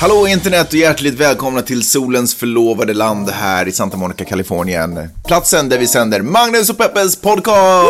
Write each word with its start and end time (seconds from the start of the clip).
Hallå 0.00 0.26
internet 0.28 0.68
och 0.68 0.74
hjärtligt 0.74 1.14
välkomna 1.14 1.62
till 1.62 1.82
solens 1.82 2.34
förlovade 2.34 2.94
land 2.94 3.30
här 3.30 3.68
i 3.68 3.72
Santa 3.72 3.96
Monica, 3.96 4.24
Kalifornien. 4.24 5.08
Platsen 5.26 5.68
där 5.68 5.78
vi 5.78 5.86
sänder 5.86 6.22
Magnus 6.22 6.70
och 6.70 6.78
Peppes 6.78 7.16
podcast! 7.16 7.86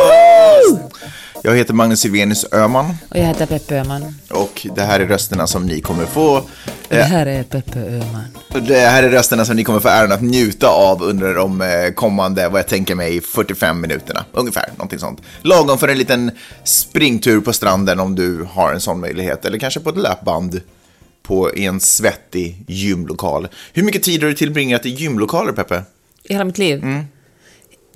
Jag 1.42 1.56
heter 1.56 1.74
Magnus 1.74 2.00
Silvenius 2.00 2.46
Öhman 2.52 2.96
Och 3.10 3.18
jag 3.18 3.24
heter 3.24 3.46
Peppe 3.46 3.76
Öhman. 3.76 4.14
och 4.30 4.66
det 4.76 4.82
här 4.82 5.00
är 5.00 5.06
rösterna 5.06 5.46
som 5.46 5.66
ni 5.66 5.80
kommer 5.80 6.06
få 6.06 6.42
Det 6.88 7.02
här 7.02 7.26
är 7.26 7.42
Peppe 7.42 7.78
Öhman. 7.78 8.24
det 8.66 8.78
här 8.78 9.02
är 9.02 9.10
rösterna 9.10 9.44
som 9.44 9.56
ni 9.56 9.64
kommer 9.64 9.80
få 9.80 9.88
äran 9.88 10.12
att 10.12 10.22
njuta 10.22 10.68
av 10.68 11.02
under 11.02 11.34
de 11.34 11.60
eh, 11.60 11.92
kommande, 11.94 12.48
vad 12.48 12.58
jag 12.58 12.68
tänker 12.68 12.94
mig, 12.94 13.20
45 13.20 13.80
minuterna. 13.80 14.24
Ungefär, 14.32 14.68
någonting 14.76 14.98
sånt. 14.98 15.20
Lagom 15.42 15.78
för 15.78 15.88
en 15.88 15.98
liten 15.98 16.30
springtur 16.64 17.40
på 17.40 17.52
stranden 17.52 18.00
om 18.00 18.14
du 18.14 18.46
har 18.52 18.72
en 18.72 18.80
sån 18.80 19.00
möjlighet. 19.00 19.44
Eller 19.44 19.58
kanske 19.58 19.80
på 19.80 19.90
ett 19.90 19.98
löpband 19.98 20.60
på 21.30 21.54
i 21.54 21.64
en 21.66 21.80
svettig 21.80 22.64
gymlokal. 22.66 23.48
Hur 23.72 23.82
mycket 23.82 24.02
tid 24.02 24.22
har 24.22 24.28
du 24.28 24.34
tillbringat 24.34 24.86
i 24.86 24.88
gymlokaler, 24.88 25.52
Peppe? 25.52 25.82
I 26.22 26.32
hela 26.32 26.44
mitt 26.44 26.58
liv. 26.58 26.84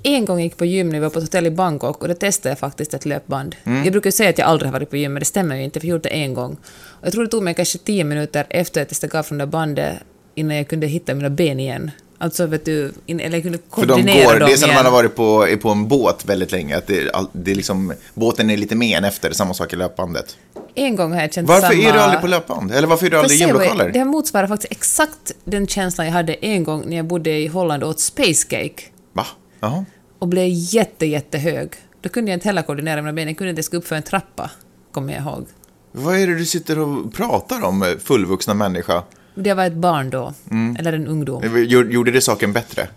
En 0.03 0.25
gång 0.25 0.39
gick 0.39 0.51
jag 0.51 0.57
på 0.57 0.65
gym 0.65 0.89
när 0.89 0.95
vi 0.95 0.99
var 0.99 1.09
på 1.09 1.19
ett 1.19 1.25
hotell 1.25 1.47
i 1.47 1.51
Bangkok 1.51 2.01
och 2.01 2.07
då 2.07 2.13
testade 2.13 2.51
jag 2.51 2.59
faktiskt 2.59 2.93
ett 2.93 3.05
löpband. 3.05 3.55
Jag 3.63 3.91
brukar 3.91 4.11
säga 4.11 4.29
att 4.29 4.37
jag 4.37 4.47
aldrig 4.47 4.67
har 4.67 4.79
varit 4.79 4.89
på 4.89 4.97
gym, 4.97 5.13
men 5.13 5.19
det 5.19 5.25
stämmer 5.25 5.55
ju 5.55 5.63
inte, 5.63 5.79
för 5.79 5.87
jag 5.87 5.91
gjorde 5.91 6.09
det 6.09 6.15
en 6.15 6.33
gång. 6.33 6.57
Och 6.73 7.05
jag 7.05 7.13
tror 7.13 7.23
det 7.23 7.29
tog 7.29 7.43
mig 7.43 7.53
kanske 7.53 7.77
tio 7.77 8.03
minuter 8.03 8.45
efter 8.49 8.81
att 8.81 8.91
jag 8.91 8.95
steg 8.95 9.15
av 9.15 9.23
från 9.23 9.37
det 9.37 9.47
bandet 9.47 9.97
innan 10.35 10.57
jag 10.57 10.67
kunde 10.67 10.87
hitta 10.87 11.15
mina 11.15 11.29
ben 11.29 11.59
igen. 11.59 11.91
Alltså, 12.17 12.45
vet 12.45 12.65
du, 12.65 12.93
in, 13.05 13.19
eller 13.19 13.41
För 13.41 13.85
de 13.85 14.01
går, 14.01 14.39
dem 14.39 14.47
det 14.47 14.53
är 14.53 14.57
som 14.57 14.69
när 14.69 14.75
man 14.75 14.85
har 14.85 14.91
varit 14.91 15.15
på, 15.15 15.47
på 15.61 15.69
en 15.69 15.87
båt 15.87 16.25
väldigt 16.25 16.51
länge. 16.51 16.77
Att 16.77 16.87
det, 16.87 17.11
det 17.31 17.51
är 17.51 17.55
liksom, 17.55 17.93
båten 18.13 18.49
är 18.49 18.57
lite 18.57 18.75
med 18.75 18.97
en 18.97 19.03
efter, 19.03 19.31
samma 19.31 19.53
sak 19.53 19.73
i 19.73 19.75
löpbandet. 19.75 20.37
En 20.75 20.95
gång 20.95 21.13
har 21.13 21.21
jag 21.21 21.33
känt 21.33 21.47
Varför 21.47 21.67
samma... 21.67 21.83
är 21.83 21.93
du 21.93 21.99
aldrig 21.99 22.21
på 22.21 22.27
löpband? 22.27 22.71
Eller 22.71 22.87
varför 22.87 23.05
är 23.05 23.09
du 23.09 23.17
aldrig 23.17 23.39
i 23.39 23.43
gymlokaler? 23.43 23.89
Det 23.89 23.99
här 23.99 24.05
motsvarar 24.05 24.47
faktiskt 24.47 24.71
exakt 24.71 25.31
den 25.43 25.67
känslan 25.67 26.07
jag 26.07 26.13
hade 26.13 26.33
en 26.33 26.63
gång 26.63 26.83
när 26.89 26.97
jag 26.97 27.05
bodde 27.05 27.37
i 27.37 27.47
Holland 27.47 27.83
och 27.83 27.89
åt 27.89 27.99
space 27.99 28.47
cake. 28.47 28.83
Va? 29.13 29.25
Jaha. 29.59 29.85
och 30.19 30.27
blev 30.27 30.47
jätte, 30.49 31.05
jättehög. 31.05 31.73
Då 32.01 32.09
kunde 32.09 32.31
jag 32.31 32.35
inte 32.37 32.47
heller 32.47 32.61
koordinera 32.61 33.01
mina 33.01 33.13
ben, 33.13 33.27
jag 33.27 33.37
kunde 33.37 33.49
inte 33.49 33.59
ens 33.59 33.69
gå 33.69 33.77
upp 33.77 33.87
för 33.87 33.95
en 33.95 34.03
trappa, 34.03 34.51
kommer 34.91 35.13
jag 35.13 35.21
ihåg. 35.21 35.45
Vad 35.91 36.15
är 36.19 36.27
det 36.27 36.35
du 36.35 36.45
sitter 36.45 36.79
och 36.79 37.13
pratar 37.13 37.63
om, 37.63 37.95
fullvuxna 38.03 38.53
människa? 38.53 39.03
Det 39.35 39.53
var 39.53 39.65
ett 39.65 39.73
barn 39.73 40.09
då, 40.09 40.33
Mm. 40.51 40.75
eller 40.79 40.93
en 40.93 41.07
ungdom. 41.07 41.65
Gjorde 41.67 41.93
gjorde 41.93 42.11
det 42.11 42.21
saken 42.21 42.53
bättre? 42.53 42.87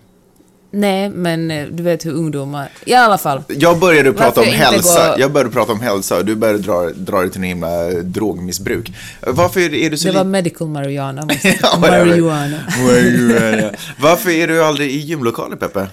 Nej, 0.70 1.08
men 1.11 1.50
eh, 1.50 1.67
du 1.67 1.83
vet 1.83 2.06
hur 2.06 2.12
ungdomar... 2.12 2.69
I 2.84 2.95
alla 2.95 3.19
fall. 3.19 3.42
Jag 3.48 3.78
började 3.78 4.12
prata 4.12 4.41
om 4.41 4.47
Varför 4.47 4.58
hälsa, 4.64 5.08
gå- 5.14 5.20
jag 5.20 5.33
började 5.33 5.50
prata 5.50 5.72
om 5.72 5.80
hälsa 5.80 6.17
och 6.19 6.25
du 6.25 6.34
började 6.36 6.58
dra, 6.58 6.91
dra 6.91 7.20
det 7.22 7.28
till 7.30 7.41
en 7.41 7.45
himla 7.45 7.91
drogmissbruk. 7.91 8.92
Varför 9.27 9.61
är, 9.75 9.91
du 9.91 9.97
så 9.97 10.08
Det 10.08 10.14
var 10.14 10.25
medical 10.25 10.69
marijuana. 10.69 11.28
Ja, 11.62 11.78
marijuana. 11.80 12.56
Marijuana. 12.86 13.70
Varför 14.00 14.30
är 14.30 14.48
du 14.48 14.64
aldrig 14.64 14.91
i 14.91 14.97
gymlokaler, 14.98 15.56
Peppe? 15.56 15.86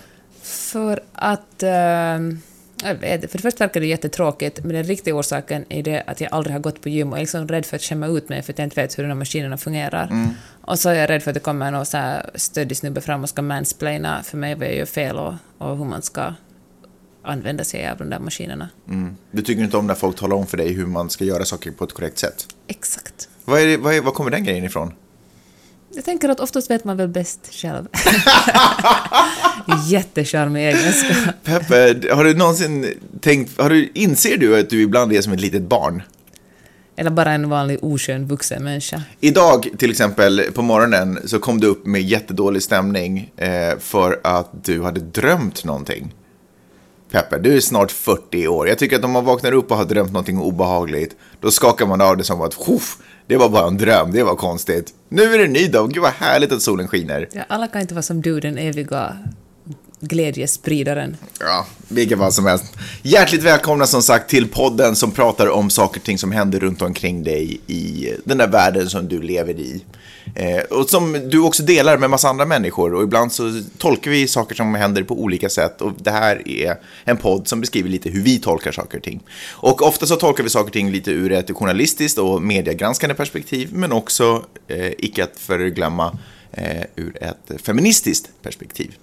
För 0.44 1.00
att... 1.14 1.64
eh, 1.64 1.70
jag 2.84 2.96
vet 2.96 3.16
inte, 3.16 3.28
för 3.28 3.38
det 3.38 3.42
första 3.42 3.64
verkar 3.64 3.80
det 3.80 3.88
jättetråkigt, 3.88 4.64
men 4.64 4.76
den 4.76 4.84
riktiga 4.84 5.16
orsaken 5.16 5.66
är 5.70 5.84
det 5.84 6.04
att 6.08 6.22
jag 6.22 6.34
aldrig 6.34 6.56
har 6.56 6.60
gått 6.60 6.82
på 6.82 6.90
gym 6.90 7.12
och 7.12 7.18
är 7.18 7.22
liksom 7.22 7.48
rädd 7.48 7.66
för 7.66 7.76
att 7.76 7.82
skämma 7.82 8.08
ut 8.08 8.30
mig 8.30 8.42
för 8.42 8.54
att 8.54 8.60
jag 8.60 8.66
inte 8.66 8.82
vet 8.82 8.98
hur 8.98 9.04
de 9.04 9.08
här 9.08 9.16
maskinerna 9.16 9.58
fungerar. 9.58 10.08
Mm. 10.12 10.30
Och 10.62 10.80
så 10.80 10.90
är 10.90 10.94
jag 10.94 11.10
rädd 11.10 11.24
för 11.24 11.32
att 11.32 11.36
det 11.36 11.40
kommer 11.40 11.72
någon 11.72 11.86
så 11.86 11.98
här 11.98 12.30
stöddig 12.36 12.78
snubbe 12.78 13.02
fram 13.02 13.24
och 13.24 13.30
ska 13.30 13.42
mansplaina 13.42 14.24
för 14.24 14.38
mig 14.38 14.56
vad 14.56 14.68
jag 14.68 14.76
gör 14.76 14.86
fel 14.86 15.18
och, 15.18 15.34
och 15.58 15.78
hur 15.78 15.86
man 15.86 16.02
ska 16.02 16.34
använda 17.24 17.64
sig 17.64 17.90
av 17.90 17.98
de 17.98 18.10
där 18.10 18.20
maskinerna. 18.20 18.70
Du 19.32 19.42
tycker 19.42 19.64
inte 19.64 19.78
om 19.78 19.88
när 19.88 19.96
folk 19.96 20.16
talar 20.16 20.36
om 20.36 20.48
för 20.48 20.58
dig 20.58 20.74
hur 20.74 20.86
man 20.86 21.10
ska 21.10 21.24
göra 21.24 21.46
saker 21.46 21.72
på 21.72 21.84
ett 21.84 21.94
korrekt 21.94 22.18
sätt. 22.18 22.48
Exakt. 22.68 23.30
Vad, 23.46 23.60
är 23.60 23.78
vad, 23.78 23.94
är, 23.94 24.02
vad 24.02 24.14
kommer 24.14 24.32
den 24.32 24.44
grejen 24.44 24.64
ifrån? 24.64 24.94
Jag 25.94 26.06
tänker 26.06 26.30
att 26.30 26.40
oftast 26.40 26.72
vet 26.72 26.84
man 26.84 26.98
väl 26.98 27.08
bäst 27.08 27.50
själv. 27.52 27.88
Jättecharmig 29.88 30.68
egenskap. 30.68 31.36
Peppe, 31.44 32.00
har 32.14 32.24
du 32.24 32.34
någonsin 32.34 32.94
tänkt, 33.22 33.62
har 33.62 33.70
du, 33.70 33.92
inser 33.94 34.38
du 34.38 34.60
att 34.60 34.70
du 34.70 34.82
ibland 34.82 35.14
är 35.14 35.22
som 35.22 35.34
ett 35.34 35.42
litet 35.42 35.62
barn? 35.62 36.04
Eller 36.96 37.12
bara 37.12 37.32
en 37.32 37.50
vanlig 37.50 37.84
oskön 37.84 38.28
vuxen 38.28 38.64
människa. 38.64 39.02
Idag 39.20 39.68
till 39.78 39.92
exempel 39.92 40.42
på 40.54 40.62
morgonen 40.62 41.20
så 41.26 41.40
kom 41.40 41.60
du 41.60 41.68
upp 41.68 41.86
med 41.86 42.02
jättedålig 42.02 42.64
stämning 42.64 43.32
eh, 43.38 43.78
för 43.80 44.20
att 44.24 44.50
du 44.66 44.82
hade 44.84 45.00
drömt 45.00 45.64
någonting. 45.66 46.14
Peppe, 47.12 47.38
du 47.40 47.56
är 47.56 47.60
snart 47.60 47.92
40 47.92 48.48
år. 48.48 48.68
Jag 48.68 48.78
tycker 48.78 48.96
att 49.00 49.06
om 49.06 49.12
man 49.12 49.26
vaknar 49.26 49.52
upp 49.52 49.72
och 49.72 49.78
har 49.78 49.86
drömt 49.86 50.12
någonting 50.12 50.40
obehagligt, 50.40 51.16
då 51.40 51.52
skakar 51.52 51.86
man 51.86 52.02
av 52.02 52.18
det 52.18 52.24
som 52.24 52.42
att 52.42 52.54
"Huff, 52.54 52.98
det 53.28 53.38
var 53.38 53.50
bara 53.50 53.68
en 53.68 53.78
dröm, 53.78 54.12
det 54.12 54.24
var 54.24 54.36
konstigt. 54.36 54.94
Nu 55.10 55.34
är 55.34 55.38
det 55.38 55.46
en 55.46 55.54
ny 55.54 55.68
dag, 55.68 55.94
gud 55.94 56.04
vad 56.04 56.12
härligt 56.12 56.52
att 56.52 56.62
solen 56.62 56.88
skiner. 56.88 57.30
Ja, 57.32 57.44
alla 57.50 57.68
kan 57.68 57.82
inte 57.82 57.94
vara 57.94 58.04
som 58.04 58.22
du, 58.22 58.40
den 58.40 58.58
eviga 58.58 59.18
glädjespridaren. 60.00 61.18
Ja, 61.40 61.66
vilket 61.88 62.18
fall 62.18 62.32
som 62.32 62.46
helst. 62.46 62.66
Hjärtligt 63.02 63.44
välkomna 63.44 63.88
som 63.88 64.02
sagt 64.02 64.30
till 64.30 64.48
podden 64.48 64.96
som 64.96 65.12
pratar 65.12 65.50
om 65.50 65.70
saker 65.70 66.00
och 66.00 66.06
ting 66.06 66.18
som 66.18 66.32
händer 66.32 66.60
runt 66.60 66.82
omkring 66.82 67.24
dig 67.24 67.60
i 67.68 68.14
den 68.24 68.38
där 68.38 68.48
världen 68.48 68.90
som 68.90 69.08
du 69.08 69.22
lever 69.22 69.54
i. 69.54 69.84
Eh, 70.36 70.64
och 70.64 70.90
som 70.90 71.30
du 71.30 71.40
också 71.40 71.64
delar 71.64 71.98
med 71.98 72.10
massa 72.10 72.30
andra 72.30 72.46
människor 72.46 72.94
och 72.94 73.04
ibland 73.04 73.32
så 73.32 73.62
tolkar 73.78 74.12
vi 74.12 74.28
saker 74.28 74.56
som 74.56 74.76
händer 74.76 75.04
på 75.04 75.22
olika 75.22 75.50
sätt 75.50 75.82
och 75.82 75.92
det 75.98 76.12
här 76.12 76.48
är 76.48 76.78
en 77.04 77.18
podd 77.18 77.48
som 77.48 77.62
beskriver 77.62 77.90
lite 77.90 78.10
hur 78.10 78.22
vi 78.22 78.40
tolkar 78.40 78.72
saker 78.72 78.98
och 78.98 79.04
ting. 79.04 79.24
Och 79.52 79.82
ofta 79.82 80.06
så 80.06 80.16
tolkar 80.16 80.44
vi 80.44 80.50
saker 80.50 80.66
och 80.66 80.74
ting 80.74 80.92
lite 80.92 81.12
ur 81.12 81.32
ett 81.32 81.52
journalistiskt 81.52 82.18
och 82.18 82.42
mediegranskande 82.42 83.16
perspektiv 83.16 83.70
men 83.74 83.92
också, 83.92 84.46
eh, 84.68 84.92
icke 84.98 85.24
att 85.24 85.40
förglömma, 85.40 86.18
eh, 86.52 86.84
ur 86.96 87.24
ett 87.24 87.62
feministiskt 87.62 88.30
perspektiv. 88.42 88.96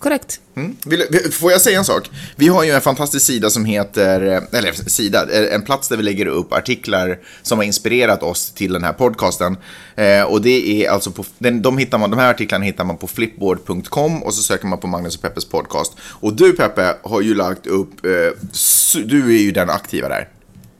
Korrekt. 0.00 0.40
Mm. 0.56 0.76
Vill, 0.84 1.02
får 1.32 1.52
jag 1.52 1.60
säga 1.60 1.78
en 1.78 1.84
sak? 1.84 2.10
Vi 2.36 2.48
har 2.48 2.64
ju 2.64 2.70
en 2.70 2.80
fantastisk 2.80 3.26
sida 3.26 3.50
som 3.50 3.64
heter, 3.64 4.26
eh, 4.26 4.58
eller 4.58 4.72
sida, 4.72 5.26
eh, 5.32 5.54
en 5.54 5.62
plats 5.62 5.88
där 5.88 5.96
vi 5.96 6.02
lägger 6.02 6.26
upp 6.26 6.52
artiklar 6.52 7.18
som 7.42 7.58
har 7.58 7.64
inspirerat 7.64 8.22
oss 8.22 8.52
till 8.52 8.72
den 8.72 8.84
här 8.84 8.92
podcasten. 8.92 9.56
Eh, 9.96 10.22
och 10.22 10.42
det 10.42 10.84
är 10.84 10.90
alltså 10.90 11.10
på, 11.10 11.24
den, 11.38 11.62
de, 11.62 11.78
hittar 11.78 11.98
man, 11.98 12.10
de 12.10 12.18
här 12.18 12.30
artiklarna 12.30 12.64
hittar 12.64 12.84
man 12.84 12.96
på 12.96 13.06
flipboard.com 13.06 14.22
och 14.22 14.34
så 14.34 14.42
söker 14.42 14.66
man 14.66 14.80
på 14.80 14.86
Magnus 14.86 15.16
och 15.16 15.22
Peppes 15.22 15.44
podcast. 15.44 15.92
Och 16.00 16.32
du 16.32 16.52
Peppe 16.52 16.96
har 17.02 17.20
ju 17.20 17.34
lagt 17.34 17.66
upp, 17.66 18.06
eh, 18.06 19.00
du 19.04 19.36
är 19.36 19.40
ju 19.40 19.52
den 19.52 19.70
aktiva 19.70 20.08
där. 20.08 20.28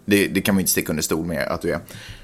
Det, 0.04 0.26
det 0.26 0.40
kan 0.40 0.54
man 0.54 0.60
inte 0.60 0.72
sticka 0.72 0.92
under 0.92 1.02
stol 1.02 1.26
med 1.26 1.48
att 1.48 1.62
du 1.62 1.72
är. 1.72 1.80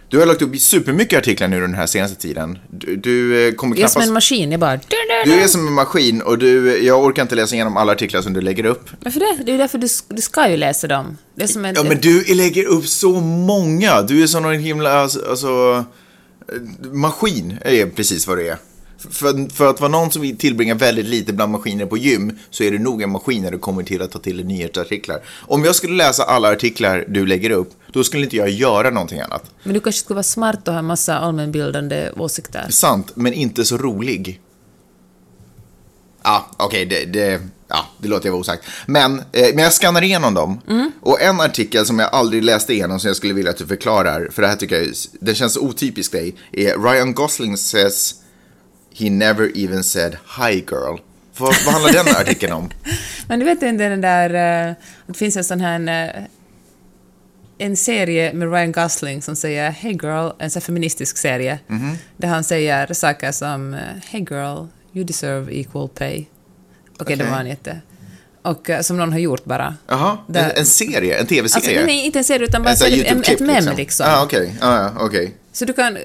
Du 0.08 0.18
har 0.18 0.26
lagt 0.26 0.42
upp 0.42 0.60
supermycket 0.60 1.18
artiklar 1.18 1.48
nu 1.48 1.60
den 1.60 1.74
här 1.74 1.86
senaste 1.86 2.16
tiden. 2.16 2.58
Du, 2.70 2.96
du 2.96 3.48
eh, 3.48 3.54
kommer 3.54 3.76
Jag 3.76 3.84
är 3.84 3.88
som 3.88 3.92
knappast... 3.92 4.08
en 4.08 4.14
maskin, 4.14 4.50
jag 4.50 4.60
bara... 4.60 4.80
Du 5.24 5.32
är 5.32 5.46
som 5.46 5.66
en 5.66 5.72
maskin 5.72 6.22
och 6.22 6.38
du, 6.38 6.82
jag 6.82 7.04
orkar 7.04 7.22
inte 7.22 7.34
läsa 7.34 7.54
igenom 7.54 7.76
alla 7.76 7.92
artiklar 7.92 8.22
som 8.22 8.32
du 8.32 8.40
lägger 8.40 8.66
upp. 8.66 8.90
Varför 9.00 9.20
det? 9.20 9.38
Det 9.44 9.52
är 9.52 9.58
därför 9.58 9.78
du, 9.78 9.88
du 10.08 10.22
ska 10.22 10.48
ju 10.48 10.56
läsa 10.56 10.86
dem. 10.86 11.18
Det 11.34 11.42
är 11.42 11.46
som 11.46 11.64
en... 11.64 11.74
Ja, 11.74 11.82
men 11.82 12.00
du 12.00 12.34
lägger 12.34 12.64
upp 12.64 12.86
så 12.86 13.20
många. 13.20 14.02
Du 14.02 14.22
är 14.22 14.26
som 14.26 14.44
en 14.44 14.60
himla, 14.60 14.92
alltså, 14.92 15.30
alltså 15.30 15.84
eh, 16.52 16.90
maskin 16.92 17.58
är 17.64 17.86
precis 17.86 18.26
vad 18.26 18.38
du 18.38 18.48
är. 18.48 18.56
För, 19.10 19.54
för 19.54 19.70
att 19.70 19.80
vara 19.80 19.90
någon 19.90 20.10
som 20.10 20.36
tillbringar 20.36 20.74
väldigt 20.74 21.06
lite 21.06 21.32
bland 21.32 21.52
maskiner 21.52 21.86
på 21.86 21.96
gym 21.96 22.38
så 22.50 22.62
är 22.62 22.70
du 22.70 22.78
nog 22.78 23.02
en 23.02 23.10
maskin 23.10 23.42
när 23.42 23.50
du 23.50 23.58
kommer 23.58 23.82
till 23.82 24.02
att 24.02 24.10
ta 24.10 24.18
till 24.18 24.36
dig 24.36 24.46
nyhetsartiklar. 24.46 25.20
Om 25.40 25.64
jag 25.64 25.74
skulle 25.74 25.94
läsa 25.94 26.22
alla 26.22 26.52
artiklar 26.52 27.04
du 27.08 27.26
lägger 27.26 27.50
upp, 27.50 27.70
då 27.92 28.04
skulle 28.04 28.24
inte 28.24 28.36
jag 28.36 28.50
göra 28.50 28.90
någonting 28.90 29.20
annat. 29.20 29.50
Men 29.62 29.74
du 29.74 29.80
kanske 29.80 30.00
skulle 30.00 30.14
vara 30.14 30.22
smart 30.22 30.68
och 30.68 30.74
ha 30.74 30.78
en 30.78 30.86
massa 30.86 31.18
allmänbildande 31.18 32.10
åsikter. 32.16 32.66
Sant, 32.70 33.12
men 33.14 33.32
inte 33.32 33.64
så 33.64 33.76
rolig. 33.76 34.40
Ja, 36.22 36.50
okej, 36.56 36.86
det, 36.86 37.04
det, 37.04 37.40
ja, 37.68 37.86
det 37.98 38.08
låter 38.08 38.26
jag 38.26 38.32
vara 38.32 38.40
osagt. 38.40 38.64
Men, 38.86 39.18
eh, 39.18 39.54
men 39.54 39.64
jag 39.64 39.72
skannar 39.72 40.02
igenom 40.02 40.34
dem. 40.34 40.60
Och 41.00 41.20
en 41.20 41.40
artikel 41.40 41.86
som 41.86 41.98
jag 41.98 42.14
aldrig 42.14 42.44
läste 42.44 42.72
igenom 42.72 43.00
som 43.00 43.08
jag 43.08 43.16
skulle 43.16 43.34
vilja 43.34 43.50
att 43.50 43.56
du 43.56 43.66
förklarar, 43.66 44.28
för 44.32 44.42
det 44.42 44.48
här 44.48 44.56
tycker 44.56 44.82
jag, 44.82 44.94
den 45.20 45.34
känns 45.34 45.52
så 45.52 45.60
otypisk 45.60 46.12
dig, 46.12 46.34
är 46.52 46.78
Ryan 46.78 47.14
Gosling 47.14 47.56
says 47.56 48.14
he 48.98 49.10
never 49.10 49.50
even 49.58 49.84
said 49.84 50.16
hi 50.40 50.54
girl. 50.54 50.96
Vad, 51.38 51.54
vad 51.64 51.74
handlar 51.74 51.92
den 51.92 52.16
artikeln 52.16 52.52
om? 52.52 52.70
Men 53.28 53.38
du 53.38 53.44
vet 53.44 53.62
inte 53.62 53.88
den 53.88 54.00
där... 54.00 54.68
eh, 54.68 54.74
Det 55.06 55.14
finns 55.14 55.36
en 55.36 55.44
sån 55.44 55.60
här... 55.60 56.08
eh, 56.16 56.22
en 57.58 57.76
serie 57.76 58.32
med 58.32 58.52
Ryan 58.52 58.72
Gosling 58.72 59.22
som 59.22 59.36
säger 59.36 59.70
Hey 59.70 59.92
girl, 59.92 60.30
en 60.38 60.50
sån 60.50 60.62
feministisk 60.62 61.16
serie, 61.18 61.58
Mhm. 61.66 61.96
där 62.16 62.28
han 62.28 62.44
säger 62.44 62.92
saker 62.94 63.32
som 63.32 63.74
eh, 63.74 63.80
Hey 64.10 64.20
girl, 64.30 64.66
you 64.92 65.04
deserve 65.04 65.52
equal 65.60 65.88
pay. 65.88 66.14
Okej, 66.14 66.26
det 66.98 67.02
Okej. 67.14 67.16
var 67.26 67.36
han 67.36 67.46
jätte... 67.46 67.80
Och 68.42 68.70
eh, 68.70 68.80
som 68.80 68.96
någon 68.96 69.12
har 69.12 69.18
gjort 69.18 69.44
bara. 69.44 69.74
Jaha, 69.88 70.18
en, 70.28 70.36
en 70.36 70.66
serie? 70.66 71.14
En 71.14 71.20
Alltså, 71.20 71.34
tv-serie? 71.34 71.86
nej, 71.86 72.06
inte 72.06 72.18
en 72.18 72.24
serie 72.24 72.46
utan 72.46 72.62
bara 72.62 72.74
En 72.74 73.22
ett, 73.22 73.40
mem 73.40 73.76
liksom. 73.76 74.06
Ah, 74.08 74.22
okej. 74.24 74.54
Ah, 74.60 74.76
ja, 74.76 74.92
okej. 75.00 75.34
Så 75.56 75.64
du 75.64 75.72
kan 75.72 75.98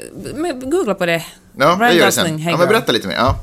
googla 0.62 0.95
på 0.95 1.06
det. 1.06 1.24
Ja, 1.57 1.65
jag 1.65 1.81
Ryan 1.81 1.95
gör 1.95 2.00
det 2.00 2.06
Gosling, 2.06 2.25
sen. 2.25 2.39
Hey 2.39 2.51
Ja, 2.51 2.57
men 2.57 2.68
berätta 2.68 2.92
lite 2.92 3.07
mer. 3.07 3.15
Ja. 3.15 3.39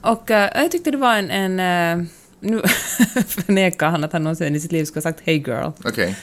Och 0.00 0.30
eh, 0.30 0.62
jag 0.62 0.70
tyckte 0.70 0.90
det 0.90 0.96
var 0.96 1.16
en... 1.16 1.30
en 1.30 2.00
eh, 2.00 2.06
nu 2.40 2.62
förnekar 3.28 3.90
han 3.90 4.04
att 4.04 4.12
han 4.12 4.22
någonsin 4.22 4.56
i 4.56 4.60
sitt 4.60 4.72
liv 4.72 4.84
skulle 4.84 4.98
ha 4.98 5.12
sagt 5.12 5.20
Hey 5.24 5.38
girl. 5.46 5.70
Okej. 5.84 6.16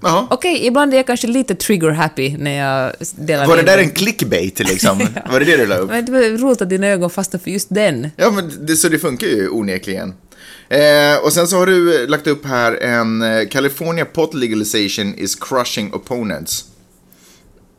Jaha. 0.00 0.26
Okej, 0.30 0.66
ibland 0.66 0.92
är 0.92 0.96
jag 0.96 1.06
kanske 1.06 1.26
lite 1.26 1.54
trigger-happy 1.54 2.38
när 2.38 2.50
jag 2.50 2.92
delar 3.16 3.46
Var 3.46 3.56
det 3.56 3.62
där 3.62 3.78
en 3.78 3.90
clickbait 3.90 4.58
liksom? 4.58 4.98
Var 5.30 5.40
det 5.40 5.46
det 5.46 5.56
du 5.56 5.66
la 5.66 5.76
upp? 5.76 5.90
Men 5.90 6.04
det 6.04 6.12
var 6.12 6.38
roligt 6.38 6.62
att 6.62 6.68
dina 6.68 6.86
ögon 6.86 7.10
fastnade 7.10 7.44
för 7.44 7.50
just 7.50 7.68
den. 7.70 8.10
Ja, 8.16 8.30
men 8.30 8.66
det, 8.66 8.76
så 8.76 8.88
det 8.88 8.98
funkar 8.98 9.26
ju 9.26 9.48
onekligen. 9.48 10.14
Eh, 10.68 11.24
och 11.24 11.32
sen 11.32 11.48
så 11.48 11.56
har 11.56 11.66
du 11.66 12.06
lagt 12.06 12.26
upp 12.26 12.46
här 12.46 12.72
en 12.74 13.22
eh, 13.22 13.48
California 13.48 14.04
pot 14.04 14.34
legalization 14.34 15.14
is 15.14 15.34
crushing 15.34 15.92
opponents. 15.92 16.64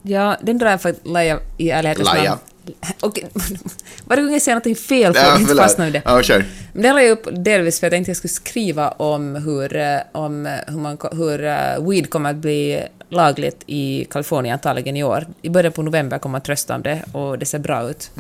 Ja, 0.02 0.38
den 0.42 0.58
drar 0.58 0.70
jag 0.70 0.82
för 0.82 0.90
att 0.90 1.08
laja 1.08 1.40
i 1.58 1.70
ärlighetens 1.70 2.14
namn. 2.14 2.40
Okej, 3.00 3.30
varje 4.06 4.24
gång 4.24 4.34
jag 4.34 4.42
säger 4.42 4.56
något 4.56 4.80
fel 4.80 5.14
får 5.14 5.24
Ja, 5.24 5.32
jag 5.32 5.42
inte 5.42 5.56
fastna 5.56 5.88
i 5.88 5.92
det. 5.92 6.02
Ja, 6.06 6.24
kör. 6.24 6.46
Men 6.74 6.82
det 6.82 6.94
la 6.94 7.02
jag 7.02 7.12
upp 7.12 7.28
delvis 7.32 7.80
för 7.80 7.88
att 7.88 7.94
jag 7.94 7.98
tänkte 7.98 8.10
jag 8.10 8.18
skulle 8.18 8.30
skriva 8.30 8.90
om 8.90 9.36
hur, 9.36 9.76
eh, 9.76 9.98
om 10.12 10.46
eh, 10.46 10.52
hur, 10.68 10.78
man, 10.80 10.98
hur 11.12 11.44
eh, 11.44 11.90
weed 11.90 12.10
kommer 12.10 12.30
att 12.30 12.36
bli 12.36 12.84
lagligt 13.10 13.64
i 13.66 14.06
Kalifornien 14.10 14.54
antagligen 14.54 14.98
i 14.98 15.04
år. 15.04 15.28
I 15.42 15.50
början 15.50 15.74
på 15.74 15.82
november 15.82 16.20
kommer 16.20 16.32
man 16.32 16.42
att 16.42 16.50
rösta 16.50 16.76
om 16.76 16.82
det 16.82 17.04
och 17.12 17.40
det 17.40 17.46
ser 17.46 17.60
bra 17.60 17.90
ut. 17.90 18.12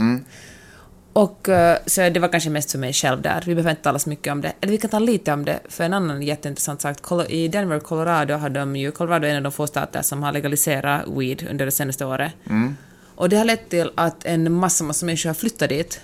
Och 1.20 1.50
eh, 1.50 1.78
så 1.86 2.10
det 2.10 2.20
var 2.20 2.28
kanske 2.28 2.50
mest 2.50 2.72
för 2.72 2.80
mig 2.80 2.94
själv 2.94 3.22
där. 3.22 3.44
Vi 3.46 3.56
behöver 3.56 3.70
inte 3.72 3.84
tala 3.84 4.00
så 4.00 4.10
mycket 4.10 4.32
om 4.32 4.42
det. 4.42 4.54
Eller 4.62 4.72
vi 4.72 4.78
kan 4.78 4.90
tala 4.90 5.06
lite 5.06 5.34
om 5.34 5.46
det, 5.46 5.60
för 5.70 5.84
en 5.84 5.94
annan 5.94 6.22
jätteintressant 6.22 6.82
sak. 6.82 6.98
I 7.30 7.48
Denver, 7.48 7.80
Colorado 7.80 8.34
har 8.34 8.50
de 8.50 8.76
ju, 8.76 8.92
Colorado 8.92 9.28
är 9.28 9.32
en 9.32 9.38
av 9.38 9.44
de 9.44 9.52
få 9.52 9.68
stater 9.68 10.02
som 10.02 10.24
har 10.24 10.32
legaliserat 10.32 11.02
weed 11.08 11.48
under 11.50 11.66
det 11.66 11.72
senaste 11.72 12.06
året. 12.06 12.32
Och 13.16 13.30
det 13.30 13.38
har 13.38 13.46
lett 13.46 13.70
till 13.70 13.92
att 13.96 14.26
en 14.26 14.52
massa, 14.54 14.84
massa 14.84 15.06
människor 15.06 15.30
har 15.30 15.34
flyttat 15.34 15.70
dit. 15.70 16.00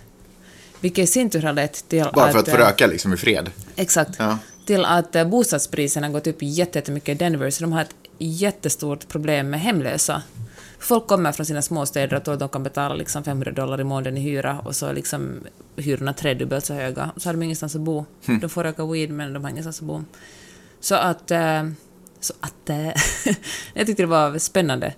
Vilket 0.80 1.04
i 1.04 1.08
sin 1.08 1.30
tur 1.30 1.42
har 1.42 1.54
lett 1.54 1.90
till 1.90 2.06
Bara 2.14 2.32
för 2.32 2.40
att 2.40 2.50
få 2.50 2.58
eh, 2.58 2.66
röka 2.66 2.88
liksom 2.88 3.14
i 3.14 3.18
fred. 3.18 3.52
Exakt. 3.76 4.12
Ja. 4.20 4.38
Till 4.66 4.86
att 4.86 5.16
eh, 5.16 5.28
bostadspriserna 5.28 6.08
har 6.08 6.12
gått 6.14 6.28
upp 6.28 6.38
jätte- 6.42 6.80
jättemycket 6.80 7.10
i 7.10 7.14
Denver, 7.14 7.50
så 7.50 7.64
de 7.64 7.74
har 7.74 7.82
ett 7.82 7.96
jättestort 8.18 9.08
problem 9.08 9.50
med 9.50 9.60
hemlösa. 9.62 10.22
Folk 10.86 11.08
kommer 11.08 11.32
från 11.32 11.46
sina 11.46 11.62
småstäder 11.62 12.18
och 12.18 12.24
tror 12.24 12.34
att 12.34 12.40
de 12.40 12.50
kan 12.50 12.64
betala 12.64 12.96
liksom 12.96 13.24
500 13.24 13.52
dollar 13.52 13.82
i 13.82 13.84
månaden 13.84 14.18
i 14.18 14.22
hyra 14.22 14.60
och 14.66 14.76
så 14.76 14.86
är 14.86 14.94
liksom 14.94 15.40
hyrorna 15.76 16.14
tredubbelt 16.14 16.66
så 16.66 16.74
höga. 16.74 17.12
Så 17.18 17.28
har 17.30 17.34
de 17.34 17.44
ingenstans 17.44 17.76
att 17.76 17.82
bo. 17.82 18.06
Hm. 18.26 18.40
De 18.40 18.50
får 18.50 18.64
röka 18.64 18.86
weed 18.86 19.10
men 19.10 19.34
de 19.34 19.44
har 19.44 19.50
ingenstans 19.52 19.80
att 19.80 19.88
bo. 19.88 20.04
Så 20.80 20.96
att... 20.96 21.32
eh, 21.32 21.64
Så 22.20 22.34
att... 22.40 22.70
eh, 22.70 22.88
jag 23.74 23.86
tyckte 23.88 24.04
det 24.04 24.08
var 24.08 24.38
spännande. 24.38 24.94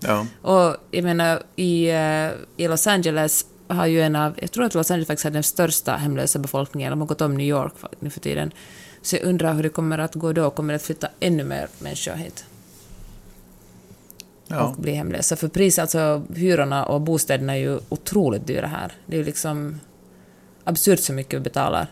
Ja. 0.00 0.26
Och 0.42 0.76
jag 0.90 1.04
menar, 1.04 1.42
i, 1.56 1.90
eh, 1.90 2.28
i 2.56 2.68
Los 2.68 2.86
Angeles 2.86 3.46
har 3.68 3.86
ju 3.86 4.02
en 4.02 4.16
av, 4.16 4.34
jag 4.40 4.50
tror 4.52 4.64
att 4.64 4.74
Los 4.74 4.90
Angeles 4.90 5.06
faktiskt 5.06 5.24
har 5.24 5.30
den 5.30 5.42
största 5.42 5.92
hemlösa 5.96 6.38
befolkningen, 6.38 6.90
de 6.90 7.00
har 7.00 7.06
gått 7.08 7.20
om 7.20 7.34
New 7.36 7.46
York 7.46 7.74
nu 8.00 8.10
för 8.10 8.20
tiden. 8.20 8.52
Så 9.02 9.16
jag 9.16 9.22
undrar 9.24 9.54
hur 9.54 9.62
det 9.62 9.68
kommer 9.68 9.98
att 9.98 10.14
gå 10.14 10.32
då, 10.32 10.50
kommer 10.50 10.72
det 10.72 10.76
att 10.76 10.82
flytta 10.82 11.08
ännu 11.20 11.44
mer 11.44 11.68
människor 11.78 12.12
hit 12.12 12.44
Ja. 14.52 14.62
och 14.62 14.76
bli 14.82 14.92
hemlösa? 14.92 15.36
För 15.36 15.48
pris, 15.48 15.78
alltså 15.78 16.22
hyrorna 16.36 16.84
och 16.84 17.00
bostäderna 17.00 17.52
är 17.52 17.60
ju 17.60 17.78
otroligt 17.88 18.46
dyra 18.46 18.66
här. 18.66 18.92
Det 19.06 19.14
är 19.16 19.18
ju 19.18 19.24
liksom 19.24 19.80
absurt 20.64 21.00
så 21.00 21.12
mycket 21.12 21.34
vi 21.34 21.40
betalar 21.40 21.86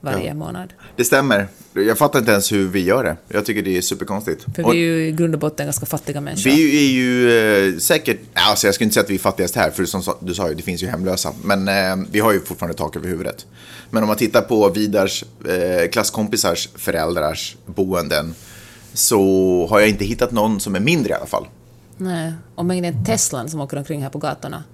varje 0.00 0.26
Ja. 0.26 0.34
månad. 0.34 0.72
Det 0.96 1.04
stämmer. 1.04 1.48
Jag 1.72 1.98
fattar 1.98 2.18
inte 2.18 2.30
ens 2.32 2.52
hur 2.52 2.68
vi 2.68 2.80
gör 2.84 3.04
det. 3.04 3.16
Jag 3.28 3.46
tycker 3.46 3.62
det 3.62 3.76
är 3.76 3.80
superkonstigt. 3.80 4.46
För 4.56 4.64
Och 4.66 4.74
vi 4.74 4.76
är 4.76 4.80
ju 4.82 5.06
i 5.08 5.12
grund 5.12 5.34
och 5.34 5.40
botten 5.40 5.66
ganska 5.66 5.86
fattiga 5.86 6.20
människor. 6.20 6.50
vi 6.50 6.86
är 6.86 6.92
ju 6.92 7.30
eh, 7.74 7.78
säkert, 7.78 8.18
alltså 8.32 8.66
jag 8.66 8.74
skulle 8.74 8.84
inte 8.84 8.94
säga 8.94 9.04
att 9.04 9.10
vi 9.10 9.14
är 9.14 9.18
fattigast 9.18 9.56
här, 9.56 9.70
för 9.70 9.84
som 9.84 10.02
du 10.20 10.34
sa 10.34 10.48
ju, 10.48 10.54
det 10.54 10.62
finns 10.62 10.82
ju 10.82 10.86
hemlösa. 10.86 11.32
Men 11.44 11.68
eh, 11.68 12.06
vi 12.10 12.20
har 12.20 12.32
ju 12.32 12.40
fortfarande 12.40 12.78
tak 12.78 12.96
över 12.96 13.08
huvudet. 13.08 13.46
Men 13.90 14.02
om 14.02 14.06
man 14.06 14.16
tittar 14.16 14.42
på 14.42 14.68
Vidars 14.68 15.24
eh, 15.48 15.88
klasskompisars 15.90 16.68
föräldrars 16.74 17.56
boenden 17.66 18.34
så 18.98 19.66
har 19.70 19.80
jag 19.80 19.88
inte 19.88 20.04
hittat 20.04 20.32
någon 20.32 20.60
som 20.60 20.74
är 20.74 20.80
mindre 20.80 21.10
i 21.12 21.16
alla 21.16 21.26
fall. 21.26 21.46
Nej, 21.96 22.32
och 22.54 22.64
mängden 22.64 23.04
Teslan 23.04 23.48
som 23.48 23.60
åker 23.60 23.76
omkring 23.76 24.02
här 24.02 24.10
på 24.10 24.18
gatorna. 24.18 24.64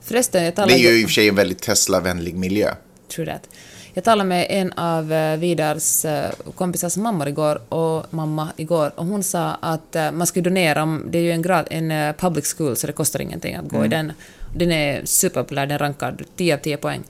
Förresten, 0.00 0.44
jag 0.44 0.52
Det 0.52 0.56
talade... 0.56 0.74
är 0.74 0.78
ju 0.78 1.00
i 1.00 1.04
och 1.04 1.08
för 1.08 1.14
sig 1.14 1.28
en 1.28 1.34
väldigt 1.34 1.62
Tesla-vänlig 1.62 2.34
miljö. 2.34 2.74
True 3.08 3.26
that. 3.26 3.48
Jag 3.94 4.04
talade 4.04 4.28
med 4.28 4.46
en 4.50 4.72
av 4.72 5.12
eh, 5.12 5.36
Vidars 5.36 6.04
eh, 6.04 6.30
kompisars 6.54 6.96
mammor 6.96 7.28
igår, 7.28 7.60
och 7.68 8.14
mamma 8.14 8.48
igår, 8.56 8.92
och 8.96 9.06
hon 9.06 9.22
sa 9.22 9.50
att 9.60 9.96
eh, 9.96 10.12
man 10.12 10.26
ska 10.26 10.40
donera, 10.40 11.00
det 11.06 11.18
är 11.18 11.22
ju 11.22 11.32
en, 11.32 11.42
grad, 11.42 11.66
en 11.70 12.14
public 12.14 12.54
school 12.56 12.76
så 12.76 12.86
det 12.86 12.92
kostar 12.92 13.20
ingenting 13.20 13.54
att 13.54 13.68
gå 13.68 13.84
i 13.84 13.88
den. 13.88 14.12
Den 14.56 14.72
är 14.72 15.04
superpopulär, 15.04 15.66
den 15.66 15.78
rankar 15.78 16.24
10 16.36 16.54
av 16.54 16.58
10 16.58 16.76
poäng. 16.76 17.02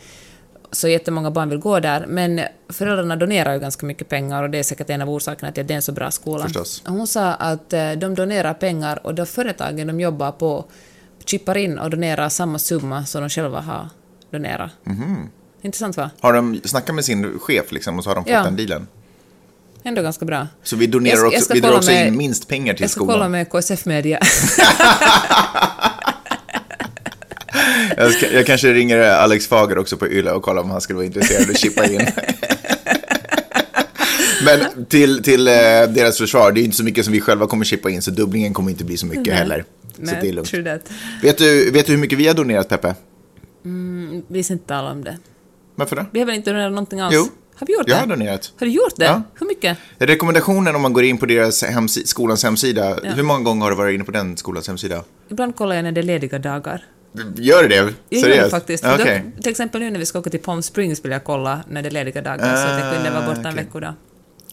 Så 0.75 0.89
jättemånga 0.89 1.31
barn 1.31 1.49
vill 1.49 1.59
gå 1.59 1.81
där, 1.81 2.07
men 2.09 2.41
föräldrarna 2.69 3.17
donerar 3.17 3.53
ju 3.55 3.61
ganska 3.61 3.87
mycket 3.87 4.09
pengar 4.09 4.43
och 4.43 4.51
det 4.51 4.59
är 4.59 4.63
säkert 4.63 4.91
en 4.91 5.03
av 5.03 5.11
orsakerna 5.11 5.53
till 5.53 5.61
att 5.61 5.69
det 5.69 5.75
är 5.75 5.77
en 5.77 5.83
så 5.83 5.93
bra 5.93 6.11
skola. 6.11 6.45
Förstås. 6.45 6.83
Hon 6.87 7.07
sa 7.07 7.33
att 7.35 7.73
eh, 7.73 7.93
de 7.93 8.15
donerar 8.15 8.55
pengar 8.55 9.07
och 9.07 9.15
de 9.15 9.27
företagen 9.27 9.87
de 9.87 10.01
jobbar 10.01 10.33
på 10.33 10.65
chippar 11.25 11.57
in 11.57 11.79
och 11.79 11.91
donerar 11.91 12.29
samma 12.29 12.59
summa 12.59 13.05
som 13.05 13.21
de 13.23 13.29
själva 13.31 13.61
har 13.61 13.89
donerat. 14.31 14.71
Intressant 15.63 15.97
va? 15.97 16.11
Har 16.21 16.33
de 16.33 16.61
snackat 16.65 16.95
med 16.95 17.05
sin 17.05 17.39
chef 17.39 17.73
liksom 17.73 17.99
och 17.99 18.05
så 18.05 18.11
har 18.11 18.15
de 18.15 18.25
fått 18.25 18.33
Ja. 18.33 18.43
den 18.43 18.57
dealen? 18.57 18.87
Ändå 19.83 20.03
ganska 20.03 20.25
bra. 20.25 20.47
Så 20.63 20.77
vi 20.77 20.87
donerar 20.87 21.11
Jag 21.11 21.19
ska- 21.19 21.27
jag 21.27 21.33
också, 21.35 21.45
ska 21.45 21.55
vi 21.55 21.61
drar 21.61 21.77
också 21.77 21.91
med- 21.91 22.07
in 22.09 22.17
minst 22.17 22.49
pengar 22.49 22.75
till 22.75 22.83
Jag 22.83 22.91
ska 22.91 22.99
skolan. 22.99 23.15
kolla 23.15 23.29
med 23.29 23.49
KSF 23.51 23.85
Media. 23.87 24.19
Jag, 27.97 28.12
ska, 28.12 28.33
jag 28.33 28.47
kanske 28.47 28.73
ringer 28.75 28.99
Alex 28.99 29.47
Fager 29.47 29.79
också 29.79 29.97
på 29.97 30.09
Yle 30.09 30.31
och 30.31 30.43
kollar 30.43 30.62
om 30.62 30.71
han 30.71 30.81
skulle 30.81 30.97
vara 30.97 31.06
intresserad 31.06 31.50
att 31.50 31.59
chippa 31.59 31.87
in. 31.87 32.00
Men 34.44 34.85
till, 34.87 35.23
till 35.23 35.49
eh, 35.49 35.53
deras 35.89 36.19
försvar, 36.19 36.53
det 36.53 36.61
är 36.61 36.65
inte 36.65 36.77
så 36.77 36.85
mycket 36.85 37.05
som 37.05 37.12
vi 37.12 37.21
själva 37.21 37.47
kommer 37.47 37.65
chippa 37.65 37.91
in, 37.91 38.03
så 38.03 38.11
dubblingen 38.11 38.55
kommer 38.55 38.71
inte 38.71 38.85
bli 38.85 38.97
så 38.97 39.06
mycket 39.06 39.27
Nej. 39.27 39.35
heller. 39.37 39.65
Så 39.97 40.03
Nej, 40.03 40.19
det 40.21 40.29
är 40.29 40.33
lugnt. 40.33 40.55
Vet 41.22 41.39
du, 41.39 41.70
vet 41.70 41.87
du 41.87 41.93
hur 41.93 41.99
mycket 41.99 42.19
vi 42.19 42.27
har 42.27 42.34
donerat, 42.34 42.69
Peppe? 42.69 42.94
Vi 44.29 44.43
ska 44.43 44.53
inte 44.53 44.67
tala 44.67 44.91
om 44.93 45.05
det. 45.05 45.19
Varför 45.75 45.96
det? 45.96 46.06
Vi 46.13 46.19
har 46.19 46.27
väl 46.27 46.34
inte 46.34 46.51
donerat 46.51 46.72
någonting 46.72 47.01
alls? 47.01 47.15
Jo. 47.17 47.29
Har 47.55 47.67
vi 47.67 47.72
gjort 47.72 47.89
Jag 47.89 47.96
det? 47.96 48.01
har 48.01 48.06
donerat. 48.06 48.53
Har 48.61 48.67
du 48.67 48.72
gjort 48.72 48.96
det? 48.96 49.05
Ja. 49.05 49.22
Hur 49.41 49.46
mycket? 49.46 49.79
Rekommendationen 49.99 50.75
om 50.77 50.82
man 50.82 50.93
går 50.93 51.05
in 51.05 51.19
på 51.19 51.27
deras 51.27 51.65
hemsi- 51.65 52.05
skolans 52.06 52.44
hemsida, 52.44 52.99
hur 53.03 53.22
många 53.22 53.41
gånger 53.44 53.63
har 53.63 53.70
du 53.70 53.77
varit 53.77 53.94
inne 53.94 54.05
på 54.05 54.13
den 54.13 54.37
skolans 54.37 54.69
hemsida? 54.69 55.05
Ibland 55.29 55.56
kollar 55.56 55.77
jag 55.77 55.82
när 55.82 55.93
det 55.93 56.01
är 56.01 56.03
lediga 56.03 56.39
dagar. 56.39 56.84
Gör 57.37 57.63
du 57.63 57.69
det? 57.69 57.75
Jag 57.77 57.85
gör 58.11 58.21
Seriöst? 58.21 58.45
det 58.45 58.51
faktiskt. 58.51 58.85
Ja, 58.85 58.97
Då- 58.97 59.43
till 59.43 59.51
exempel 59.51 59.81
nu 59.81 59.91
när 59.91 59.99
vi 59.99 60.07
ska 60.07 60.19
åka 60.19 60.31
till 60.31 60.41
Palm 60.41 60.63
Springs 60.63 61.05
vill 61.05 61.13
jag 61.13 61.25
kolla 61.25 61.61
när 61.69 61.83
det 61.83 61.89
är 61.89 61.91
lediga 61.91 62.23
dagar, 62.23 62.57
så 62.57 62.69
att 62.69 62.81
jag 62.81 62.95
kunde 62.95 63.11
vara 63.11 63.27
borta 63.35 63.41
en 63.49 63.55
Ah, 63.55 63.57
veckodag. 63.57 63.95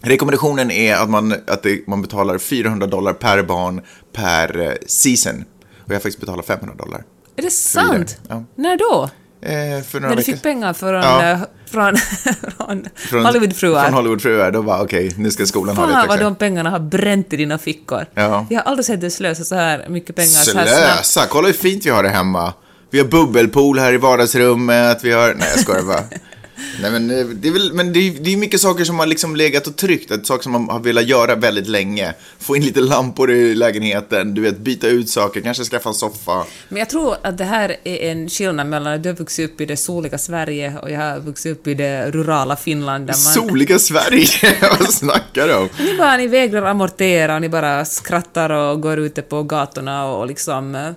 Rekommendationen 0.02 0.70
är 0.70 0.94
att 0.96 1.10
man, 1.10 1.34
att 1.46 1.62
det, 1.62 1.86
man 1.86 2.02
betalar 2.02 2.38
400 2.38 2.86
dollar 2.86 3.12
per 3.12 3.42
barn 3.42 3.80
per 4.12 4.60
eh, 4.60 4.72
season. 4.86 5.44
Och 5.84 5.90
jag 5.90 5.94
har 5.94 6.00
faktiskt 6.00 6.20
betalat 6.20 6.46
500 6.46 6.74
dollar. 6.84 7.04
Är 7.36 7.42
det 7.42 7.50
sant? 7.50 8.18
Ja. 8.28 8.44
När 8.54 8.76
då? 8.76 9.10
Eh, 9.42 9.50
för 9.50 10.00
några 10.00 10.08
När 10.08 10.16
du 10.16 10.16
veckor 10.16 10.32
fick 10.32 10.42
pengar 10.42 10.72
från, 10.72 10.94
Ja. 10.94 11.30
eh, 11.30 11.38
från, 11.70 11.96
från, 12.56 12.88
Från- 12.94 13.24
Hollywoodfruar? 13.24 13.84
Från 13.84 13.94
Hollywoodfruar. 13.94 14.50
Då 14.50 14.62
var 14.62 14.84
okej, 14.84 15.12
nu 15.16 15.30
ska 15.30 15.46
skolan 15.46 15.76
ha 15.76 15.82
Fan 15.84 15.88
lite 15.88 15.98
vad 16.08 16.14
extra. 16.16 16.24
de 16.24 16.34
pengarna 16.34 16.70
har 16.70 16.78
bränt 16.78 17.32
i 17.32 17.36
dina 17.36 17.58
fickor. 17.58 18.06
Ja. 18.14 18.46
Jag 18.50 18.58
har 18.60 18.64
aldrig 18.70 18.84
sett 18.86 19.00
dig 19.00 19.10
slösa 19.10 19.44
så 19.44 19.54
här 19.54 19.84
mycket 19.88 20.16
pengar 20.16 20.28
så 20.28 20.58
här. 20.58 20.66
Slösa! 20.66 21.26
Kolla 21.28 21.46
hur 21.46 21.54
fint 21.54 21.86
vi 21.86 21.90
har 21.90 22.02
det 22.02 22.08
hemma. 22.08 22.52
Vi 22.90 22.98
har 22.98 23.06
bubbelpool 23.06 23.78
här 23.78 23.92
i 23.92 23.96
vardagsrummet. 23.96 25.04
Vi 25.04 25.12
har... 25.12 25.34
Nej, 25.34 25.48
jag 25.54 25.60
skojar 25.60 25.82
bara. 25.82 26.02
Nej, 26.80 26.90
men 26.90 27.10
eh, 27.10 27.26
det 27.26 27.48
är 27.48 27.52
väl, 27.52 27.72
men 27.72 27.92
det 27.92 27.98
är, 27.98 28.12
det 28.20 28.32
är 28.32 28.36
mycket 28.36 28.60
saker 28.60 28.84
som 28.84 28.98
har 28.98 29.06
liksom 29.06 29.36
legat 29.36 29.66
och 29.66 29.76
tryckt. 29.76 30.10
Ett 30.10 30.26
saker 30.26 30.42
som 30.42 30.52
man 30.52 30.68
har 30.68 30.80
velat 30.80 31.06
göra 31.06 31.34
väldigt 31.34 31.68
länge. 31.68 32.14
Få 32.38 32.56
in 32.56 32.64
lite 32.64 32.80
lampor 32.80 33.30
i 33.30 33.54
lägenheten, 33.54 34.34
du 34.34 34.40
vet, 34.40 34.58
byta 34.58 34.88
ut 34.88 35.10
saker, 35.10 35.40
kanske 35.40 35.64
skaffa 35.64 35.88
en 35.88 35.94
soffa. 35.94 36.44
Men 36.68 36.78
jag 36.78 36.90
tror 36.90 37.16
att 37.22 37.38
det 37.38 37.44
här 37.44 37.76
är 37.84 38.10
en 38.10 38.28
skillnad 38.28 38.66
mellan 38.66 38.94
att 38.94 39.02
du 39.02 39.08
har 39.08 39.16
vuxit 39.16 39.50
upp 39.50 39.60
i 39.60 39.66
det 39.66 39.76
soliga 39.76 40.18
Sverige 40.18 40.78
och 40.82 40.90
jag 40.90 41.00
har 41.00 41.20
vuxit 41.20 41.52
upp 41.52 41.66
i 41.66 41.74
det 41.74 42.10
rurala 42.10 42.56
Finland 42.56 43.06
där 43.06 43.14
man... 43.14 43.48
Soliga 43.48 43.78
Sverige, 43.78 44.56
vad 44.80 44.92
snackar 44.92 45.48
du 45.48 45.54
om? 45.54 45.68
Ni 45.78 45.96
bara 45.98 46.16
ni 46.16 46.26
vägrar 46.26 46.62
amortera 46.62 47.34
och 47.34 47.40
ni 47.40 47.48
bara 47.48 47.84
skrattar 47.84 48.50
och 48.50 48.80
går 48.80 48.98
ute 48.98 49.22
på 49.22 49.42
gatorna 49.42 50.04
och 50.06 50.26
liksom 50.26 50.74
eh, 50.74 50.90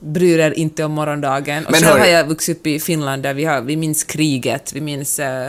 bryr 0.00 0.38
er 0.38 0.50
inte 0.50 0.84
om 0.84 0.92
morgondagen. 0.92 1.66
Och 1.66 1.72
Men 1.72 1.80
själv 1.80 1.92
hörru- 1.92 2.00
har 2.00 2.06
jag 2.06 2.26
vuxit 2.28 2.56
upp 2.58 2.66
i 2.66 2.80
Finland 2.80 3.22
där 3.22 3.34
vi, 3.34 3.44
har, 3.44 3.60
vi 3.60 3.76
minns 3.76 4.04
kriget, 4.04 4.72
vi 4.72 4.80
minns 4.80 5.18
eh, 5.18 5.48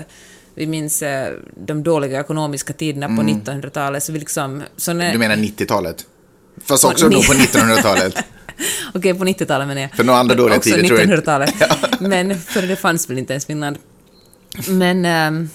vi 0.56 0.68
minns 0.68 1.02
eh, 1.02 1.34
de 1.68 1.84
dåliga 1.84 2.20
ekonomiska 2.20 2.74
tiderna 2.74 3.08
på 3.08 3.22
1900-talet, 3.24 4.04
så 4.04 4.12
vi 4.12 4.20
liksom... 4.20 4.64
Så 4.78 4.94
när, 4.94 5.12
Du 5.12 5.18
menar 5.18 5.36
90-talet? 5.36 6.06
Fast 6.66 6.86
också 6.86 7.06
På 7.06 7.12
då 7.12 7.22
på 7.24 7.34
1900-talet. 7.34 8.16
Okej, 8.94 9.14
på 9.14 9.26
90-talet 9.26 9.68
menar 9.68 9.82
jag. 9.82 9.92
För 9.92 10.04
några 10.04 10.20
andra 10.20 10.36
dåliga 10.36 10.60
tider 10.60 10.84
tror 10.84 11.00
jag 11.00 11.04
inte. 11.10 11.16
1900-talet. 11.16 11.54
Men 12.00 12.40
för 12.40 12.62
det 12.62 12.76
fanns 12.76 13.10
väl 13.10 13.18
inte 13.18 13.34
ens 13.34 13.46
Finland. 13.46 13.78
Men, 14.68 15.06
ehm, 15.06 15.50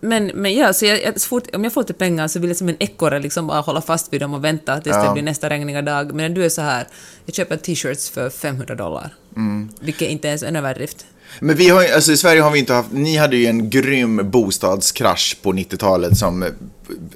men, 0.00 0.26
men 0.26 0.54
ja, 0.54 0.72
så 0.72 0.86
jag, 0.86 1.02
jag, 1.02 1.20
så 1.20 1.28
fort, 1.28 1.54
om 1.54 1.64
jag 1.64 1.72
får 1.72 1.80
lite 1.80 1.94
pengar 1.94 2.28
så 2.28 2.38
vill 2.38 2.50
jag 2.50 2.56
som 2.56 2.68
en 2.68 2.76
ekorre 2.78 3.18
liksom 3.18 3.46
bara 3.46 3.60
hålla 3.60 3.80
fast 3.80 4.12
vid 4.12 4.20
dem 4.20 4.34
och 4.34 4.44
vänta 4.44 4.80
tills 4.80 4.96
Ja. 4.96 5.06
det 5.06 5.12
blir 5.12 5.22
nästa 5.22 5.50
regniga 5.50 5.82
dag. 5.82 6.14
Men 6.14 6.34
du 6.34 6.44
är 6.44 6.48
så 6.48 6.62
här, 6.62 6.86
jag 7.26 7.34
köper 7.34 7.56
t-shirts 7.56 8.10
för 8.10 8.30
500 8.30 8.74
dollar. 8.74 9.14
Mm. 9.36 9.68
Vilket 9.80 10.08
inte 10.08 10.28
ens 10.28 10.42
är 10.42 10.46
en 10.46 10.56
överdrift. 10.56 11.06
Men 11.40 11.56
vi 11.56 11.68
har 11.68 11.84
alltså 11.94 12.12
i 12.12 12.16
Sverige 12.16 12.40
har 12.40 12.50
vi 12.50 12.58
inte 12.58 12.72
haft, 12.72 12.92
ni 12.92 13.16
hade 13.16 13.36
ju 13.36 13.46
en 13.46 13.70
grym 13.70 14.30
bostadskrasch 14.30 15.36
på 15.42 15.52
90-talet 15.52 16.16
som 16.18 16.44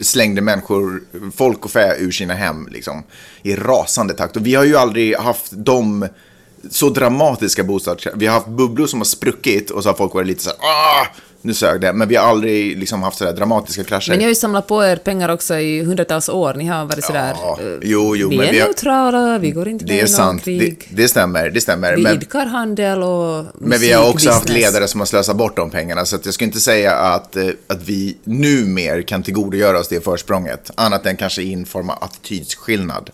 slängde 0.00 0.40
människor, 0.40 1.02
folk 1.36 1.64
och 1.64 1.70
fä 1.70 1.96
ur 1.98 2.10
sina 2.10 2.34
hem 2.34 2.68
liksom 2.70 3.02
i 3.42 3.56
rasande 3.56 4.14
takt. 4.14 4.36
Och 4.36 4.46
vi 4.46 4.54
har 4.54 4.64
ju 4.64 4.76
aldrig 4.76 5.16
haft 5.16 5.52
de 5.52 6.08
så 6.70 6.88
dramatiska 6.90 7.64
bostadskrascher. 7.64 8.16
Vi 8.18 8.26
har 8.26 8.34
haft 8.34 8.46
bubblor 8.48 8.86
som 8.86 9.00
har 9.00 9.04
spruckit 9.04 9.70
och 9.70 9.82
så 9.82 9.88
har 9.88 9.94
folk 9.94 10.14
varit 10.14 10.26
lite 10.26 10.42
så 10.42 10.50
här, 10.50 10.58
ah, 10.60 11.06
nu 11.44 11.54
sög 11.54 11.80
det. 11.80 11.92
Men 11.92 12.08
vi 12.08 12.16
har 12.16 12.28
aldrig 12.28 12.78
liksom 12.78 13.02
haft 13.02 13.18
sådär 13.18 13.32
dramatiska 13.32 13.84
krascher. 13.84 14.08
Men 14.10 14.18
ni 14.18 14.24
har 14.24 14.28
ju 14.28 14.34
samlat 14.34 14.66
på 14.66 14.84
er 14.84 14.96
pengar 14.96 15.28
också 15.28 15.54
i 15.58 15.82
hundratals 15.84 16.28
år. 16.28 16.54
Ni 16.54 16.66
har 16.66 16.84
varit 16.84 17.04
sådär... 17.04 17.34
Ja, 17.42 17.58
eh, 17.60 17.66
jo, 17.82 18.16
jo, 18.16 18.28
vi 18.28 18.36
men 18.36 18.46
är 18.46 18.52
vi 18.52 18.60
har- 18.60 18.66
neutrala, 18.66 19.38
vi 19.38 19.50
går 19.50 19.68
inte 19.68 19.84
med 19.84 19.92
det 19.94 19.96
i 19.96 19.98
är 19.98 20.02
någon 20.02 20.08
sant, 20.08 20.44
det, 20.44 20.58
krig. 20.58 20.88
det 20.92 21.08
stämmer, 21.08 21.50
det 21.50 21.60
stämmer. 21.60 21.96
Vi 21.96 22.02
Men- 22.02 22.14
idkar 22.16 22.46
handel 22.46 23.02
och 23.02 23.44
Men 23.54 23.80
vi 23.80 23.92
har 23.92 24.08
också 24.10 24.30
haft 24.30 24.42
musikbusiness. 24.44 24.72
ledare 24.72 24.88
som 24.88 25.00
har 25.00 25.06
slösat 25.06 25.36
bort 25.36 25.56
de 25.56 25.70
pengarna. 25.70 26.04
Så 26.04 26.18
jag 26.24 26.34
skulle 26.34 26.46
inte 26.46 26.60
säga 26.60 26.92
att, 26.94 27.36
eh, 27.36 27.46
att 27.66 27.82
vi 27.88 28.16
numer 28.24 29.02
kan 29.02 29.22
tillgodogöra 29.22 29.78
oss 29.80 29.88
det 29.88 30.04
försprånget. 30.04 30.70
Annat 30.74 31.06
än 31.06 31.16
kanske 31.16 31.42
i 31.42 31.52
en 31.52 31.66
form 31.66 31.90
av 31.90 31.98
attitydsskillnad. 32.04 33.10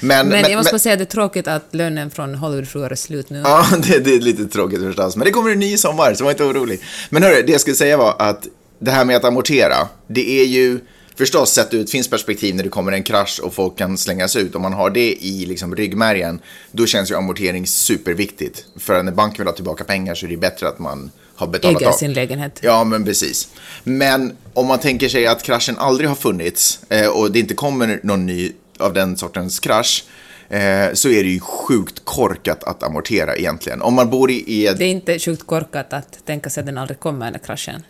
Men, 0.00 0.28
Men, 0.28 0.50
jag 0.50 0.56
måste 0.56 0.72
bara 0.72 0.78
säga 0.78 0.92
att 0.92 0.98
det 0.98 1.04
är 1.04 1.06
tråkigt 1.06 1.48
att 1.48 1.64
lönen 1.70 2.10
från 2.10 2.34
Hollywoodfruar 2.34 2.90
är 2.90 2.94
slut 2.94 3.30
nu. 3.30 3.42
Ja, 3.44 3.66
det, 3.88 3.98
det 3.98 4.14
är 4.14 4.20
lite 4.20 4.46
tråkigt 4.46 4.80
förstås. 4.80 5.16
Men 5.16 5.24
det 5.24 5.30
kommer 5.30 5.50
en 5.50 5.58
ny 5.58 5.76
sommar, 5.76 6.14
så 6.14 6.24
var 6.24 6.30
inte 6.30 6.44
orolig. 6.44 6.80
Men 7.10 7.22
hörru, 7.22 7.42
det 7.42 7.52
jag 7.52 7.60
skulle 7.60 7.76
säga 7.76 7.96
var 7.96 8.16
att 8.18 8.46
det 8.78 8.90
här 8.90 9.04
med 9.04 9.16
att 9.16 9.24
amortera, 9.24 9.88
det 10.06 10.40
är 10.40 10.44
ju 10.44 10.80
förstås 11.16 11.52
sett 11.52 11.74
ur 11.74 11.80
ett 11.80 11.90
finskt 11.90 12.10
perspektiv 12.10 12.54
när 12.54 12.62
det 12.62 12.68
kommer 12.68 12.92
en 12.92 13.02
krasch 13.02 13.40
och 13.42 13.54
folk 13.54 13.78
kan 13.78 13.98
slängas 13.98 14.36
ut. 14.36 14.54
Om 14.54 14.62
man 14.62 14.72
har 14.72 14.90
det 14.90 15.24
i 15.24 15.46
liksom 15.46 15.76
ryggmärgen, 15.76 16.40
då 16.72 16.86
känns 16.86 17.10
ju 17.10 17.14
amortering 17.14 17.66
superviktigt. 17.66 18.64
För 18.78 19.02
när 19.02 19.12
banken 19.12 19.38
vill 19.38 19.46
ha 19.46 19.54
tillbaka 19.54 19.84
pengar 19.84 20.14
så 20.14 20.26
är 20.26 20.30
det 20.30 20.36
bättre 20.36 20.68
att 20.68 20.78
man 20.78 21.10
har 21.34 21.46
betalat 21.46 21.82
Äger 21.82 21.88
av. 21.88 21.92
sin 21.92 22.12
lägenhet. 22.12 22.58
Ja, 22.62 22.84
men 22.84 23.04
precis. 23.04 23.48
Men 23.84 24.36
om 24.54 24.66
man 24.66 24.78
tänker 24.78 25.08
sig 25.08 25.26
att 25.26 25.42
kraschen 25.42 25.78
aldrig 25.78 26.08
har 26.08 26.16
funnits 26.16 26.80
eh, 26.88 27.06
och 27.08 27.32
det 27.32 27.38
inte 27.38 27.54
kommer 27.54 28.00
någon 28.02 28.26
ny 28.26 28.52
av 28.80 28.92
den 28.92 29.16
sortens 29.16 29.60
krasch, 29.60 30.04
eh, 30.48 30.92
så 30.92 31.08
är 31.08 31.22
det 31.22 31.30
ju 31.30 31.40
sjukt 31.40 32.04
korkat 32.04 32.64
att 32.64 32.82
amortera 32.82 33.36
egentligen. 33.36 33.82
Om 33.82 33.94
man 33.94 34.10
bor 34.10 34.30
i, 34.30 34.66
ett... 34.66 34.78
Det 34.78 34.84
är 34.84 34.88
inte 34.88 35.18
sjukt 35.18 35.46
korkat 35.46 35.92
att 35.92 36.26
tänka 36.26 36.50
sig 36.50 36.60
att 36.60 36.66
den 36.66 36.78
aldrig 36.78 37.00
kommer, 37.00 37.30
den 37.30 37.40
kraschen. 37.40 37.82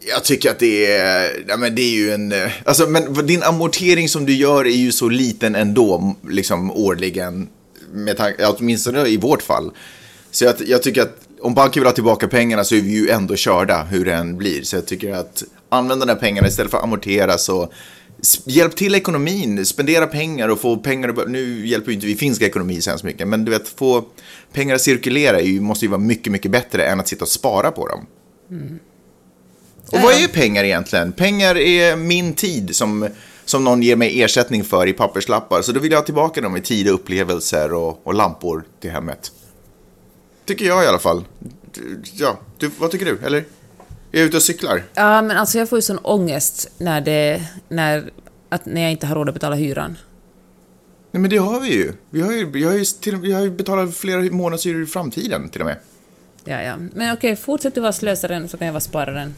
Jag 0.00 0.24
tycker 0.24 0.50
att 0.50 0.58
det 0.58 0.92
är, 0.96 1.44
ja, 1.48 1.56
men 1.56 1.74
det 1.74 1.82
är 1.82 1.90
ju 1.90 2.10
en, 2.12 2.32
eh, 2.32 2.50
alltså 2.64 2.86
men 2.86 3.26
din 3.26 3.42
amortering 3.42 4.08
som 4.08 4.26
du 4.26 4.34
gör 4.34 4.64
är 4.64 4.76
ju 4.76 4.92
så 4.92 5.08
liten 5.08 5.54
ändå, 5.54 6.16
liksom 6.28 6.70
årligen, 6.70 7.48
med 7.92 8.16
tanke, 8.16 8.46
åtminstone 8.46 9.06
i 9.06 9.16
vårt 9.16 9.42
fall. 9.42 9.70
Så 10.30 10.44
jag, 10.44 10.54
jag 10.66 10.82
tycker 10.82 11.02
att 11.02 11.28
om 11.40 11.54
banken 11.54 11.80
vill 11.80 11.86
ha 11.86 11.94
tillbaka 11.94 12.28
pengarna 12.28 12.64
så 12.64 12.74
är 12.74 12.80
vi 12.80 12.90
ju 12.90 13.08
ändå 13.08 13.36
körda 13.36 13.82
hur 13.82 14.04
det 14.04 14.14
än 14.14 14.36
blir. 14.36 14.62
Så 14.62 14.76
jag 14.76 14.86
tycker 14.86 15.12
att 15.12 15.42
använda 15.68 16.06
de 16.06 16.12
här 16.12 16.20
pengarna 16.20 16.48
istället 16.48 16.70
för 16.70 16.78
att 16.78 16.84
amortera 16.84 17.38
så 17.38 17.72
hjälp 18.44 18.76
till 18.76 18.94
ekonomin, 18.94 19.66
spendera 19.66 20.06
pengar 20.06 20.48
och 20.48 20.60
få 20.60 20.76
pengar, 20.76 21.26
nu 21.26 21.66
hjälper 21.66 21.90
ju 21.90 21.94
inte 21.94 22.06
vi 22.06 22.16
finska 22.16 22.46
ekonomi 22.46 22.80
så 22.80 22.90
hemskt 22.90 23.04
mycket, 23.04 23.28
men 23.28 23.44
du 23.44 23.50
vet, 23.50 23.68
få 23.68 24.04
pengar 24.52 24.74
att 24.74 24.80
cirkulera 24.80 25.40
ju, 25.40 25.60
måste 25.60 25.84
ju 25.84 25.88
vara 25.88 26.00
mycket, 26.00 26.32
mycket 26.32 26.50
bättre 26.50 26.86
än 26.86 27.00
att 27.00 27.08
sitta 27.08 27.24
och 27.24 27.28
spara 27.28 27.70
på 27.70 27.88
dem. 27.88 28.06
Och 29.92 30.00
vad 30.00 30.14
är 30.14 30.28
pengar 30.28 30.64
egentligen? 30.64 31.12
Pengar 31.12 31.56
är 31.56 31.96
min 31.96 32.34
tid 32.34 32.76
som, 32.76 33.08
som 33.44 33.64
någon 33.64 33.82
ger 33.82 33.96
mig 33.96 34.22
ersättning 34.22 34.64
för 34.64 34.86
i 34.86 34.92
papperslappar. 34.92 35.62
Så 35.62 35.72
då 35.72 35.80
vill 35.80 35.90
jag 35.90 35.98
ha 35.98 36.04
tillbaka 36.04 36.40
dem 36.40 36.56
i 36.56 36.60
tid 36.60 36.88
och 36.88 36.94
upplevelser 36.94 37.72
och, 37.72 38.06
och 38.06 38.14
lampor 38.14 38.64
till 38.80 38.90
hemmet. 38.90 39.32
Tycker 40.44 40.64
jag 40.64 40.84
i 40.84 40.86
alla 40.86 40.98
fall. 40.98 41.24
Ja, 42.12 42.38
du, 42.58 42.70
vad 42.78 42.90
tycker 42.90 43.06
du? 43.06 43.18
Eller? 43.26 43.44
Är 44.12 44.18
jag 44.18 44.26
ute 44.26 44.36
och 44.36 44.42
cyklar? 44.42 44.82
Ja, 44.94 45.22
men 45.22 45.36
alltså 45.36 45.58
jag 45.58 45.68
får 45.68 45.78
ju 45.78 45.82
sån 45.82 45.98
ångest 45.98 46.70
när, 46.78 47.00
det, 47.00 47.42
när, 47.68 48.10
att, 48.48 48.66
när 48.66 48.82
jag 48.82 48.90
inte 48.90 49.06
har 49.06 49.14
råd 49.14 49.28
att 49.28 49.34
betala 49.34 49.56
hyran. 49.56 49.98
Nej, 51.10 51.20
men 51.20 51.30
det 51.30 51.36
har 51.36 51.60
vi 51.60 51.74
ju. 51.74 51.92
Vi 52.10 52.20
har 52.20 52.32
ju, 52.32 52.50
vi 52.50 52.64
har 52.64 52.72
ju, 52.72 52.84
till, 52.84 53.16
vi 53.16 53.32
har 53.32 53.40
ju 53.40 53.50
betalat 53.50 53.96
flera 53.96 54.22
månadshyror 54.22 54.82
i 54.82 54.86
framtiden 54.86 55.48
till 55.48 55.60
och 55.60 55.66
med. 55.66 55.76
Ja, 56.50 56.62
ja. 56.62 56.76
Men 56.94 57.12
okej, 57.12 57.36
fortsätt 57.36 57.74
du 57.74 57.80
vara 57.80 57.92
slösaren 57.92 58.48
så 58.48 58.56
kan 58.56 58.66
jag 58.66 58.72
vara 58.72 58.80
spararen. 58.80 59.34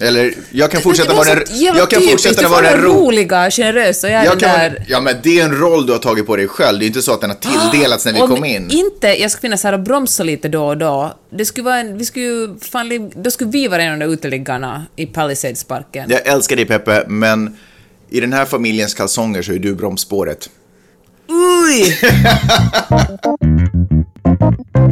Eller, 0.00 0.34
jag 0.50 0.70
kan 0.70 0.80
fortsätta 0.80 1.14
vara 1.14 1.34
den, 1.34 1.44
jag 1.76 1.90
kan 1.90 2.02
fortsätta 2.02 2.48
vara 2.48 2.70
den 2.70 2.80
ro, 2.82 2.92
roliga, 2.92 3.50
generösa 3.50 4.10
jag 4.10 4.20
är 4.20 4.24
jag 4.24 4.38
den 4.38 4.50
kan, 4.50 4.58
där... 4.58 4.84
Ja, 4.88 5.00
men 5.00 5.16
det 5.22 5.40
är 5.40 5.44
en 5.44 5.54
roll 5.58 5.86
du 5.86 5.92
har 5.92 5.98
tagit 5.98 6.26
på 6.26 6.36
dig 6.36 6.48
själv. 6.48 6.78
Det 6.78 6.84
är 6.84 6.86
inte 6.86 7.02
så 7.02 7.14
att 7.14 7.20
den 7.20 7.30
har 7.30 7.36
tilldelats 7.36 8.04
när 8.04 8.12
vi 8.12 8.20
Om 8.20 8.28
kom 8.28 8.44
in. 8.44 8.70
inte 8.70 9.08
jag 9.08 9.30
ska 9.30 9.40
finnas 9.40 9.64
här 9.64 9.72
och 9.72 9.80
bromsa 9.80 10.22
lite 10.22 10.48
då 10.48 10.66
och 10.66 10.78
då, 10.78 11.14
det 11.30 11.44
skulle 11.44 11.64
vara 11.64 11.78
en, 11.78 11.98
vi 11.98 12.04
skulle 12.04 12.54
fan, 12.60 13.10
då 13.14 13.30
skulle 13.30 13.50
vi 13.50 13.68
vara 13.68 13.82
en 13.82 13.92
av 13.92 13.98
de 13.98 14.14
uteliggarna 14.14 14.86
i 14.96 15.06
Palisades-parken. 15.06 16.10
Jag 16.10 16.26
älskar 16.26 16.56
dig 16.56 16.64
Peppe, 16.64 17.04
men 17.08 17.56
i 18.10 18.20
den 18.20 18.32
här 18.32 18.44
familjens 18.44 18.94
kalsonger 18.94 19.42
så 19.42 19.52
är 19.52 19.58
du 19.58 19.74
bromsspåret. 19.74 20.50
Oj! 21.28 21.98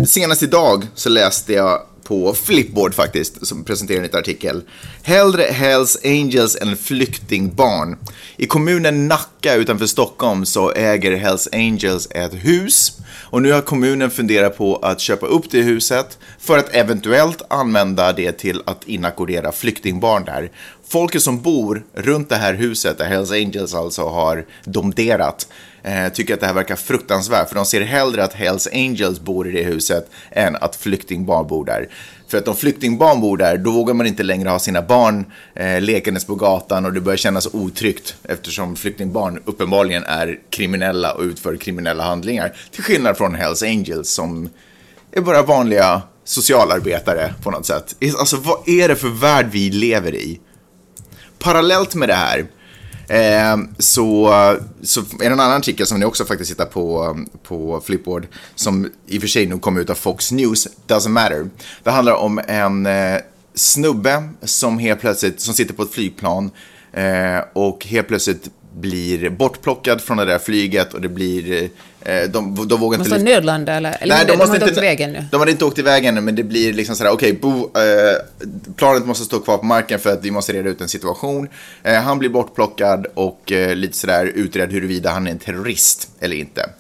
Senast 0.07 0.43
idag 0.43 0.87
så 0.95 1.09
läste 1.09 1.53
jag 1.53 1.81
på 2.05 2.35
Flipboard 2.35 2.95
faktiskt, 2.95 3.47
som 3.47 3.65
presenterar 3.65 3.97
en 3.97 4.03
liten 4.03 4.21
artikel. 4.21 4.63
Hellre 5.03 5.43
Hells 5.43 5.99
Angels 6.05 6.57
än 6.57 6.77
flyktingbarn. 6.77 7.97
I 8.37 8.47
kommunen 8.47 9.09
Nacka 9.09 9.55
utanför 9.55 9.87
Stockholm 9.87 10.47
så 10.47 10.73
äger 10.73 11.17
Hells 11.17 11.49
Angels 11.53 12.09
ett 12.11 12.35
hus. 12.35 12.99
Och 13.31 13.43
nu 13.43 13.53
har 13.53 13.61
kommunen 13.61 14.11
funderat 14.11 14.59
på 14.59 14.77
att 14.77 15.01
köpa 15.01 15.27
upp 15.27 15.51
det 15.51 15.63
huset 15.63 16.19
för 16.39 16.59
att 16.59 16.75
eventuellt 16.75 17.43
använda 17.49 18.13
det 18.13 18.33
till 18.33 18.63
att 18.67 18.85
inackordera 18.89 19.53
flyktingbarn 19.53 20.25
där. 20.25 20.51
Folket 20.89 21.23
som 21.23 21.41
bor 21.41 21.83
runt 21.95 22.29
det 22.29 22.37
här 22.37 22.55
huset, 22.55 22.99
där 22.99 23.05
Hells 23.05 23.31
Angels 23.31 23.75
alltså 23.75 24.09
har 24.09 24.47
domderat, 24.65 25.49
eh, 25.83 26.09
tycker 26.09 26.35
att 26.35 26.41
det 26.41 26.47
här 26.47 26.55
verkar 26.55 26.77
fruktansvärt. 26.77 27.49
För 27.49 27.55
de 27.55 27.65
ser 27.65 27.81
hellre 27.81 28.25
att 28.25 28.33
Hells 28.33 28.69
Angels 28.73 29.21
bor 29.21 29.49
i 29.49 29.53
det 29.53 29.63
huset 29.63 30.11
än 30.31 30.57
att 30.57 30.77
flyktingbarn 30.77 31.47
bor 31.47 31.65
där. 31.65 31.89
För 32.29 32.39
att 32.39 32.49
om 32.49 32.57
flyktingbarn 32.57 33.21
bor 33.21 33.37
där, 33.37 33.57
då 33.57 33.71
vågar 33.71 33.95
man 33.95 34.07
inte 34.07 34.23
längre 34.23 34.49
ha 34.49 34.59
sina 34.59 34.83
barn 34.83 35.25
eh, 35.55 35.81
lekandes 35.81 36.25
på 36.25 36.35
gatan 36.35 36.87
och 36.87 36.93
det 36.93 37.01
börjar 37.01 37.17
kännas 37.17 37.49
otryggt 37.53 38.17
eftersom 38.23 38.77
flyktingbarn 38.77 39.43
uppenbarligen 39.45 40.05
är 40.05 40.39
kriminella 40.51 41.13
och 41.13 41.23
utför 41.23 41.57
kriminella 41.57 42.05
handlingar. 42.05 42.57
Till 42.71 42.83
skillnad 42.83 43.17
från 43.17 43.35
Hells 43.35 43.63
Angels 43.63 44.11
som 44.11 44.51
är 45.13 45.21
bara 45.21 45.43
vanliga 45.43 46.03
socialarbetare 46.25 47.35
på 47.43 47.51
något 47.51 47.67
sätt. 47.67 47.97
Alltså 48.19 48.37
vad 48.37 48.69
är 48.69 48.89
det 48.89 48.97
för 48.97 49.09
värld 49.09 49.47
vi 49.51 49.71
lever 49.71 50.15
i? 50.15 50.41
Parallellt 51.39 51.95
med 51.95 52.09
det 52.09 52.15
här 52.15 52.47
eh, 53.09 53.57
så, 53.79 54.31
så 54.83 55.01
är 55.01 55.19
det 55.19 55.27
en 55.27 55.41
annan 55.41 55.57
artikel 55.57 55.87
som 55.87 56.01
ni 56.01 56.07
också 56.07 56.25
faktiskt 56.25 56.51
hittar 56.51 56.67
på, 56.67 57.19
på 57.43 57.81
Flipboard 57.85 58.27
som 58.55 58.91
i 59.07 59.19
och 59.19 59.21
för 59.21 59.29
sig 59.29 59.47
nog 59.47 59.61
kom 59.61 59.77
ut 59.77 59.91
av 59.91 59.95
Fox 59.95 60.33
News, 60.33 60.69
doesn't 60.87 61.09
matter. 61.09 61.51
Det 61.83 61.91
handlar 61.91 62.15
om 62.15 62.41
en 62.49 62.87
eh, 62.87 63.21
snubbe 63.55 64.29
som 64.43 64.79
helt 64.79 65.01
plötsligt, 65.01 65.41
som 65.41 65.55
sitter 65.55 65.75
på 65.75 65.83
ett 65.83 65.93
flygplan 65.93 66.51
eh, 66.93 67.39
och 67.53 67.87
helt 67.87 68.09
plötsligt 68.09 68.51
blir 68.79 69.31
bortplockad 69.31 70.01
från 70.01 70.17
det 70.17 70.25
där 70.25 70.39
flyget 70.39 70.95
och 70.95 71.01
det 71.01 71.09
blir, 71.09 71.63
eh, 71.63 71.69
de, 72.05 72.69
de 72.69 72.81
vågar 72.81 72.99
Måste 72.99 73.15
inte... 73.15 73.25
de 73.25 73.35
nödlanda 73.35 73.73
eller? 73.73 73.97
eller 74.01 74.15
Nej, 74.15 74.25
de, 74.27 74.33
de, 74.33 74.39
måste 74.39 74.51
har 74.51 74.57
inte 74.57 74.67
åkt 74.67 74.79
iväg 74.79 75.01
ännu. 75.01 75.25
De 75.31 75.41
hade 75.41 75.51
inte 75.51 75.65
åkt 75.65 75.79
iväg 75.79 76.05
ännu, 76.05 76.21
men 76.21 76.35
det 76.35 76.43
blir 76.43 76.73
liksom 76.73 76.97
sådär, 76.97 77.11
okej, 77.11 77.33
bo, 77.33 77.63
eh, 77.63 78.17
planet 78.77 79.07
måste 79.07 79.25
stå 79.25 79.41
kvar 79.41 79.59
på 79.59 79.67
marken 79.67 79.99
för 79.99 80.13
att 80.13 80.25
vi 80.25 80.31
måste 80.31 80.53
reda 80.53 80.71
ut 80.71 80.81
en 80.81 80.89
situation. 80.89 81.49
Eh, 81.83 81.95
han 81.95 82.19
blir 82.19 82.29
bortplockad 82.29 83.07
och 83.15 83.53
eh, 83.53 83.77
lite 83.77 83.97
sådär 83.97 84.27
utredd 84.27 84.73
huruvida 84.73 85.11
han 85.11 85.27
är 85.27 85.31
en 85.31 85.39
terrorist 85.39 86.09
eller 86.21 86.37
inte. 86.37 86.71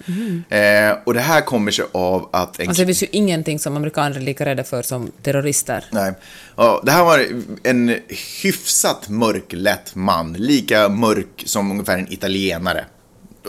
Eh, 0.49 0.97
och 1.05 1.15
det 1.15 1.21
här 1.21 1.41
kommer 1.41 1.71
sig 1.71 1.85
av 1.93 2.29
att 2.33 2.61
en 2.61 2.69
Alltså 2.69 2.83
det 2.83 2.87
finns 2.87 3.03
ju 3.03 3.07
ingenting 3.13 3.59
som 3.59 3.77
amerikaner 3.77 4.17
är 4.17 4.21
lika 4.21 4.45
rädda 4.45 4.65
för 4.65 4.83
som 4.83 5.13
terrorister. 5.23 5.85
Nej. 5.91 6.13
Ja, 6.57 6.83
det 6.85 6.91
här 6.91 7.05
var 7.05 7.27
en 7.63 7.97
hyfsat 8.43 9.09
mörk, 9.09 9.45
lätt 9.49 9.95
man. 9.95 10.33
Lika 10.33 10.89
mörk 10.89 11.43
som 11.47 11.71
ungefär 11.71 11.99
en 11.99 12.13
italienare. 12.13 12.85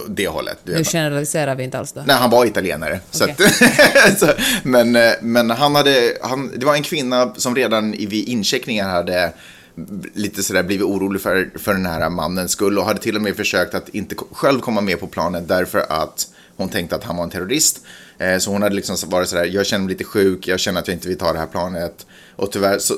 Det 0.08 0.27
hållet. 0.27 0.58
Nu 0.63 0.84
generaliserar 0.84 1.56
vi 1.56 1.63
inte 1.63 1.79
alls 1.79 1.91
då. 1.91 2.01
Nej, 2.08 2.15
han 2.15 2.29
var 2.29 2.46
italienare. 2.46 3.00
Så 3.12 3.24
Okej. 3.24 3.46
att, 4.08 4.20
så, 4.20 4.27
men, 4.63 4.96
eh, 4.96 5.12
men 5.22 5.50
han 5.50 5.75
hade, 5.75 6.18
han, 6.22 6.51
det 6.56 6.65
var 6.65 6.75
en 6.75 6.84
kvinna 6.84 7.34
som 7.38 7.56
redan 7.56 7.94
i- 7.94 8.06
vid 8.06 8.27
incheckningen 8.27 8.86
hade 8.89 9.34
lite 10.13 10.44
sådär 10.44 10.63
blivit 10.63 10.86
orolig 10.86 11.22
för, 11.22 11.50
för 11.60 11.74
den 11.74 11.86
här 11.86 12.10
mannens 12.10 12.51
skull 12.51 12.77
och 12.77 12.86
hade 12.86 13.00
till 13.00 13.15
och 13.15 13.22
med 13.22 13.36
försökt 13.36 13.74
att 13.74 13.89
inte 13.89 14.15
själv 14.32 14.60
komma 14.60 14.82
med 14.82 15.00
på 15.00 15.08
planet 15.08 15.48
därför 15.48 15.86
att 15.89 16.27
hon 16.58 16.70
tänkte 16.70 16.96
att 16.96 17.03
han 17.03 17.15
var 17.18 17.24
en 17.24 17.29
terrorist. 17.29 17.79
Eh, 18.18 18.38
Så 18.38 18.51
hon 18.51 18.62
hade 18.62 18.75
liksom 18.75 18.96
varit 19.10 19.29
sådär, 19.29 19.46
jag 19.46 19.65
känner 19.65 19.86
mig 19.86 19.91
lite 19.94 20.03
sjuk, 20.03 20.48
jag 20.48 20.60
känner 20.60 20.79
att 20.79 20.88
jag 20.88 20.96
inte 20.96 21.08
vill 21.08 21.18
ta 21.18 21.34
det 21.34 21.39
här 21.39 21.46
planet. 21.46 22.06
Och 22.39 22.51
tyvärr, 22.51 22.79
så, 22.79 22.96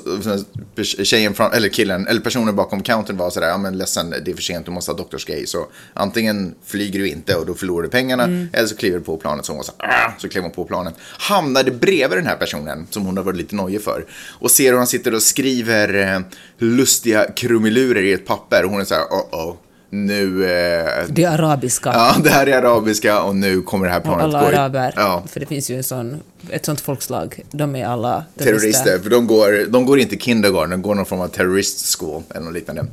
tjejen 1.04 1.34
från, 1.34 1.52
eller 1.52 1.68
killen, 1.68 2.06
eller 2.06 2.20
personen 2.20 2.56
bakom 2.56 2.82
countern 2.82 3.16
var 3.16 3.30
sådär, 3.30 3.48
ja 3.48 3.58
men 3.58 3.78
ledsen, 3.78 4.10
det 4.10 4.30
är 4.30 4.34
för 4.34 4.42
sent, 4.42 4.66
du 4.66 4.72
måste 4.72 4.90
ha 4.90 4.96
doktorsgrej. 4.96 5.46
Så 5.46 5.66
antingen 5.94 6.54
flyger 6.66 6.98
du 6.98 7.08
inte 7.08 7.36
och 7.36 7.46
då 7.46 7.54
förlorar 7.54 7.82
du 7.82 7.88
pengarna, 7.88 8.48
eller 8.52 8.66
så 8.68 8.76
kliver 8.76 8.98
du 8.98 9.04
på 9.04 9.16
planet. 9.16 9.44
Så 9.44 9.52
hon 9.52 9.56
var 9.56 9.64
så, 9.64 9.72
"Ah", 9.78 10.12
så 10.18 10.28
klev 10.28 10.42
hon 10.42 10.52
på 10.52 10.64
planet. 10.64 10.94
Hamnade 11.18 11.70
bredvid 11.70 12.18
den 12.18 12.26
här 12.26 12.36
personen, 12.36 12.86
som 12.90 13.06
hon 13.06 13.16
har 13.16 13.24
varit 13.24 13.36
lite 13.36 13.54
nojig 13.54 13.82
för. 13.82 14.06
Och 14.38 14.50
ser 14.50 14.70
hur 14.70 14.78
han 14.78 14.86
sitter 14.86 15.14
och 15.14 15.22
skriver 15.22 16.14
eh, 16.14 16.20
lustiga 16.58 17.30
krumelurer 17.36 18.02
i 18.02 18.12
ett 18.12 18.26
papper. 18.26 18.64
Och 18.64 18.70
hon 18.70 18.80
är 18.80 18.84
så 18.84 18.94
här, 18.94 19.04
oh 19.04 19.48
oh. 19.48 19.56
Nu, 20.02 20.44
eh, 20.44 21.04
Det 21.08 21.24
arabiska. 21.24 21.90
ja, 21.94 22.16
det 22.24 22.30
här 22.30 22.46
är 22.46 22.52
arabiska 22.58 23.22
och 23.22 23.36
nu 23.36 23.62
kommer 23.62 23.86
det 23.86 23.92
här 23.92 24.00
planet 24.00 24.24
alla 24.24 24.40
gå 24.44 24.52
i- 24.52 24.54
araber, 24.54 24.92
Ja, 24.96 25.22
för 25.28 25.40
det 25.40 25.46
finns 25.46 25.70
ju 25.70 25.76
en 25.76 25.84
sån, 25.84 26.20
ett 26.50 26.64
sånt 26.66 26.80
folkslag, 26.80 27.40
de 27.50 27.76
är 27.76 27.86
alla 27.86 28.24
terrorister. 28.38 28.98
För 28.98 29.10
de 29.10 29.26
går, 29.26 29.66
de 29.68 29.86
går 29.86 29.98
inte 29.98 30.16
kindergarten, 30.16 30.70
de 30.70 30.82
går 30.82 30.94
någon 30.94 31.04
form 31.06 31.20
av 31.20 31.28
terrorist 31.28 31.98
school 31.98 32.22
eller 32.30 32.40
något 32.44 32.54
liknande. 32.54 32.86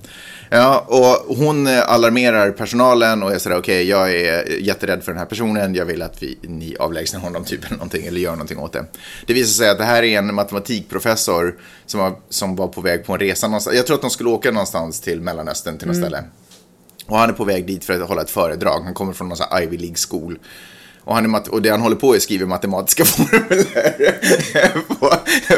Ja, 0.49 0.85
och 0.87 1.35
hon 1.37 1.67
eh, 1.67 1.89
alarmerar 1.89 2.51
personalen 2.51 3.23
och 3.23 3.31
är 3.33 3.37
sådär, 3.37 3.57
okej, 3.57 3.89
jag 3.89 4.11
är 4.15 4.59
jätterädd 4.61 5.03
för 5.03 5.11
den 5.11 5.19
här 5.19 5.25
personen, 5.25 5.75
jag 5.75 5.85
vill 5.85 6.01
att 6.01 6.23
vi, 6.23 6.37
ni 6.41 6.75
avlägsnar 6.79 7.19
honom 7.19 7.43
typ 7.43 7.65
eller 7.65 7.75
någonting, 7.77 8.05
eller 8.05 8.19
gör 8.21 8.31
någonting 8.31 8.57
åt 8.59 8.73
det. 8.73 8.85
Det 9.27 9.33
visar 9.33 9.63
sig 9.63 9.69
att 9.69 9.77
det 9.77 9.83
här 9.83 10.03
är 10.03 10.17
en 10.17 10.33
matematikprofessor 10.35 11.55
som 11.85 11.99
var, 11.99 12.13
som 12.29 12.55
var 12.55 12.67
på 12.67 12.81
väg 12.81 13.05
på 13.05 13.13
en 13.13 13.19
resa 13.19 13.47
någonstans. 13.47 13.75
Jag 13.75 13.85
tror 13.85 13.95
att 13.95 14.01
de 14.01 14.09
skulle 14.09 14.29
åka 14.29 14.51
någonstans 14.51 14.99
till 15.01 15.21
Mellanöstern, 15.21 15.77
till 15.77 15.87
något 15.87 15.97
ställe. 15.97 16.23
Och 17.09 17.17
han 17.17 17.29
är 17.29 17.33
på 17.33 17.43
väg 17.43 17.67
dit 17.67 17.85
för 17.85 18.01
att 18.01 18.07
hålla 18.07 18.21
ett 18.21 18.29
föredrag. 18.29 18.81
Han 18.83 18.93
kommer 18.93 19.13
från 19.13 19.27
någon 19.29 19.37
sån 19.37 19.47
här 19.51 19.61
Ivy 19.61 19.77
League-skol. 19.77 20.39
Och, 21.03 21.15
han 21.15 21.23
är 21.23 21.29
mat- 21.29 21.47
och 21.47 21.61
det 21.61 21.69
han 21.69 21.81
håller 21.81 21.95
på 21.95 22.13
är 22.13 22.17
att 22.17 22.23
skriva 22.23 22.45
matematiska 22.45 23.05
formler 23.05 23.65
på, 24.99 25.13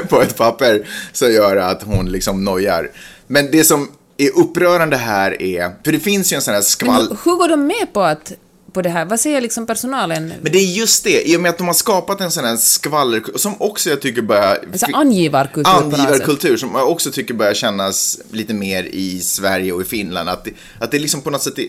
på 0.10 0.22
ett 0.22 0.38
papper 0.38 0.88
som 1.12 1.32
gör 1.32 1.58
att 1.58 1.84
hon 1.84 2.12
liksom 2.12 2.44
nojar. 2.44 2.90
Men 3.28 3.52
det 3.52 3.64
som 3.64 3.92
är 4.18 4.40
upprörande 4.40 4.98
här 4.98 5.42
är, 5.42 5.72
för 5.84 5.92
det 5.92 6.00
finns 6.00 6.34
ju 6.34 6.36
en 6.36 6.42
sån 6.42 6.54
här 6.54 6.62
skvall... 6.62 7.08
Men 7.08 7.18
hur 7.26 7.36
går 7.38 7.48
de 7.48 7.68
med 7.68 7.94
på 7.94 8.02
att 8.02 8.34
på 8.74 8.82
det 8.82 8.90
här? 8.90 9.06
Vad 9.06 9.20
säger 9.20 9.42
liksom 9.42 9.66
personalen? 9.66 10.34
Men 10.42 10.52
det 10.52 10.58
är 10.58 10.66
just 10.66 11.04
det, 11.04 11.30
i 11.30 11.38
och 11.38 11.42
med 11.42 11.50
att 11.50 11.58
de 11.58 11.68
har 11.68 11.74
skapat 11.74 12.22
en 12.22 12.32
sån 12.32 12.46
här 12.46 12.58
skvaller, 12.58 13.24
som 13.36 13.62
också 13.62 13.90
jag 13.90 14.02
tycker 14.02 14.22
börjar... 14.22 14.60
Alltså 14.72 14.86
angivarkultur. 14.94 15.72
Angivarkultur 15.72 16.58
som 16.58 16.76
jag 16.76 16.92
också 16.92 17.12
tycker 17.12 17.34
börjar 17.34 17.54
kännas 17.54 18.20
lite 18.32 18.54
mer 18.54 18.84
i 18.84 19.20
Sverige 19.20 19.72
och 19.72 19.82
i 19.82 19.86
Finland. 19.86 20.30
Att 20.30 20.46
det, 20.46 20.52
att 20.80 20.92
det 20.92 21.00
liksom 21.00 21.22
på 21.22 21.30
något 21.30 21.42
sätt 21.42 21.60
är, 21.60 21.68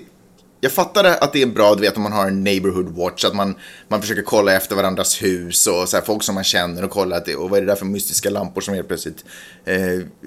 jag 0.64 0.72
fattar 0.72 1.04
att 1.04 1.32
det 1.32 1.42
är 1.42 1.46
bra, 1.46 1.74
du 1.74 1.80
vet, 1.80 1.96
om 1.96 2.02
man 2.02 2.12
har 2.12 2.26
en 2.26 2.44
neighborhood 2.44 2.88
watch, 2.96 3.24
att 3.24 3.34
man, 3.34 3.54
man 3.88 4.00
försöker 4.00 4.22
kolla 4.22 4.52
efter 4.52 4.76
varandras 4.76 5.22
hus 5.22 5.66
och 5.66 5.88
så 5.88 5.96
här, 5.96 6.04
folk 6.04 6.22
som 6.22 6.34
man 6.34 6.44
känner 6.44 6.84
och 6.84 6.90
kolla 6.90 7.16
att 7.16 7.24
det, 7.26 7.34
och 7.36 7.50
vad 7.50 7.56
är 7.56 7.60
det 7.62 7.66
där 7.66 7.76
för 7.76 7.84
mystiska 7.86 8.30
lampor 8.30 8.60
som 8.60 8.74
helt 8.74 8.88
plötsligt 8.88 9.24
eh, 9.64 9.74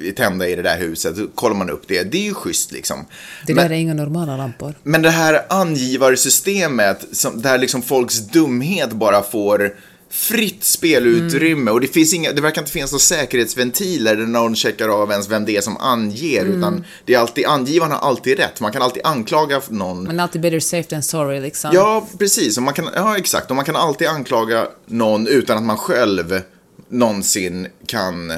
är 0.08 0.12
tända 0.16 0.48
i 0.48 0.56
det 0.56 0.62
där 0.62 0.78
huset. 0.78 1.16
Då 1.16 1.28
kollar 1.36 1.56
man 1.56 1.70
upp 1.70 1.84
det, 1.88 2.04
det 2.04 2.18
är 2.18 2.24
ju 2.24 2.34
schysst 2.34 2.72
liksom. 2.72 3.06
Det 3.48 3.54
Men- 3.54 3.64
där 3.64 3.76
är 3.76 3.80
inga 3.80 3.94
normala 3.94 4.38
lampor. 4.38 4.74
men 4.84 5.02
det 5.02 5.10
här 5.10 5.46
angivarsystemet, 5.50 7.06
som, 7.12 7.42
där 7.42 7.58
liksom 7.58 7.82
folks 7.82 8.20
dumhet 8.20 8.92
bara 8.92 9.22
får 9.24 9.76
fritt 10.16 10.64
spelutrymme 10.64 11.72
och 11.72 11.82
det 11.82 11.88
finns 11.88 12.14
inga, 12.14 12.32
det 12.32 12.42
verkar 12.42 12.62
inte 12.62 12.72
finnas 12.72 12.92
några 12.92 13.00
säkerhetsventiler 13.00 14.16
där 14.16 14.26
någon 14.26 14.56
checkar 14.56 14.90
av 14.90 15.12
ens 15.12 15.30
vem 15.30 15.46
det 15.46 15.58
är 15.58 15.62
som 15.62 15.78
anger, 15.78 16.46
utan 16.46 16.86
det 17.06 17.14
är 17.14 17.20
alltid, 17.20 17.46
angivaren 17.46 17.92
har 17.92 18.00
alltid 18.00 18.38
rätt. 18.38 18.62
Man 18.62 18.72
kan 18.72 18.82
alltid 18.82 19.02
anklaga 19.06 19.62
någon. 19.70 20.04
Men 20.04 20.20
alltid 20.20 20.42
better 20.42 20.60
safe 20.60 20.90
than 20.90 21.04
sorry 21.04 21.40
liksom. 21.40 21.72
Ja, 21.74 22.08
precis. 22.20 22.58
Och 22.58 22.64
man 22.64 22.74
kan, 22.74 22.90
ja, 22.96 23.18
exakt. 23.18 23.50
Och 23.50 23.56
man 23.56 23.66
kan 23.66 23.76
alltid 23.76 24.08
anklaga 24.08 24.68
någon 24.86 25.28
utan 25.28 25.58
att 25.58 25.64
man 25.64 25.78
själv 25.78 26.42
någonsin 26.90 27.68
kan 27.88 28.34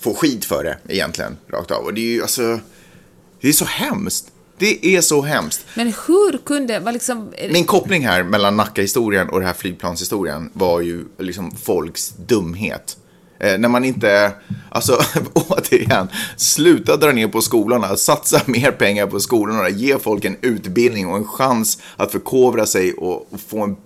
få 0.00 0.14
skit 0.14 0.44
för 0.44 0.64
det, 0.64 0.94
egentligen, 0.94 1.36
rakt 1.52 1.70
av. 1.70 1.84
Och 1.84 1.94
det 1.94 2.00
är 2.00 2.12
ju, 2.12 2.22
alltså, 2.22 2.60
det 3.40 3.48
är 3.48 3.52
så 3.52 3.64
hemskt. 3.64 4.26
Det 4.58 4.86
är 4.96 5.00
så 5.00 5.22
hemskt. 5.22 5.66
Men 5.74 5.86
hur 5.86 6.38
kunde, 6.44 6.80
vad 6.80 6.94
liksom... 6.94 7.32
Min 7.52 7.64
koppling 7.64 8.06
här 8.06 8.22
mellan 8.22 8.56
Nacka-historien 8.56 9.28
och 9.28 9.38
den 9.38 9.46
här 9.46 9.54
flygplanshistorien 9.54 10.50
var 10.52 10.80
ju 10.80 11.04
liksom 11.18 11.50
folks 11.56 12.08
dumhet. 12.08 12.96
Eh, 13.40 13.58
när 13.58 13.68
man 13.68 13.84
inte, 13.84 14.32
alltså 14.70 14.98
återigen, 15.32 16.08
sluta 16.36 16.96
dra 16.96 17.12
ner 17.12 17.28
på 17.28 17.40
skolorna, 17.40 17.96
satsa 17.96 18.40
mer 18.46 18.70
pengar 18.70 19.06
på 19.06 19.20
skolorna, 19.20 19.68
ge 19.68 19.98
folk 19.98 20.24
en 20.24 20.36
utbildning 20.40 21.08
och 21.08 21.16
en 21.16 21.26
chans 21.26 21.78
att 21.96 22.12
förkovra 22.12 22.66
sig 22.66 22.92
och, 22.92 23.32
och 23.32 23.40
få 23.48 23.62
en 23.64 23.76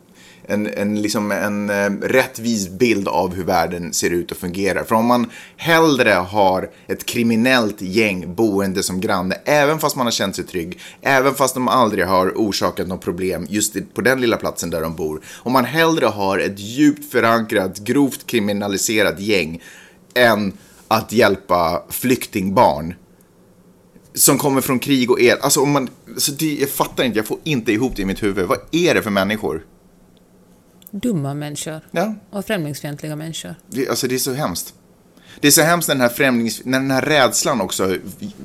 en, 0.52 0.66
en, 0.66 1.02
liksom 1.02 1.32
en 1.32 1.70
eh, 1.70 1.90
rättvis 2.02 2.68
bild 2.68 3.08
av 3.08 3.34
hur 3.34 3.44
världen 3.44 3.92
ser 3.92 4.10
ut 4.10 4.30
och 4.30 4.36
fungerar. 4.36 4.84
För 4.84 4.94
om 4.94 5.06
man 5.06 5.30
hellre 5.56 6.10
har 6.10 6.70
ett 6.86 7.06
kriminellt 7.06 7.82
gäng 7.82 8.34
boende 8.34 8.82
som 8.82 9.00
granne, 9.00 9.34
även 9.44 9.78
fast 9.78 9.96
man 9.96 10.06
har 10.06 10.10
känt 10.10 10.36
sig 10.36 10.44
trygg, 10.44 10.80
även 11.00 11.34
fast 11.34 11.54
de 11.54 11.68
aldrig 11.68 12.06
har 12.06 12.32
orsakat 12.36 12.88
något 12.88 13.00
problem 13.00 13.46
just 13.48 13.94
på 13.94 14.00
den 14.00 14.20
lilla 14.20 14.36
platsen 14.36 14.70
där 14.70 14.80
de 14.80 14.96
bor. 14.96 15.20
Om 15.34 15.52
man 15.52 15.64
hellre 15.64 16.06
har 16.06 16.38
ett 16.38 16.58
djupt 16.58 17.12
förankrat, 17.12 17.78
grovt 17.78 18.26
kriminaliserat 18.26 19.20
gäng 19.20 19.62
än 20.14 20.52
att 20.88 21.12
hjälpa 21.12 21.82
flyktingbarn 21.88 22.94
som 24.14 24.38
kommer 24.38 24.60
från 24.60 24.78
krig 24.78 25.10
och 25.10 25.20
el. 25.20 25.38
Alltså 25.40 25.60
om 25.60 25.70
man, 25.70 25.88
alltså 26.08 26.32
det, 26.32 26.54
jag 26.54 26.68
fattar 26.68 27.04
inte, 27.04 27.18
jag 27.18 27.26
får 27.26 27.38
inte 27.44 27.72
ihop 27.72 27.92
det 27.96 28.02
i 28.02 28.04
mitt 28.04 28.22
huvud. 28.22 28.46
Vad 28.46 28.58
är 28.72 28.94
det 28.94 29.02
för 29.02 29.10
människor? 29.10 29.62
Dumma 30.92 31.34
människor. 31.34 31.80
Ja, 31.90 32.14
Och 32.30 32.44
främlingsfientliga 32.44 33.16
människor. 33.16 33.54
det, 33.68 33.88
alltså 33.88 34.08
det 34.08 34.14
är 34.14 34.18
så 34.18 34.32
hemskt. 34.32 34.74
Det 35.40 35.46
är 35.48 35.52
så 35.52 35.62
hemskt 35.62 35.88
när 35.88 35.94
den 35.94 36.02
här 36.02 36.08
främlings... 36.08 36.64
När 36.64 36.80
den 36.80 36.90
här 36.90 37.02
rädslan 37.02 37.60
också 37.60 37.96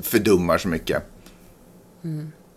fördummar 0.02 0.58
så 0.58 0.68
mycket. 0.68 1.02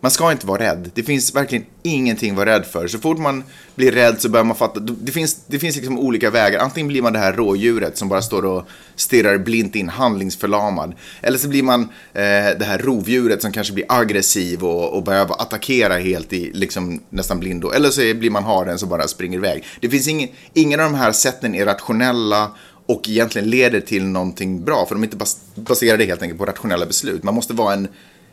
Man 0.04 0.10
ska 0.10 0.32
inte 0.32 0.46
vara 0.46 0.62
rädd. 0.62 0.90
Det 0.94 1.02
finns 1.02 1.34
verkligen 1.34 1.64
ingenting 1.82 2.30
att 2.30 2.36
vara 2.36 2.50
rädd 2.50 2.66
för. 2.66 2.88
Så 2.88 2.98
fort 2.98 3.18
man 3.18 3.44
blir 3.74 3.92
rädd 3.92 4.20
så 4.20 4.28
börjar 4.28 4.44
man 4.44 4.56
fatta. 4.56 4.80
Det 4.80 5.12
finns, 5.12 5.36
det 5.46 5.58
finns 5.58 5.76
liksom 5.76 5.98
olika 5.98 6.30
vägar. 6.30 6.60
Antingen 6.60 6.88
blir 6.88 7.02
man 7.02 7.12
det 7.12 7.18
här 7.18 7.32
rådjuret 7.32 7.98
som 7.98 8.08
bara 8.08 8.22
står 8.22 8.44
och 8.44 8.64
stirrar 8.96 9.38
blint 9.38 9.76
in, 9.76 9.88
handlingsförlamad. 9.88 10.94
Eller 11.20 11.38
så 11.38 11.48
blir 11.48 11.62
man 11.62 11.80
eh, 12.12 12.58
det 12.58 12.64
här 12.64 12.78
rovdjuret 12.78 13.42
som 13.42 13.52
kanske 13.52 13.74
blir 13.74 13.86
aggressiv 13.88 14.64
och, 14.64 14.96
och 14.96 15.02
börjar 15.02 15.22
attackera 15.22 15.98
helt 15.98 16.32
i 16.32 16.50
liksom 16.52 17.00
nästan 17.10 17.40
blindo. 17.40 17.70
Eller 17.70 17.90
så 17.90 18.00
blir 18.00 18.30
man 18.30 18.44
haren 18.44 18.78
som 18.78 18.88
bara 18.88 19.08
springer 19.08 19.38
iväg. 19.38 19.64
Det 19.80 19.88
finns 19.88 20.08
ingen, 20.08 20.28
ingen 20.54 20.80
av 20.80 20.92
de 20.92 20.98
här 20.98 21.12
sätten 21.12 21.54
är 21.54 21.64
rationella 21.64 22.50
och 22.86 23.08
egentligen 23.08 23.50
leder 23.50 23.80
till 23.80 24.04
någonting 24.04 24.64
bra. 24.64 24.86
För 24.86 24.94
de 24.94 25.02
är 25.02 25.06
inte 25.06 25.16
bas- 25.16 25.38
baserade 25.54 26.04
helt 26.04 26.22
enkelt 26.22 26.38
på 26.38 26.46
rationella 26.46 26.86
beslut. 26.86 27.22
Man 27.22 27.34
måste 27.34 27.54
vara 27.54 27.74
en, 27.74 27.88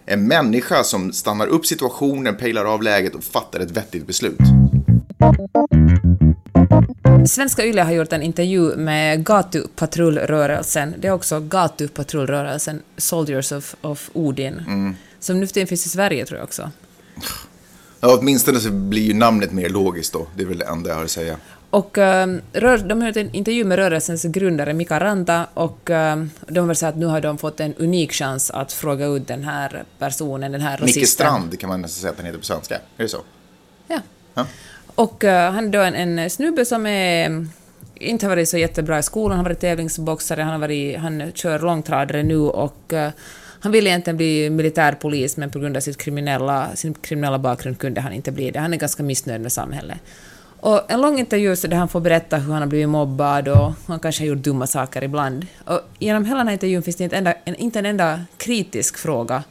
en 0.10 0.28
människa 0.28 0.84
som 0.84 1.14
stannar 1.14 1.48
upp 1.48 1.66
situationen, 1.66 2.36
pejlar 2.36 2.66
av 2.66 2.84
läget 2.84 3.16
och 3.16 3.24
fattar 3.24 3.60
ett 3.60 3.72
vettigt 3.72 4.08
beslut. 4.08 4.40
Svenska 7.28 7.66
Yle 7.66 7.82
har 7.82 7.92
gjort 7.92 8.14
en 8.14 8.22
intervju 8.22 8.76
med 8.76 9.26
gatupatrullrörelsen. 9.26 10.94
Det 10.98 11.08
är 11.08 11.12
också 11.12 11.40
gatupatrullrörelsen 11.40 12.82
Soldiers 12.98 13.52
of, 13.52 13.76
of 13.82 14.10
Odin. 14.14 14.64
Mm. 14.68 14.96
Som 15.20 15.40
nu 15.40 15.48
för 15.48 15.54
tiden 15.54 15.68
finns 15.68 15.86
i 15.86 15.90
Sverige 15.90 16.26
tror 16.26 16.38
jag 16.38 16.44
också. 16.44 16.72
Ja, 18.00 18.18
åtminstone 18.20 18.60
så 18.60 18.72
blir 18.72 19.02
ju 19.02 19.14
namnet 19.14 19.52
mer 19.52 19.70
logiskt 19.70 20.14
då. 20.14 20.28
Det 20.36 20.44
är 20.44 20.48
väl 20.48 20.58
det 20.58 20.66
enda 20.66 20.90
jag 20.90 20.96
har 20.96 21.04
att 21.04 21.12
säga. 21.12 21.38
Och 21.70 21.98
um, 21.98 22.42
rör, 22.54 22.78
de 22.78 23.06
gjort 23.06 23.18
en 23.18 23.36
intervju 23.36 23.64
med 23.64 23.76
rörelsens 23.76 24.24
grundare 24.24 24.74
Mika 24.74 25.00
Ranta 25.00 25.48
och 25.54 25.90
um, 25.90 26.32
de 26.48 26.68
väl 26.68 26.76
sagt 26.76 26.94
att 26.94 27.00
nu 27.00 27.06
har 27.06 27.22
de 27.22 27.38
fått 27.38 27.60
en 27.60 27.74
unik 27.74 28.12
chans 28.12 28.52
att 28.52 28.74
fråga 28.74 29.06
ut 29.06 29.28
den 29.28 29.44
här 29.44 29.84
personen, 30.00 30.52
den 30.52 30.62
här 30.62 30.78
rasisten. 30.78 31.02
Micke 31.02 31.10
Strand 31.10 31.60
kan 31.60 31.70
man 31.70 31.82
nästan 31.82 32.02
säga 32.02 32.12
att 32.12 32.18
han 32.18 32.26
heter 32.26 32.40
på 32.40 32.46
svenska. 32.46 32.76
Är 32.76 33.04
det 33.04 33.10
så? 33.10 33.22
Ja. 33.88 34.00
Ja. 34.34 34.46
Och 34.96 35.24
eh, 35.24 35.52
han 35.52 35.66
är 35.68 35.70
då 35.70 35.80
en, 35.80 35.96
en 36.20 36.30
snubbe 36.30 36.66
som 36.66 36.86
är, 36.86 37.48
inte 37.96 38.26
har 38.26 38.30
varit 38.30 38.50
så 38.50 38.58
jättebra 38.58 39.00
i 39.00 39.04
skolan, 39.04 39.32
han 39.32 39.46
har 39.46 39.50
varit 39.50 39.60
tävlingsboxare, 39.60 40.42
han, 40.42 40.52
har 40.52 40.60
varit, 40.60 40.98
han 40.98 41.32
kör 41.32 41.60
långtradare 41.60 42.24
nu 42.24 42.38
och 42.38 42.94
eh, 42.94 43.12
han 43.62 43.72
ville 43.72 43.90
egentligen 43.90 44.18
bli 44.18 44.50
militärpolis 44.50 45.38
men 45.38 45.52
på 45.52 45.60
grund 45.60 45.78
av 45.78 45.82
sitt 45.82 45.98
kriminella, 45.98 46.76
sin 46.76 46.94
kriminella 46.94 47.40
bakgrund 47.40 47.80
kunde 47.80 48.02
han 48.02 48.14
inte 48.14 48.32
bli 48.32 48.52
det. 48.52 48.60
Han 48.60 48.74
är 48.74 48.78
ganska 48.78 49.04
missnöjd 49.04 49.42
med 49.42 49.52
samhället. 49.52 49.98
Och 50.62 50.92
en 50.92 51.02
lång 51.02 51.20
intervju 51.20 51.56
så 51.56 51.68
där 51.68 51.78
han 51.78 51.88
får 51.88 52.00
berätta 52.00 52.38
hur 52.38 52.54
han 52.54 52.62
har 52.62 52.68
blivit 52.68 52.90
mobbad 52.90 53.48
och 53.48 53.74
han 53.88 54.00
kanske 54.00 54.24
har 54.24 54.28
gjort 54.28 54.38
dumma 54.38 54.68
saker 54.68 55.04
ibland. 55.04 55.48
Och 55.66 55.82
genom 56.00 56.26
hela 56.26 56.38
den 56.38 56.48
här 56.48 56.54
intervjun 56.54 56.84
finns 56.84 56.96
det 56.96 57.04
inte, 57.04 57.18
enda, 57.18 57.34
en, 57.46 57.56
inte 57.56 57.80
en 57.80 57.86
enda 57.86 58.22
kritisk 58.38 58.98
fråga. 58.98 59.44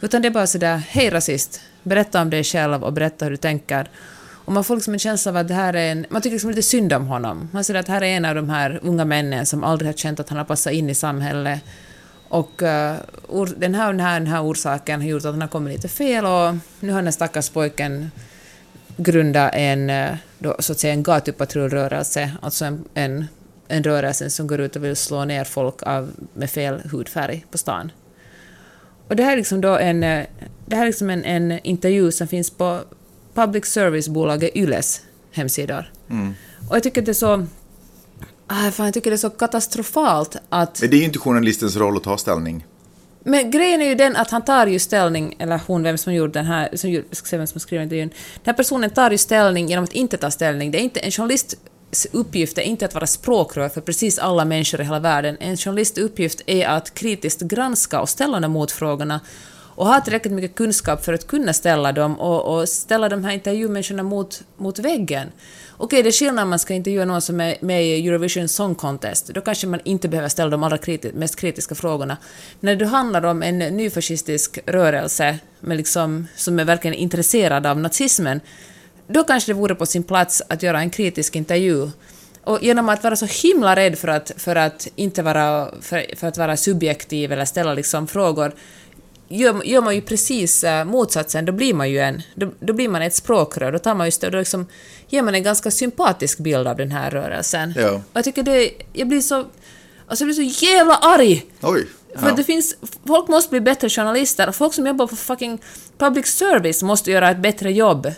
Utan 0.00 0.22
det 0.22 0.28
är 0.28 0.32
bara 0.32 0.46
sådär, 0.46 0.76
hej 0.76 1.10
rasist, 1.10 1.60
berätta 1.82 2.22
om 2.22 2.30
dig 2.30 2.44
själv 2.44 2.84
och 2.84 2.92
berätta 2.92 3.24
hur 3.24 3.30
du 3.30 3.36
tänker. 3.36 3.90
Och 4.44 4.52
man 4.52 4.64
får 4.64 4.74
liksom 4.74 4.92
en 4.92 4.98
känsla 4.98 5.30
av 5.30 5.36
att 5.36 5.48
det 5.48 5.54
här 5.54 5.74
är 5.74 5.92
en... 5.92 6.06
Man 6.10 6.22
tycker 6.22 6.34
liksom 6.34 6.50
lite 6.50 6.62
synd 6.62 6.92
om 6.92 7.06
honom. 7.06 7.48
Man 7.52 7.64
ser 7.64 7.74
att 7.74 7.88
här 7.88 8.02
är 8.02 8.06
en 8.06 8.24
av 8.24 8.34
de 8.34 8.50
här 8.50 8.80
unga 8.82 9.04
männen 9.04 9.46
som 9.46 9.64
aldrig 9.64 9.88
har 9.88 9.92
känt 9.94 10.20
att 10.20 10.28
han 10.28 10.38
har 10.38 10.44
passat 10.44 10.72
in 10.72 10.90
i 10.90 10.94
samhället. 10.94 11.60
Och 12.28 12.62
uh, 12.62 12.94
den, 13.56 13.74
här, 13.74 13.86
den, 13.86 14.00
här, 14.00 14.20
den 14.20 14.26
här 14.26 14.44
orsaken 14.44 15.00
har 15.00 15.08
gjort 15.08 15.24
att 15.24 15.32
han 15.32 15.40
har 15.40 15.48
kommit 15.48 15.72
lite 15.72 15.88
fel 15.88 16.24
och 16.24 16.54
nu 16.80 16.92
har 16.92 17.02
den 17.02 17.12
stackars 17.12 17.50
pojken 17.50 18.10
grundat 19.02 19.50
en, 19.54 19.90
uh, 19.90 20.16
då, 20.38 20.56
så 20.58 20.72
att 20.72 20.78
säga, 20.78 20.92
en 20.92 21.02
gatupatrullrörelse, 21.02 22.32
alltså 22.42 22.64
en, 22.64 22.84
en, 22.94 23.26
en 23.68 23.82
rörelse 23.82 24.30
som 24.30 24.46
går 24.46 24.60
ut 24.60 24.76
och 24.76 24.84
vill 24.84 24.96
slå 24.96 25.24
ner 25.24 25.44
folk 25.44 25.82
av, 25.82 26.10
med 26.34 26.50
fel 26.50 26.80
hudfärg 26.90 27.46
på 27.50 27.58
stan. 27.58 27.92
Och 29.08 29.16
det 29.16 29.22
här 29.22 29.32
är 29.32 29.36
liksom 29.36 29.60
då 29.60 29.76
en, 29.76 30.04
uh, 30.04 30.24
det 30.66 30.76
här 30.76 30.82
är 30.82 30.86
liksom 30.86 31.10
en, 31.10 31.24
en 31.24 31.58
intervju 31.62 32.12
som 32.12 32.28
finns 32.28 32.50
på 32.50 32.80
public 33.34 33.64
service-bolaget 33.64 34.56
Yles 34.56 35.00
hemsidor. 35.32 35.92
Mm. 36.10 36.34
Och 36.68 36.76
jag 36.76 36.82
tycker 36.82 37.02
det 37.02 37.10
är 37.10 37.12
så... 37.12 37.46
Ah, 38.46 38.70
fan, 38.70 38.86
jag 38.86 38.94
tycker 38.94 39.10
det 39.10 39.14
är 39.14 39.18
så 39.18 39.30
katastrofalt 39.30 40.36
att... 40.48 40.80
Men 40.80 40.90
det 40.90 40.96
är 40.96 40.98
ju 40.98 41.04
inte 41.04 41.18
journalistens 41.18 41.76
roll 41.76 41.96
att 41.96 42.02
ta 42.02 42.18
ställning. 42.18 42.66
Men 43.24 43.50
grejen 43.50 43.82
är 43.82 43.86
ju 43.86 43.94
den 43.94 44.16
att 44.16 44.30
han 44.30 44.44
tar 44.44 44.66
ju 44.66 44.78
ställning, 44.78 45.36
eller 45.38 45.60
hon, 45.66 45.82
vem 45.82 45.98
som 45.98 46.14
gjorde 46.14 46.32
den 46.32 46.46
här, 46.46 46.68
som 46.76 46.92
jag 46.92 47.04
ska 47.10 47.26
se 47.26 47.36
vem 47.36 47.46
som 47.46 47.60
skrev 47.60 47.82
intervjun. 47.82 48.08
Den 48.08 48.44
här 48.44 48.52
personen 48.52 48.90
tar 48.90 49.10
ju 49.10 49.18
ställning 49.18 49.68
genom 49.68 49.84
att 49.84 49.92
inte 49.92 50.16
ta 50.16 50.30
ställning. 50.30 50.70
Det 50.70 50.78
är 50.78 50.82
inte 50.82 51.00
en 51.00 51.10
journalists 51.10 51.56
uppgift 52.12 52.58
är 52.58 52.62
inte 52.62 52.84
att 52.84 52.94
vara 52.94 53.06
språkrör 53.06 53.68
för 53.68 53.80
precis 53.80 54.18
alla 54.18 54.44
människor 54.44 54.80
i 54.80 54.84
hela 54.84 54.98
världen. 54.98 55.36
En 55.40 55.56
journalists 55.56 55.98
uppgift 55.98 56.40
är 56.46 56.66
att 56.66 56.94
kritiskt 56.94 57.40
granska 57.40 58.00
och 58.00 58.08
ställa 58.08 58.40
de 58.40 58.52
motfrågorna 58.52 59.20
och 59.74 59.86
ha 59.86 60.00
tillräckligt 60.00 60.34
mycket 60.34 60.54
kunskap 60.54 61.04
för 61.04 61.12
att 61.12 61.26
kunna 61.26 61.52
ställa 61.52 61.92
dem 61.92 62.20
och, 62.20 62.58
och 62.58 62.68
ställa 62.68 63.08
de 63.08 63.24
här 63.24 63.32
intervjumänniskorna 63.32 64.02
mot, 64.02 64.42
mot 64.56 64.78
väggen. 64.78 65.28
Okej, 65.82 66.02
det 66.02 66.08
är 66.08 66.12
skillnad 66.12 66.42
om 66.42 66.50
man 66.50 66.58
ska 66.58 66.74
intervjua 66.74 67.04
någon 67.04 67.22
som 67.22 67.40
är 67.40 67.56
med 67.60 67.84
i 67.84 68.08
Eurovision 68.08 68.48
Song 68.48 68.74
Contest. 68.74 69.26
Då 69.26 69.40
kanske 69.40 69.66
man 69.66 69.80
inte 69.84 70.08
behöver 70.08 70.28
ställa 70.28 70.50
de 70.50 70.62
allra 70.62 70.78
kriti 70.78 71.12
mest 71.14 71.36
kritiska 71.36 71.74
frågorna. 71.74 72.16
När 72.60 72.76
det 72.76 72.86
handlar 72.86 73.24
om 73.24 73.42
en 73.42 73.58
nyfascistisk 73.58 74.58
rörelse 74.66 75.38
med 75.60 75.76
liksom, 75.76 76.26
som 76.36 76.58
är 76.58 76.64
verkligen 76.64 76.94
intresserad 76.94 77.66
av 77.66 77.78
nazismen, 77.78 78.40
då 79.06 79.24
kanske 79.24 79.52
det 79.52 79.56
vore 79.56 79.74
på 79.74 79.86
sin 79.86 80.02
plats 80.02 80.42
att 80.48 80.62
göra 80.62 80.80
en 80.80 80.90
kritisk 80.90 81.36
intervju. 81.36 81.90
Och 82.44 82.62
genom 82.62 82.88
att 82.88 83.04
vara 83.04 83.16
så 83.16 83.26
himla 83.26 83.76
rädd 83.76 83.98
för 83.98 84.08
att, 84.08 84.32
för 84.36 84.56
att 84.56 84.88
inte 84.96 85.22
vara, 85.22 85.68
för, 85.80 86.16
för 86.16 86.26
att 86.26 86.38
vara 86.38 86.56
subjektiv 86.56 87.32
eller 87.32 87.44
ställa 87.44 87.74
liksom 87.74 88.06
frågor, 88.06 88.52
gör, 89.30 89.64
gör 89.64 89.80
man 89.82 89.94
ju 89.94 90.00
precis 90.00 90.64
uh, 90.64 90.84
motsatsen, 90.84 91.44
då 91.44 91.52
blir 91.52 91.74
man 91.74 91.90
ju 91.90 91.98
en, 91.98 92.22
då, 92.34 92.52
då 92.60 92.72
blir 92.72 92.88
man 92.88 93.02
ett 93.02 93.14
språkrör, 93.14 93.72
då 93.72 93.78
tar 93.78 93.94
man 93.94 94.06
just 94.06 94.20
då 94.20 94.28
liksom, 94.28 94.66
ger 95.08 95.22
man 95.22 95.34
en 95.34 95.42
ganska 95.42 95.70
sympatisk 95.70 96.38
bild 96.38 96.68
av 96.68 96.76
den 96.76 96.90
här 96.90 97.10
rörelsen. 97.10 97.74
Ja. 97.76 97.90
Och 97.90 98.02
jag 98.12 98.24
tycker 98.24 98.42
det, 98.42 98.70
jag 98.92 99.08
blir 99.08 99.20
så, 99.20 99.34
alltså 100.06 100.24
jag 100.24 100.34
blir 100.34 100.50
så 100.50 100.66
jävla 100.66 100.96
arg! 100.96 101.46
Oj. 101.62 101.86
För 102.16 102.28
Ja. 102.28 102.34
det 102.34 102.44
finns, 102.44 102.76
folk 103.06 103.28
måste 103.28 103.50
bli 103.50 103.60
bättre 103.60 103.88
journalister, 103.88 104.52
folk 104.52 104.74
som 104.74 104.86
jobbar 104.86 105.06
på 105.06 105.16
fucking 105.16 105.58
public 105.98 106.26
service 106.26 106.82
måste 106.82 107.10
göra 107.10 107.30
ett 107.30 107.38
bättre 107.38 107.72
jobb. 107.72 108.12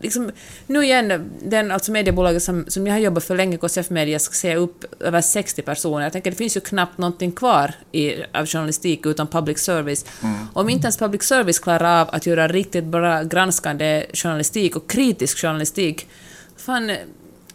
Liksom, 0.00 0.30
nu 0.66 0.84
igen, 0.84 1.30
den, 1.42 1.70
alltså 1.70 1.92
mediebolaget 1.92 2.42
som, 2.42 2.64
som 2.68 2.86
jag 2.86 2.94
har 2.94 3.00
jobbat 3.00 3.24
för 3.24 3.36
länge, 3.36 3.56
KCF 3.56 3.90
Media, 3.90 4.18
ska 4.18 4.34
säga 4.34 4.56
upp 4.56 4.84
över 5.00 5.20
60 5.20 5.62
personer. 5.62 6.02
Jag 6.02 6.12
tänker 6.12 6.30
det 6.30 6.36
finns 6.36 6.56
ju 6.56 6.60
knappt 6.60 6.98
någonting 6.98 7.32
kvar 7.32 7.74
i, 7.92 8.14
av 8.32 8.46
journalistik 8.46 9.06
utan 9.06 9.26
public 9.26 9.58
service. 9.58 10.04
Om 10.52 10.68
inte 10.68 10.86
ens 10.86 10.96
public 10.96 11.22
service 11.22 11.58
klarar 11.58 12.00
av 12.00 12.08
att 12.12 12.26
göra 12.26 12.48
riktigt 12.48 12.84
bra 12.84 13.22
granskande 13.22 14.06
journalistik 14.12 14.76
och 14.76 14.90
kritisk 14.90 15.38
journalistik, 15.38 16.08
fan, 16.56 16.96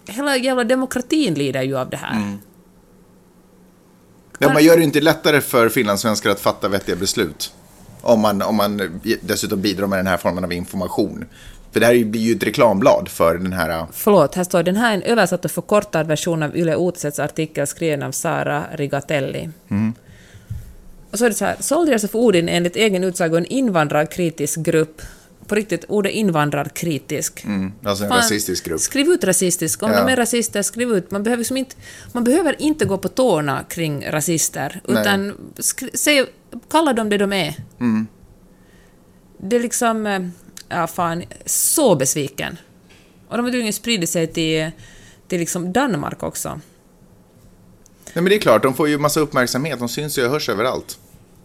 hela 0.08 0.38
jävla 0.38 0.64
demokratin 0.64 1.34
lider 1.34 1.62
ju 1.62 1.78
av 1.78 1.90
det 1.90 1.98
här. 1.98 2.38
Ja, 4.40 4.54
man 4.54 4.64
gör 4.64 4.78
det 4.78 4.84
inte 4.84 5.02
lättare 5.02 5.42
för 5.42 5.70
finlandssvenskar 5.70 6.30
att 6.30 6.40
fatta 6.40 6.68
vettiga 6.68 6.96
beslut. 6.96 7.54
Om 8.02 8.20
man, 8.20 8.42
om 8.42 8.56
man 8.56 9.02
dessutom 9.22 9.62
bidrar 9.62 9.88
med 9.88 10.00
den 10.00 10.08
här 10.08 10.18
formen 10.18 10.44
av 10.44 10.54
information. 10.54 11.26
För 11.72 11.80
det 11.80 11.86
här 11.86 12.04
blir 12.04 12.22
ju 12.22 12.36
ett 12.36 12.44
reklamblad 12.44 13.10
för 13.10 13.38
den 13.38 13.54
här... 13.54 13.86
Förlåt, 13.92 14.36
här 14.36 14.44
står 14.44 14.64
den 14.64 14.76
här 14.76 14.92
är 14.92 14.96
en 14.96 15.02
översatt 15.02 15.46
och 15.46 15.52
förkortad 15.52 16.08
version 16.08 16.44
av 16.44 16.58
Yle 16.58 16.76
Utisets 16.76 17.20
artikel 17.20 17.68
skriven 17.68 18.04
av 18.04 18.12
Sara 18.12 18.64
Rigatelli. 18.74 19.50
Och 21.12 21.20
så 21.20 21.26
är 21.26 21.30
det 21.30 21.36
så 21.36 21.46
här, 21.46 21.56
Soldiers 21.60 22.04
of 22.04 22.16
Odin 22.16 22.50
är 22.50 22.58
enligt 22.58 22.76
egen 22.76 23.04
utsago 23.04 23.38
en 23.38 23.46
invandrarkritisk 23.46 24.60
grupp. 24.60 25.02
På 25.48 25.56
riktigt, 25.56 25.86
ordet 25.88 26.12
invandrarkritisk. 26.12 27.44
Mm, 27.46 27.72
alltså 27.84 28.04
en 28.04 28.10
Fan, 28.10 28.18
rasistisk 28.18 28.66
grupp. 28.66 28.80
Skriv 28.80 29.08
ut 29.08 29.24
rasistisk. 29.24 29.84
Om 29.84 29.92
Ja. 29.92 30.04
de 30.06 30.12
är 30.12 30.16
rasister, 30.16 30.62
skriv 30.62 30.90
ut. 30.92 31.12
Man 31.12 31.24
behöver, 31.24 31.38
liksom 31.40 31.58
inte, 31.58 31.76
man 32.12 32.24
behöver 32.24 32.62
inte 32.62 32.86
gå 32.86 32.98
på 32.98 33.08
tårna 33.08 33.64
kring 33.70 34.06
rasister, 34.10 34.82
Nej. 34.88 35.02
utan 35.02 35.34
skri, 35.60 35.90
säg, 35.94 36.26
kalla 36.72 36.94
dem 36.94 37.10
det 37.10 37.18
de 37.18 37.34
är. 37.34 37.56
Mm. 37.80 38.08
Det 39.38 39.56
är 39.56 39.60
liksom... 39.60 40.32
eh, 40.70 40.78
Ja, 40.78 40.88
fan, 40.88 41.24
så 41.46 41.96
besviken. 41.96 42.58
Och 43.28 43.38
de 43.38 43.44
har 43.46 43.52
tydligen 43.52 43.74
spridit 43.74 44.10
sig 44.10 44.28
till, 44.28 44.72
till 45.28 45.40
liksom 45.40 45.74
Danmark 45.74 46.24
också. 46.24 46.50
Nej, 48.14 48.24
men 48.24 48.26
det 48.26 48.36
är 48.36 48.40
klart, 48.40 48.64
de 48.64 48.74
får 48.74 48.90
ju 48.90 48.98
massa 48.98 49.20
uppmärksamhet. 49.20 49.80
De 49.80 49.90
syns 49.90 50.18
ju 50.18 50.26
och 50.26 50.32
hörs 50.32 50.50
överallt. 50.50 50.98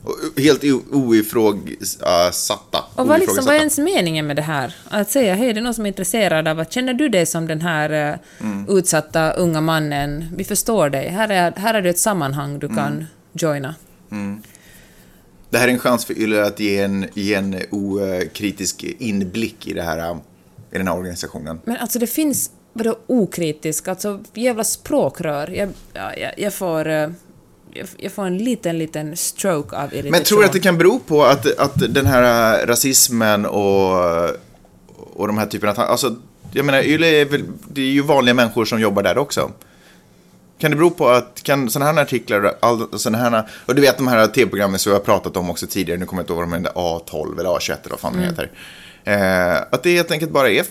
Och 0.03 0.17
helt 0.43 0.65
oifrågasatta. 0.91 2.85
Och 2.95 3.09
vad, 3.09 3.21
liksom, 3.21 3.45
vad 3.45 3.55
är 3.55 3.59
ens 3.59 3.79
meningen 3.79 4.27
med 4.27 4.37
det 4.37 4.43
här? 4.43 4.75
Att 4.91 5.11
säga, 5.11 5.35
hej, 5.35 5.53
det 5.53 5.61
är 5.61 5.63
någon 5.63 5.75
som 5.75 5.85
är 5.87 5.89
intresserad 5.89 6.49
av 6.49 6.61
att 6.61 6.73
känner 6.73 6.95
du 6.95 7.09
dig 7.09 7.27
som 7.27 7.47
den 7.47 7.61
här 7.61 7.91
eh, 7.91 8.19
Mm. 8.41 8.67
utsatta 8.79 9.33
unga 9.33 9.61
mannen? 9.61 10.29
Vi 10.37 10.45
förstår 10.45 10.89
dig. 10.91 11.09
Här 11.09 11.29
är, 11.29 11.53
här 11.57 11.75
är 11.75 11.83
det 11.83 11.91
ett 11.91 11.99
sammanhang 11.99 12.59
du 12.59 12.67
Mm. 12.67 12.77
kan 12.77 13.07
joina. 13.33 13.75
Det 15.55 15.59
här 15.61 15.69
är 15.69 15.73
en 15.73 15.79
chans 15.79 16.05
för 16.05 16.19
Yle 16.19 16.43
att 16.47 16.61
ge 16.61 16.79
en, 16.81 17.07
ge 17.15 17.35
en 17.35 17.57
okritisk 17.71 18.85
inblick 18.99 19.67
i, 19.67 19.73
det 19.73 19.83
här, 19.83 20.17
i 20.73 20.79
den 20.79 20.89
här 20.89 20.97
organisationen. 20.97 21.61
Men 21.65 21.77
alltså 21.77 21.99
det 21.99 22.07
finns, 22.07 22.51
vadå 22.73 22.97
okritisk, 23.07 23.89
alltså 23.89 24.21
jävla 24.35 24.65
språkrör. 24.65 25.51
Jag, 25.51 25.69
ja, 25.93 26.17
jag, 26.17 26.33
jag 26.37 26.55
får... 26.55 26.89
eh, 26.89 27.09
Jag, 27.99 28.13
får 28.13 28.25
en 28.25 28.39
liten, 28.39 28.79
liten 28.79 29.17
stroke 29.17 29.77
av 29.77 29.85
irritation. 29.95 30.11
Men 30.11 30.23
tror 30.23 30.41
du 30.41 30.47
att 30.47 30.53
det 30.53 30.61
kan 30.61 30.79
bero 30.79 30.99
på 30.99 31.25
att, 31.25 31.59
att 31.59 31.95
den 31.95 32.07
här 32.07 32.67
rasismen 32.67 33.47
och, 33.47 33.95
och 35.15 35.27
de 35.27 35.39
här 35.39 35.47
typerna 35.47 35.73
av... 35.73 35.79
Alltså, 35.81 36.17
jag 36.53 36.65
menar, 36.67 36.83
Yle 36.83 37.07
är 37.07 37.25
väl, 37.25 37.43
det 37.69 37.81
är 37.81 37.91
ju 37.91 38.03
vanliga 38.03 38.35
människor 38.35 38.65
som 38.65 38.81
jobbar 38.81 39.03
där 39.03 39.19
också. 39.19 39.51
Kan 40.59 40.71
det 40.71 40.77
bero 40.77 40.91
på 40.91 41.09
att, 41.09 41.43
kan 41.43 41.71
sådana 41.71 41.93
här 41.93 42.03
artiklar, 42.03 42.55
all, 42.61 42.99
såna 42.99 43.19
här, 43.19 43.49
och 43.67 43.75
du 43.75 43.83
vet 43.83 43.97
de 43.97 44.09
här 44.09 44.27
tv-programmen 44.27 44.79
som 44.79 44.91
vi 44.91 44.95
har 44.95 45.05
pratat 45.05 45.37
om 45.37 45.51
också 45.51 45.67
tidigare, 45.67 46.01
nu 46.01 46.07
kommer 46.07 46.23
jag 46.23 46.25
inte 46.25 46.33
ihåg 46.33 46.51
vad 46.51 46.63
de 46.63 46.67
är, 46.67 46.71
A12 46.71 47.41
eller 47.41 47.51
A21 47.51 47.71
eller 47.71 47.91
vad 47.91 48.01
fan 48.01 48.13
de 48.13 48.19
heter. 48.19 48.51
Eh, 49.05 49.63
att 49.71 49.83
det 49.83 49.95
helt 49.95 50.11
enkelt 50.11 50.33
bara 50.33 50.51
är 50.51 50.65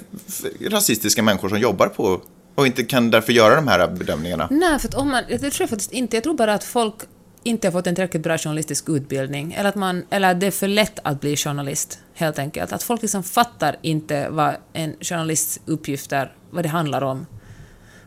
rasistiska 0.69 1.23
människor 1.23 1.49
som 1.49 1.59
jobbar 1.59 1.87
på 1.87 2.21
och 2.55 2.67
inte 2.67 2.83
kan 2.83 3.11
därför 3.11 3.33
göra 3.33 3.55
de 3.55 3.67
här 3.67 3.87
bedömningarna. 3.87 4.47
Nej, 4.51 4.79
för 4.79 4.87
att 4.87 4.95
om 4.95 5.11
man, 5.11 5.23
det 5.29 5.37
tror 5.37 5.53
jag 5.59 5.69
faktiskt 5.69 5.91
inte. 5.91 6.17
Jag 6.17 6.23
tror 6.23 6.33
bara 6.33 6.53
att 6.53 6.63
folk 6.63 6.95
inte 7.43 7.67
har 7.67 7.71
fått 7.71 7.87
en 7.87 7.95
tillräckligt 7.95 8.23
bra 8.23 8.37
journalistisk 8.37 8.89
utbildning. 8.89 9.53
Eller 9.53 9.69
att, 9.69 9.75
man, 9.75 10.05
eller 10.09 10.31
att 10.31 10.39
det 10.39 10.47
är 10.47 10.51
för 10.51 10.67
lätt 10.67 10.99
att 11.03 11.21
bli 11.21 11.35
journalist, 11.35 11.99
helt 12.13 12.39
enkelt. 12.39 12.73
Att 12.73 12.83
folk 12.83 13.01
liksom 13.01 13.23
fattar 13.23 13.75
inte 13.81 14.29
vad 14.29 14.55
en 14.73 14.95
journalists 15.01 15.59
uppgifter, 15.65 16.31
vad 16.51 16.63
det 16.63 16.69
handlar 16.69 17.01
om. 17.01 17.25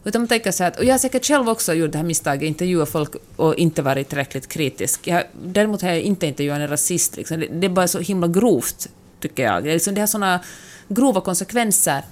Utan 0.07 0.21
man 0.21 0.29
tänker 0.29 0.53
så 0.53 0.63
här 0.63 0.71
att, 0.71 0.79
och 0.79 0.85
jag 0.85 0.95
har 0.95 0.99
säkert 0.99 1.25
själv 1.27 1.49
också 1.49 1.75
gjort 1.75 1.93
det 1.93 1.99
här 1.99 2.05
misstaget, 2.05 2.43
intervjuat 2.43 2.89
folk 2.89 3.11
och 3.37 3.55
inte 3.55 3.83
varit 3.83 4.09
tillräckligt 4.09 4.49
kritisk. 4.49 5.07
Jag, 5.07 5.25
däremot 5.43 5.83
har 5.83 5.89
jag 5.89 6.01
inte 6.01 6.27
intervjuat 6.27 6.59
en 6.59 6.69
rasist. 6.69 7.17
Liksom. 7.17 7.41
Det, 7.41 7.47
det 7.47 7.67
är 7.67 7.69
bara 7.69 7.89
så 7.89 7.99
himla 7.99 8.29
grovt, 8.29 8.89
tycker 9.21 9.43
jag. 9.43 9.65
Det, 9.65 9.73
liksom, 9.73 9.95
det 9.95 10.01
har 10.01 10.07
såna 10.07 10.41
grova 10.89 11.21
konsekvenser. 11.21 12.03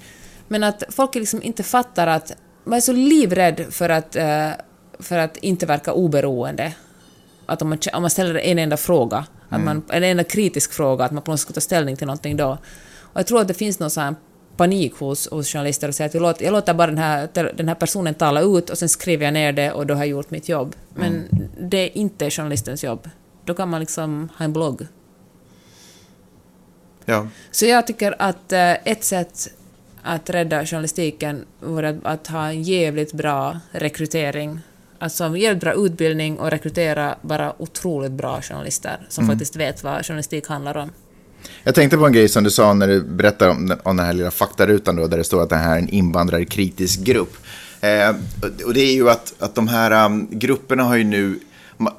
Men 0.47 0.63
att 0.63 0.83
folk 0.89 1.15
liksom 1.15 1.43
inte 1.43 1.63
fattar 1.63 2.07
att 2.07 2.31
man 2.63 2.77
är 2.77 2.81
så 2.81 2.91
livrädd 2.91 3.65
för 3.69 3.89
att, 3.89 4.15
eh, 4.15 4.49
för 4.99 5.17
att 5.17 5.37
inte 5.37 5.65
verka 5.65 5.93
oberoende. 5.93 6.73
Att 7.45 7.61
om 7.61 7.69
man, 7.69 7.77
om 7.93 8.01
man 8.01 8.11
ställer 8.11 8.35
en 8.35 8.59
enda 8.59 8.77
fråga, 8.77 9.25
att 9.49 9.61
man, 9.61 9.83
en 9.89 10.03
enda 10.03 10.23
kritisk 10.23 10.73
fråga, 10.73 11.05
att 11.05 11.11
man 11.11 11.23
på 11.23 11.31
något 11.31 11.39
sätt 11.39 11.45
ska 11.45 11.53
ta 11.53 11.61
ställning 11.61 11.95
till 11.95 12.07
någonting 12.07 12.37
då. 12.37 12.57
Och 13.01 13.19
jag 13.19 13.27
tror 13.27 13.41
att 13.41 13.47
det 13.47 13.53
finns 13.53 13.79
någon 13.79 13.89
sån 13.89 14.03
här 14.03 14.15
panik 14.57 14.95
hos, 14.95 15.29
hos 15.29 15.51
journalister 15.51 15.87
och 15.87 15.95
säger 15.95 16.09
att 16.09 16.13
jag 16.13 16.21
låter, 16.21 16.45
jag 16.45 16.51
låter 16.51 16.73
bara 16.73 16.87
den 16.87 16.97
här, 16.97 17.29
den 17.57 17.67
här 17.67 17.75
personen 17.75 18.13
tala 18.13 18.41
ut 18.41 18.69
och 18.69 18.77
sen 18.77 18.89
skriver 18.89 19.25
jag 19.25 19.33
ner 19.33 19.51
det 19.51 19.71
och 19.71 19.87
då 19.87 19.93
har 19.93 20.01
jag 20.01 20.07
gjort 20.07 20.31
mitt 20.31 20.49
jobb. 20.49 20.75
Men 20.93 21.27
det 21.59 21.77
är 21.77 21.97
inte 21.97 22.29
journalistens 22.29 22.83
jobb. 22.83 23.09
Då 23.45 23.53
kan 23.53 23.69
man 23.69 23.79
liksom 23.79 24.29
ha 24.37 24.45
en 24.45 24.53
blogg. 24.53 24.87
Ja. 27.05 27.27
Så 27.51 27.65
jag 27.65 27.87
tycker 27.87 28.15
att 28.19 28.51
eh, 28.51 28.87
ett 28.87 29.03
sätt 29.03 29.49
att 30.01 30.29
rädda 30.29 30.65
journalistiken 30.65 31.45
vore 31.59 31.89
att, 31.89 32.05
att 32.05 32.27
ha 32.27 32.47
en 32.47 32.63
jävligt 32.63 33.13
bra 33.13 33.59
rekrytering. 33.71 34.59
Alltså 34.99 35.23
en 35.23 35.35
jävligt 35.35 35.61
bra 35.61 35.73
utbildning 35.73 36.39
och 36.39 36.51
rekrytera 36.51 37.15
bara 37.21 37.61
otroligt 37.61 38.11
bra 38.11 38.41
journalister 38.41 39.05
som 39.09 39.27
faktiskt 39.27 39.55
vet 39.55 39.83
vad 39.83 40.05
journalistik 40.05 40.47
handlar 40.47 40.77
om. 40.77 40.91
Jag 41.63 41.75
tänkte 41.75 41.97
på 41.97 42.05
en 42.05 42.13
grej 42.13 42.29
som 42.29 42.43
du 42.43 42.51
sa 42.51 42.73
när 42.73 42.87
du 42.87 43.01
berättade 43.01 43.51
om, 43.51 43.67
den- 43.67 43.79
om 43.83 43.97
den 43.97 44.05
här 44.05 44.13
lilla 44.13 44.31
faktarutan 44.31 44.95
då, 44.95 45.07
där 45.07 45.17
det 45.17 45.23
står 45.23 45.43
att 45.43 45.49
det 45.49 45.55
här 45.55 45.75
är 45.75 45.79
en 45.79 45.89
invandrarkritisk 45.89 46.99
grupp. 46.99 47.37
Eh, 47.81 48.15
och 48.65 48.73
det 48.73 48.81
är 48.81 48.93
ju 48.93 49.09
att, 49.09 49.33
att 49.39 49.55
de 49.55 49.67
här 49.67 50.05
um, 50.05 50.27
grupperna 50.31 50.83
har 50.83 50.95
ju 50.95 51.03
nu, 51.03 51.39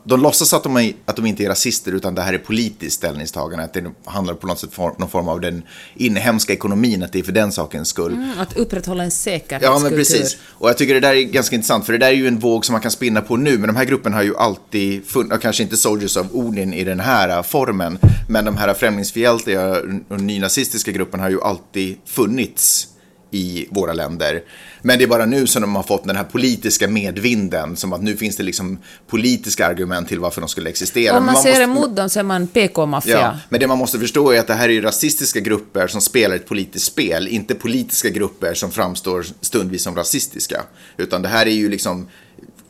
de 0.05 0.21
låtsas 0.21 0.55
att 0.55 0.63
de, 0.63 0.77
är, 0.77 0.93
att 1.05 1.17
de 1.17 1.27
inte 1.27 1.45
är 1.45 1.49
rasister 1.49 1.93
utan 1.93 2.15
det 2.15 2.23
här 2.23 2.33
är 2.33 2.39
politiskt 2.39 2.97
ställningstagande. 2.97 3.65
Att 3.65 3.73
det 3.73 3.85
handlar 4.05 4.35
på 4.35 4.47
något 4.47 4.59
sätt 4.59 4.71
om 4.77 4.95
någon 4.99 5.09
form 5.09 5.29
av 5.29 5.41
den 5.41 5.63
inhemska 5.95 6.53
ekonomin, 6.53 7.03
att 7.03 7.13
det 7.13 7.19
är 7.19 7.23
för 7.23 7.33
den 7.33 7.53
sakens 7.53 7.89
skull. 7.89 8.13
Mm, 8.13 8.39
Att 8.39 8.57
upprätthålla 8.57 9.05
en 9.05 9.11
säkerhetskultur. 9.11 9.67
Ja, 9.67 9.79
men 9.79 9.91
precis. 9.91 10.37
Och 10.45 10.69
jag 10.69 10.79
tycker 10.79 10.95
det 10.95 11.01
där 11.01 11.15
är 11.15 11.23
ganska 11.23 11.57
intressant, 11.57 11.87
för 11.87 11.93
det 11.93 11.99
där 11.99 12.09
är 12.09 12.13
ju 12.13 12.29
en 12.29 12.39
våg 12.39 12.65
som 12.65 12.73
man 12.73 12.83
kan 12.83 12.91
spinna 12.91 13.21
på 13.21 13.37
nu. 13.37 13.59
Men 13.59 13.67
de 13.67 13.77
här 13.77 13.85
grupperna 13.85 14.17
har 14.17 14.23
ju 14.23 14.37
alltid 14.37 15.07
funnits, 15.07 15.43
kanske 15.43 15.63
inte 15.63 15.77
Soldiers 15.77 16.17
of 16.17 16.27
Odin 16.33 16.75
i 16.75 16.85
den 16.85 17.01
här 17.01 17.29
äh, 17.29 17.43
formen, 17.43 17.99
men 18.29 18.45
de 18.45 18.57
här 18.57 18.75
främlingsfientliga 18.75 19.77
och 20.09 20.21
nynazistiska 20.21 20.93
grupperna 20.93 21.23
har 21.23 21.31
ju 21.31 21.43
alltid 21.43 21.97
funnits 22.07 22.89
i 23.31 23.67
våra 23.71 23.93
länder. 23.93 24.43
Men 24.83 24.99
det 24.99 25.05
är 25.05 25.09
bara 25.09 25.27
nu 25.27 25.47
som 25.47 25.63
de 25.63 25.77
har 25.77 25.83
fått 25.83 26.05
den 26.05 26.17
här 26.17 26.25
politiska 26.25 26.89
medvinden, 26.89 27.77
som 27.77 27.93
att 27.93 28.03
nu 28.03 28.17
finns 28.17 28.37
det 28.37 28.43
liksom 28.43 28.79
politiska 29.07 29.67
argument 29.67 30.09
till 30.09 30.21
varför 30.21 30.41
de 30.41 30.49
skulle 30.49 30.71
existera. 30.71 31.19
Om 31.19 31.25
Men 31.25 31.33
man 31.35 31.43
ser 31.43 31.51
måste- 31.51 31.63
emot 31.63 31.97
dem 31.97 32.09
så 32.11 32.19
är 32.19 32.23
man 32.25 32.47
PK-maffia. 32.47 33.21
Ja, 33.21 33.39
men 33.49 33.61
det 33.61 33.67
man 33.67 33.79
måste 33.79 33.99
förstå 33.99 34.31
är 34.33 34.41
att 34.41 34.47
det 34.47 34.55
här 34.55 34.69
är 34.69 34.73
ju 34.73 34.81
rasistiska 34.81 35.41
grupper 35.41 35.87
som 35.87 36.01
spelar 36.01 36.37
ett 36.37 36.49
politiskt 36.49 36.87
spel, 36.87 37.29
inte 37.29 37.55
politiska 37.55 38.09
grupper 38.09 38.55
som 38.55 38.71
framstår 38.71 39.27
stundvis 39.41 39.83
som 39.83 39.97
rasistiska. 39.97 40.63
Utan 40.97 41.23
det 41.23 41.29
här 41.29 41.47
är 41.47 41.51
ju 41.51 41.69
liksom 41.69 42.09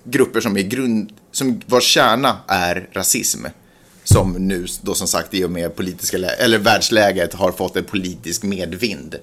grupper 0.04 0.40
som 0.40 0.56
är 0.56 0.62
grund, 0.62 1.12
som 1.32 1.60
vars 1.66 1.84
kärna 1.84 2.36
är 2.48 2.88
rasism. 2.92 3.44
Som 4.04 4.32
nu 4.32 4.66
då 4.82 4.94
som 4.94 5.06
sagt 5.06 5.34
i 5.34 5.44
och 5.44 5.50
med 5.50 5.76
politiska, 5.76 6.16
eller 6.16 6.58
världsläget 6.58 7.34
har 7.34 7.52
fått 7.52 7.76
en 7.76 7.84
politisk 7.84 8.42
medvind. 8.42 9.14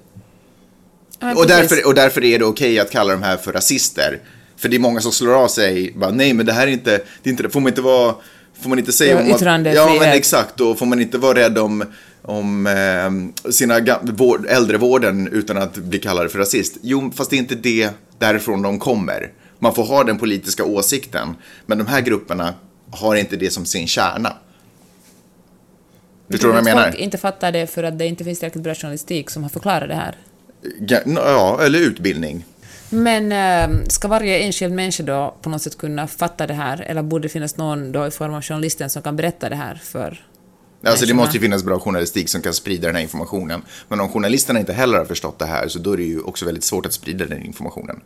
Ja, 1.24 1.34
Och 1.36 1.46
därför, 1.46 1.86
och 1.86 1.94
därför 1.94 2.24
är 2.24 2.38
det 2.38 2.44
okej 2.44 2.78
att 2.78 2.90
kalla 2.90 3.12
de 3.12 3.22
här 3.22 3.36
för 3.36 3.52
rasister. 3.52 4.20
För 4.56 4.68
det 4.68 4.76
är 4.76 4.80
många 4.80 5.00
som 5.00 5.12
slår 5.12 5.34
av 5.34 5.48
sig, 5.48 5.92
bara, 5.96 6.10
nej 6.10 6.32
men 6.32 6.46
det 6.46 6.52
här 6.52 6.66
är 6.66 6.70
inte, 6.70 6.90
det 7.22 7.28
är 7.28 7.30
inte, 7.30 7.48
får 7.50 7.60
man 7.60 7.68
inte 7.68 7.82
vara, 7.82 8.14
får 8.62 8.68
man 8.68 8.78
inte 8.78 8.92
säga 8.92 9.12
Ja, 9.12 9.20
om 9.48 9.56
att. 9.56 9.74
Ja 9.74 9.96
men 10.00 10.08
exakt, 10.12 10.56
då 10.56 10.74
får 10.74 10.86
man 10.86 11.00
inte 11.00 11.18
vara 11.18 11.38
rädd 11.38 11.58
om, 11.58 11.84
om 12.22 12.66
eh, 12.66 13.50
sina 13.50 13.80
vård, 14.02 14.46
äldrevården 14.48 15.28
utan 15.32 15.56
att 15.56 15.74
bli 15.74 15.98
kallad 15.98 16.30
för 16.30 16.38
rasist. 16.38 16.76
Jo, 16.82 17.12
fast 17.16 17.30
det 17.30 17.36
är 17.36 17.38
inte 17.38 17.54
det 17.54 17.90
därifrån 18.18 18.62
de 18.62 18.78
kommer. 18.78 19.32
Man 19.58 19.74
får 19.74 19.84
ha 19.84 20.04
den 20.04 20.18
politiska 20.18 20.64
åsikten, 20.64 21.36
men 21.66 21.78
de 21.78 21.86
här 21.86 22.00
grupperna 22.00 22.54
har 22.90 23.14
inte 23.16 23.36
det 23.36 23.50
som 23.50 23.64
sin 23.66 23.86
kärna. 23.86 24.32
Förstår 26.30 26.48
du 26.48 26.52
vad 26.52 26.58
jag 26.58 26.64
menar? 26.64 26.82
Folk 26.90 26.98
inte 26.98 27.18
fattar 27.18 27.52
det 27.52 27.66
för 27.66 27.82
att 27.82 27.98
det 27.98 28.06
inte 28.06 28.24
finns 28.24 28.38
tillräckligt 28.38 28.64
bra 28.64 28.74
journalistik 28.74 29.30
som 29.30 29.42
har 29.42 29.50
förklarat 29.50 29.88
det 29.88 29.94
här. 29.94 30.16
Ja, 31.06 31.60
eller 31.62 31.78
utbildning. 31.78 32.44
Men 32.90 33.32
eh, 33.32 33.86
ska 33.88 34.08
varje 34.08 34.38
enskild 34.38 34.74
människa 34.74 35.02
då 35.02 35.34
på 35.42 35.50
något 35.50 35.62
sätt 35.62 35.78
kunna 35.78 36.06
fatta 36.06 36.46
det 36.46 36.54
här, 36.54 36.84
eller 36.86 37.02
borde 37.02 37.22
det 37.22 37.28
finnas 37.28 37.56
någon 37.56 37.92
då 37.92 38.06
i 38.06 38.10
form 38.10 38.34
av 38.34 38.42
journalisten 38.42 38.90
som 38.90 39.02
kan 39.02 39.16
berätta 39.16 39.48
det 39.48 39.56
här 39.56 39.80
för 39.84 40.24
Alltså 40.86 41.06
det 41.06 41.14
måste 41.14 41.36
ju 41.36 41.40
finnas 41.40 41.64
bra 41.64 41.78
journalistik 41.78 42.28
som 42.28 42.42
kan 42.42 42.54
sprida 42.54 42.86
den 42.86 42.96
här 42.96 43.02
informationen. 43.02 43.62
Men 43.88 44.00
om 44.00 44.08
journalisterna 44.08 44.60
inte 44.60 44.72
heller 44.72 44.98
har 44.98 45.04
förstått 45.04 45.38
det 45.38 45.46
här 45.46 45.68
så 45.68 45.78
då 45.78 45.92
är 45.92 45.96
det 45.96 46.02
ju 46.02 46.20
också 46.20 46.44
väldigt 46.44 46.64
svårt 46.64 46.86
att 46.86 46.92
sprida 46.92 47.26
den 47.26 47.42
informationen. 47.42 48.00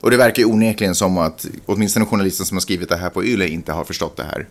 Och 0.00 0.10
det 0.10 0.16
verkar 0.16 0.42
ju 0.42 0.48
onekligen 0.48 0.94
som 0.94 1.18
att 1.18 1.46
åtminstone 1.66 2.06
journalisten 2.06 2.46
som 2.46 2.56
har 2.56 2.60
skrivit 2.60 2.88
det 2.88 2.96
här 2.96 3.10
på 3.10 3.24
YLE 3.24 3.48
inte 3.48 3.72
har 3.72 3.84
förstått 3.84 4.16
det 4.16 4.22
här. 4.22 4.46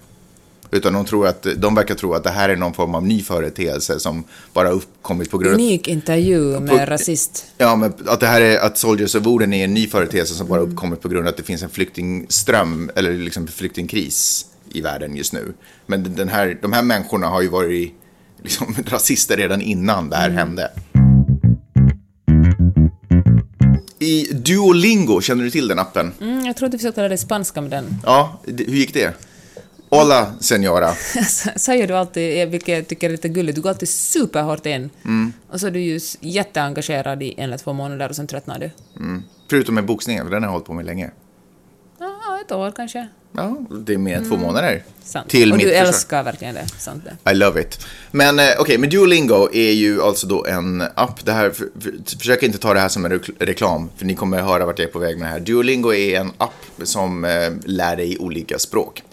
Utan 0.71 0.93
de, 0.93 1.05
tror 1.05 1.27
att, 1.27 1.47
de 1.57 1.75
verkar 1.75 1.95
tro 1.95 2.13
att 2.13 2.23
det 2.23 2.29
här 2.29 2.49
är 2.49 2.55
någon 2.55 2.73
form 2.73 2.95
av 2.95 3.05
ny 3.07 3.21
företeelse 3.23 3.99
som 3.99 4.23
bara 4.53 4.69
uppkommit 4.69 5.31
på 5.31 5.37
grund 5.37 5.53
av... 5.53 5.59
unik 5.61 5.87
intervju 5.87 6.59
med 6.59 6.69
På- 6.69 6.85
rasist. 6.85 7.45
Ja, 7.57 7.75
men 7.75 7.93
att 8.05 8.19
det 8.19 8.27
här 8.27 8.41
är 8.41 8.59
att 8.59 8.77
Soldiers 8.77 9.15
of 9.15 9.27
Odin 9.27 9.53
är 9.53 9.63
en 9.63 9.73
ny 9.73 9.87
företeelse 9.87 10.33
som 10.33 10.47
bara 10.47 10.61
uppkommit 10.61 11.01
på 11.01 11.09
grund 11.09 11.27
av 11.27 11.31
att 11.31 11.37
det 11.37 11.43
finns 11.43 11.63
en 11.63 11.69
flyktingström 11.69 12.91
eller 12.95 13.13
liksom 13.13 13.47
flyktingkris 13.47 14.45
i 14.73 14.81
världen 14.81 15.15
just 15.15 15.33
nu. 15.33 15.53
Men 15.85 16.15
den 16.15 16.29
här, 16.29 16.57
de 16.61 16.73
här 16.73 16.83
människorna 16.83 17.27
har 17.27 17.41
ju 17.41 17.47
varit 17.47 17.93
liksom, 18.43 18.75
rasister 18.85 19.37
redan 19.37 19.61
innan 19.61 20.09
det 20.09 20.15
här 20.15 20.29
hände. 20.29 20.71
I 23.99 24.33
Duolingo, 24.33 25.21
känner 25.21 25.43
du 25.43 25.49
till 25.49 25.67
den 25.67 25.79
appen? 25.79 26.13
Mm, 26.21 26.45
jag 26.45 26.55
trodde 26.55 26.71
vi 26.71 26.77
försökte 26.77 27.01
lära 27.01 27.09
dig 27.09 27.17
spanska 27.17 27.61
med 27.61 27.71
den. 27.71 27.95
Ja, 28.05 28.41
hur 28.45 28.75
gick 28.75 28.93
det? 28.93 29.13
Hola, 29.93 30.33
senora. 30.39 30.93
Säger 31.55 31.87
du 31.87 31.93
alltid, 31.93 32.41
eh, 32.41 32.49
vilket 32.49 32.67
jag 32.77 32.87
tycker 32.87 33.07
är 33.07 33.11
lite 33.11 33.29
gulligt, 33.29 33.55
du 33.55 33.61
går 33.61 33.69
alltid 33.69 33.89
superhårt 33.89 34.65
in. 34.65 34.89
Mm. 35.05 35.33
Och 35.49 35.59
så 35.59 35.67
är 35.67 35.71
du 35.71 35.79
ju 35.79 35.99
jätteengagerad 36.19 37.23
i 37.23 37.33
en 37.37 37.43
eller 37.43 37.57
två 37.57 37.73
månader 37.73 38.09
och 38.09 38.15
sen 38.15 38.27
tröttnar 38.27 38.59
du. 38.59 38.69
Förutom 39.49 39.75
med 39.75 39.85
boxningen, 39.85 40.25
för 40.25 40.31
den 40.31 40.43
har 40.43 40.47
jag 40.47 40.51
hållit 40.51 40.65
på 40.67 40.73
med 40.73 40.85
länge. 40.85 41.11
Ja, 41.99 42.39
ett 42.45 42.51
år 42.51 42.71
kanske. 42.75 43.07
Ja, 43.35 43.57
det 43.85 43.93
är 43.93 43.97
mer 43.97 44.17
än 44.17 44.29
två 44.29 44.37
månader. 44.37 44.83
Sant. 45.03 45.29
Till 45.29 45.51
och 45.51 45.57
mitt 45.57 45.65
du 45.65 45.71
försvar. 45.71 45.87
älskar 45.87 46.23
verkligen 46.23 46.55
det. 46.55 46.67
Sant 46.77 47.03
det. 47.23 47.31
I 47.31 47.35
love 47.35 47.61
it. 47.61 47.85
Men 48.11 48.39
eh, 48.39 48.45
okej, 48.59 48.77
men 48.77 48.89
Duolingo 48.89 49.49
är 49.53 49.71
ju 49.71 50.01
alltså 50.01 50.27
då 50.27 50.45
en 50.45 50.81
app. 50.95 51.25
Det 51.25 51.31
här, 51.31 51.49
för, 51.49 51.67
för, 51.79 52.17
försök 52.17 52.43
inte 52.43 52.57
ta 52.57 52.73
det 52.73 52.79
här 52.79 52.89
som 52.89 53.05
en 53.05 53.11
rekl- 53.11 53.35
reklam, 53.39 53.89
för 53.97 54.05
ni 54.05 54.15
kommer 54.15 54.41
höra 54.41 54.65
vart 54.65 54.79
jag 54.79 54.87
är 54.87 54.91
på 54.91 54.99
väg 54.99 55.17
med 55.17 55.27
det 55.27 55.31
här. 55.31 55.39
Duolingo 55.39 55.93
är 55.93 56.19
en 56.19 56.31
app 56.37 56.53
som 56.83 57.25
eh, 57.25 57.49
lär 57.65 57.95
dig 57.95 58.17
olika 58.19 58.59
språk. 58.59 59.03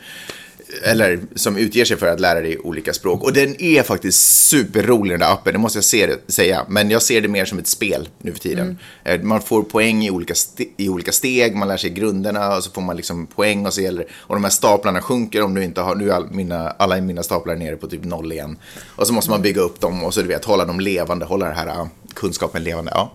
Eller 0.85 1.21
som 1.35 1.57
utger 1.57 1.85
sig 1.85 1.97
för 1.97 2.07
att 2.07 2.21
lära 2.21 2.41
dig 2.41 2.59
olika 2.59 2.93
språk. 2.93 3.23
Och 3.23 3.33
den 3.33 3.63
är 3.63 3.83
faktiskt 3.83 4.49
superrolig 4.49 5.13
den 5.13 5.21
där 5.21 5.33
appen, 5.33 5.53
det 5.53 5.59
måste 5.59 5.77
jag 5.79 5.85
se, 5.85 6.15
säga. 6.27 6.67
Men 6.69 6.91
jag 6.91 7.03
ser 7.03 7.21
det 7.21 7.29
mer 7.29 7.45
som 7.45 7.59
ett 7.59 7.67
spel 7.67 8.09
nu 8.23 8.33
för 8.33 8.39
tiden. 8.41 8.79
Eh, 9.05 9.21
Man 9.21 9.41
får 9.43 9.63
poäng 9.63 10.05
i 10.05 10.11
olika, 10.11 10.35
i 10.77 10.89
olika 10.89 11.13
steg, 11.13 11.57
man 11.57 11.69
lär 11.69 11.77
sig 11.77 11.91
grunderna 11.91 12.57
och 12.57 12.65
så 12.65 12.71
får 12.71 12.83
man 12.83 12.97
liksom 12.97 13.27
poäng 13.27 13.67
och 13.67 13.75
så 13.75 13.81
gäller 13.81 14.07
Och 14.17 14.35
de 14.35 14.45
här 14.45 14.51
staplarna 14.51 15.01
sjunker 15.01 15.43
om 15.43 15.55
du 15.55 15.65
inte 15.65 15.81
har, 15.81 15.95
nu 15.95 16.11
är 16.11 16.15
all, 16.15 16.31
mina, 16.31 16.71
alla 16.71 17.01
mina 17.01 17.23
staplar 17.23 17.57
nere 17.57 17.77
på 17.77 17.87
typ 17.87 18.05
noll 18.05 18.33
igen. 18.33 18.59
Och 18.97 19.07
så 19.07 19.13
måste 19.13 19.31
man 19.31 19.43
bygga 19.43 19.61
upp 19.61 19.81
dem 19.81 20.05
och 20.05 20.15
så 20.15 20.23
du 20.23 20.29
vet, 20.29 20.45
hålla 20.45 20.65
dem 20.65 20.81
levande, 20.81 21.25
hålla 21.25 21.47
den 21.47 21.57
här 21.57 21.67
äh, 21.67 21.87
kunskapen 22.15 22.65
levande. 22.65 22.91
Ja. 22.95 23.13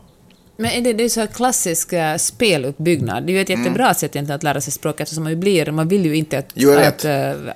Men 0.57 0.83
det, 0.83 0.93
det 0.93 1.03
är 1.03 1.09
så 1.09 1.19
här 1.19 1.27
klassisk 1.27 1.93
eh, 1.93 2.17
speluppbyggnad. 2.17 3.23
Det 3.23 3.31
är 3.31 3.33
ju 3.33 3.41
ett 3.41 3.49
jättebra 3.49 3.93
sätt 3.93 4.15
egentligen 4.15 4.35
att 4.35 4.43
lära 4.43 4.61
sig 4.61 4.73
språk 4.73 4.99
eftersom 4.99 5.23
man 5.23 5.31
ju 5.31 5.37
blir, 5.37 5.71
man 5.71 5.87
vill 5.87 6.05
ju 6.05 6.15
inte 6.15 6.37
att, 6.37 6.49
Jo, 6.53 6.71
att 6.71 7.05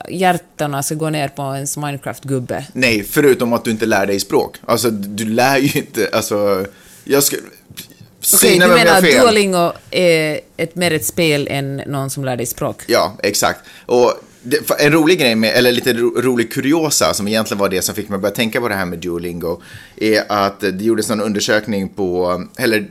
hjärtarna 0.09 0.83
ska 0.83 0.95
gå 0.95 1.09
ner 1.09 1.27
på 1.27 1.55
ens 1.55 1.77
Minecraft-gubbe. 1.77 2.63
Nej, 2.73 3.03
förutom 3.03 3.53
att 3.53 3.63
du 3.63 3.71
inte 3.71 3.85
lär 3.85 4.05
dig 4.05 4.19
språk. 4.19 4.55
Alltså, 4.65 4.89
du 4.89 5.25
lär 5.25 5.57
ju 5.57 5.79
inte, 5.79 6.09
alltså, 6.13 6.65
jag 7.03 7.23
ska... 7.23 7.37
Okej, 7.37 8.39
Säg 8.39 8.59
du 8.59 8.67
menar 8.67 8.97
att. 8.97 9.03
Duolingo 9.03 9.71
är 9.91 10.39
ett, 10.57 10.75
mer 10.75 10.91
ett 10.91 11.05
spel 11.05 11.47
än 11.51 11.75
någon 11.75 12.09
som 12.09 12.25
lär 12.25 12.37
dig 12.37 12.45
språk? 12.45 12.83
Ja, 12.87 13.17
exakt. 13.23 13.59
Och 13.85 14.13
det, 14.43 14.79
en 14.79 14.93
rolig 14.93 15.19
grej, 15.19 15.35
med, 15.35 15.53
eller 15.55 15.71
lite 15.71 15.93
ro, 15.93 16.21
rolig 16.21 16.51
kuriosa, 16.51 17.13
som 17.13 17.27
egentligen 17.27 17.59
var 17.59 17.69
det 17.69 17.81
som 17.81 17.95
fick 17.95 18.09
mig 18.09 18.15
att 18.15 18.21
börja 18.21 18.35
tänka 18.35 18.61
på 18.61 18.67
det 18.67 18.75
här 18.75 18.85
med 18.85 18.99
Duolingo, 18.99 19.61
är 19.95 20.31
att 20.31 20.59
det 20.59 20.81
gjordes 20.81 21.09
en 21.09 21.21
undersökning 21.21 21.89
på, 21.89 22.45
eller 22.57 22.87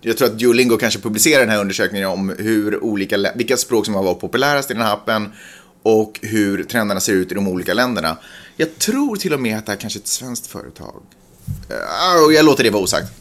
jag 0.00 0.16
tror 0.16 0.28
att 0.28 0.38
Duolingo 0.38 0.76
kanske 0.76 1.00
publicerade 1.00 1.44
den 1.44 1.52
här 1.52 1.60
undersökningen 1.60 2.08
om 2.08 2.34
hur 2.38 2.84
olika, 2.84 3.32
vilka 3.34 3.56
språk 3.56 3.84
som 3.84 3.94
har 3.94 4.02
varit 4.02 4.20
populärast 4.20 4.70
i 4.70 4.74
den 4.74 4.82
här 4.82 4.92
appen 4.92 5.32
och 5.82 6.18
hur 6.22 6.64
trenderna 6.64 7.00
ser 7.00 7.12
ut 7.12 7.32
i 7.32 7.34
de 7.34 7.48
olika 7.48 7.74
länderna. 7.74 8.16
Jag 8.56 8.78
tror 8.78 9.16
till 9.16 9.34
och 9.34 9.40
med 9.40 9.58
att 9.58 9.66
det 9.66 9.72
här 9.72 9.78
kanske 9.78 9.98
är 9.98 10.00
ett 10.00 10.08
svenskt 10.08 10.46
företag. 10.46 11.02
Jag 12.34 12.44
låter 12.44 12.64
det 12.64 12.70
vara 12.70 12.82
osagt. 12.82 13.12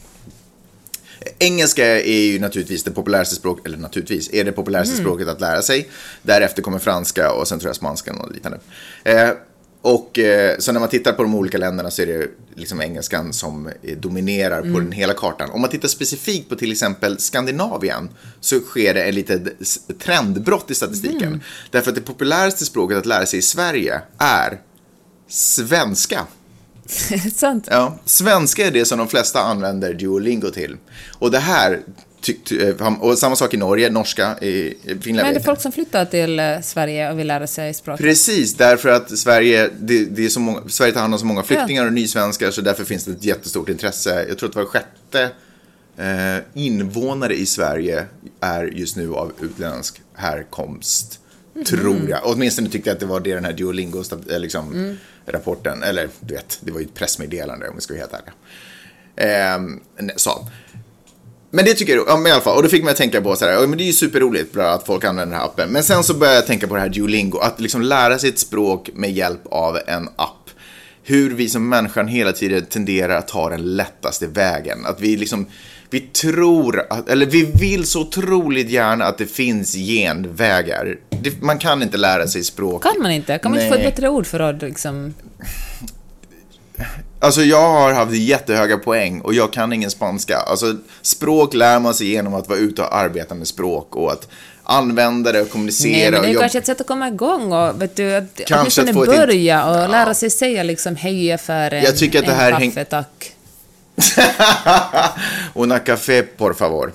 Engelska 1.40 2.02
är 2.02 2.20
ju 2.20 2.40
naturligtvis 2.40 2.84
det 2.84 2.92
populäraste 2.92 3.36
språket, 3.36 3.66
eller 3.66 3.78
naturligtvis, 3.78 4.34
är 4.34 4.46
det 4.46 4.52
populäraste 4.52 4.98
språket 4.98 5.28
att 5.28 5.42
lära 5.42 5.62
sig. 5.62 5.90
Därefter 6.22 6.62
kommer 6.62 6.80
franska 6.80 7.32
och 7.32 7.48
sen 7.48 7.60
tror 7.60 7.70
jag 7.70 7.76
spanskan 7.76 8.22
och 8.22 8.32
liknande. 8.32 8.60
Eh, 9.04 9.30
och 9.82 10.20
eh, 10.20 10.58
så 10.60 10.72
när 10.72 10.80
man 10.80 10.90
tittar 10.90 11.14
på 11.14 11.24
de 11.24 11.36
olika 11.36 11.58
länderna 11.58 11.92
så 11.92 12.02
är 12.02 12.06
det 12.06 12.28
liksom 12.56 12.82
engelskan 12.82 13.34
som 13.34 13.68
eh, 13.68 13.98
dominerar 13.98 14.62
på 14.62 14.80
den 14.80 14.92
hela 14.92 15.14
kartan. 15.14 15.50
Om 15.50 15.62
man 15.62 15.70
tittar 15.70 15.88
specifikt 15.88 16.50
på 16.50 16.56
till 16.56 16.72
exempel 16.72 17.20
Skandinavien 17.20 18.10
så 18.40 18.60
sker 18.60 18.94
det 18.94 19.04
en 19.04 19.16
litet 19.16 19.44
trendbrott 20.00 20.72
i 20.72 20.76
statistiken. 20.76 21.44
Därför 21.72 21.90
att 21.90 21.96
det 21.96 22.02
populäraste 22.02 22.66
språket 22.66 22.98
att 22.98 23.06
lära 23.06 23.26
sig 23.26 23.40
i 23.40 23.42
Sverige 23.42 24.02
är 24.18 24.62
svenska. 25.28 26.26
Sant? 27.36 27.68
Ja, 27.72 28.00
svenska 28.06 28.68
är 28.68 28.72
det 28.72 28.86
som 28.86 28.98
de 28.98 29.08
flesta 29.08 29.42
använder 29.42 29.94
Duolingo 29.94 30.50
till. 30.50 30.78
Och 31.20 31.32
det 31.32 31.40
här, 31.40 31.80
eh, 32.52 32.94
och 33.00 33.18
samma 33.18 33.36
sak 33.36 33.54
i 33.54 33.58
Norge, 33.58 33.90
norska, 33.90 34.38
i 34.38 34.78
Finland. 34.84 35.06
Men 35.06 35.26
är 35.26 35.34
det 35.34 35.46
folk 35.46 35.62
som 35.62 35.72
flyttar 35.72 36.06
till 36.06 36.40
eh, 36.40 36.62
Sverige 36.62 37.12
och 37.12 37.20
vill 37.20 37.28
lära 37.28 37.48
sig 37.48 37.74
språk? 37.74 38.00
Precis, 38.00 38.54
därför 38.54 38.90
att 38.90 39.18
Sverige, 39.20 39.70
det, 39.80 40.06
det 40.06 40.26
är 40.26 40.30
så 40.30 40.40
många, 40.40 40.62
Sverige 40.68 40.94
tar 40.94 41.02
hand 41.02 41.14
om 41.14 41.20
så 41.20 41.26
många 41.26 41.44
flyktingar 41.44 41.86
och 41.86 41.94
nysvenskar 41.94 42.52
så 42.52 42.62
därför 42.62 42.84
finns 42.84 43.06
det 43.06 43.12
ett 43.12 43.24
jättestort 43.24 43.70
intresse. 43.70 44.26
Jag 44.30 44.38
tror 44.38 44.50
att 44.50 44.56
var 44.56 44.66
sjätte 44.66 45.30
eh, 45.98 46.44
invånare 46.54 47.36
i 47.36 47.46
Sverige 47.46 48.06
är 48.42 48.64
just 48.64 48.96
nu 48.96 49.14
av 49.14 49.32
utländsk 49.42 50.02
härkomst. 50.14 51.20
Tror 51.66 52.10
jag. 52.10 52.20
Åtminstone 52.24 52.70
tyckte 52.70 52.90
jag 52.90 52.94
att 52.94 53.00
det 53.00 53.06
var 53.06 53.20
det 53.20 53.34
den 53.34 53.46
här 53.46 53.54
Duolingo 53.54 54.04
eh, 54.30 54.40
liksom, 54.40 54.98
rapporten, 55.28 55.84
eller 55.84 56.10
du 56.20 56.34
vet, 56.34 56.60
det 56.62 56.72
var 56.72 56.80
ju 56.80 56.86
ett 56.86 56.94
pressmeddelande 56.94 57.70
om 57.70 57.76
vi 57.76 57.82
ska 57.82 57.94
vara 57.94 58.02
helt 58.02 58.14
ärliga. 58.14 58.34
Eh, 59.16 60.14
så. 60.16 60.48
Men 61.50 61.66
det 61.66 61.74
tycker 61.74 61.96
jag, 61.96 62.08
ja, 62.08 62.18
men 62.18 62.28
i 62.28 62.32
alla 62.32 62.42
fall, 62.42 62.58
och 62.58 62.64
då 62.64 62.70
fick 62.70 62.84
mig 62.84 62.92
att 62.92 62.98
tänka 62.98 63.22
på 63.22 63.36
så 63.36 63.46
här, 63.46 63.52
ja, 63.52 63.68
men 63.68 63.78
det 63.78 63.84
är 63.84 63.86
ju 63.86 63.94
superroligt 63.94 64.54
bra 64.54 64.70
att 64.70 64.86
folk 64.86 65.04
använder 65.04 65.26
den 65.26 65.42
här 65.42 65.46
appen. 65.46 65.70
Men 65.70 65.84
sen 65.84 66.04
så 66.04 66.14
började 66.14 66.38
jag 66.38 66.46
tänka 66.46 66.68
på 66.68 66.76
det 66.76 66.82
här 66.82 66.90
Duolingo, 66.90 67.38
att 67.38 67.60
liksom 67.60 67.82
lära 67.82 68.20
sig 68.20 68.30
ett 68.30 68.40
språk 68.40 68.90
med 68.94 69.12
hjälp 69.12 69.42
av 69.46 69.80
en 69.88 70.10
app. 70.16 70.50
Hur 71.04 71.34
vi 71.34 71.50
som 71.50 71.70
människan 71.70 72.08
hela 72.08 72.32
tiden 72.32 72.66
tenderar 72.66 73.18
att 73.18 73.28
ta 73.28 73.50
den 73.50 73.76
lättaste 73.76 74.28
vägen. 74.28 74.86
Att 74.86 75.02
vi 75.02 75.18
liksom, 75.18 75.46
vi 75.90 76.00
tror, 76.00 76.86
att, 76.90 77.10
eller 77.10 77.26
vi 77.26 77.44
vill 77.44 77.86
så 77.88 78.02
otroligt 78.02 78.70
gärna 78.70 79.06
att 79.06 79.18
det 79.18 79.26
finns 79.26 79.74
genvägar. 79.76 80.96
Det, 81.10 81.42
man 81.42 81.58
kan 81.60 81.82
inte 81.84 81.98
lära 81.98 82.28
sig 82.28 82.44
språk. 82.44 82.84
Kan 82.84 83.02
man 83.02 83.12
inte? 83.12 83.38
Kan 83.38 83.52
man 83.52 83.60
inte 83.62 83.76
få 83.76 83.82
ett 83.84 83.96
bättre 83.96 84.10
ord 84.10 84.26
för 84.28 84.40
att 84.40 84.62
liksom... 84.62 85.14
Alltså 87.20 87.42
jag 87.42 87.70
har 87.70 87.94
haft 87.94 88.14
jättehöga 88.14 88.78
poäng 88.78 89.22
och 89.22 89.34
jag 89.34 89.54
kan 89.54 89.74
ingen 89.74 89.92
spanska. 89.92 90.38
Alltså 90.38 90.76
språk 91.02 91.54
lär 91.54 91.80
man 91.80 91.94
sig 91.94 92.08
genom 92.08 92.34
att 92.34 92.50
vara 92.50 92.60
ute 92.60 92.82
och 92.82 92.96
arbeta 92.96 93.36
med 93.36 93.48
språk 93.48 93.96
och 93.96 94.12
att 94.12 94.28
använda 94.64 95.32
det 95.32 95.42
och 95.42 95.50
kommunicera. 95.50 95.92
Nej, 95.92 96.12
men 96.12 96.22
det 96.22 96.28
är 96.28 96.36
och 96.36 96.42
kanske 96.42 96.58
ett 96.58 96.66
sätt 96.66 96.82
att 96.82 96.88
komma 96.88 97.08
igång 97.08 97.52
och 97.54 97.82
vet 97.82 97.96
du, 97.96 98.16
att 98.16 98.42
Kanske 98.48 98.82
att 98.82 98.94
få 98.94 99.04
ett 99.04 99.10
börja 99.10 99.62
int- 99.62 99.84
och 99.84 99.90
lära 99.90 100.14
sig 100.14 100.30
säga 100.30 100.64
liksom 100.64 100.96
hej 100.96 101.26
i 101.26 101.32
affären, 101.32 101.84
Jag 101.84 101.98
tycker 101.98 102.20
att 102.20 102.26
det 102.26 102.32
en 102.32 102.38
här 102.38 102.52
kaffe, 102.52 102.64
häng- 102.66 102.86
tack. 102.90 103.34
Una 105.54 105.80
café 105.80 106.24
por 106.24 106.54
favor. 106.54 106.94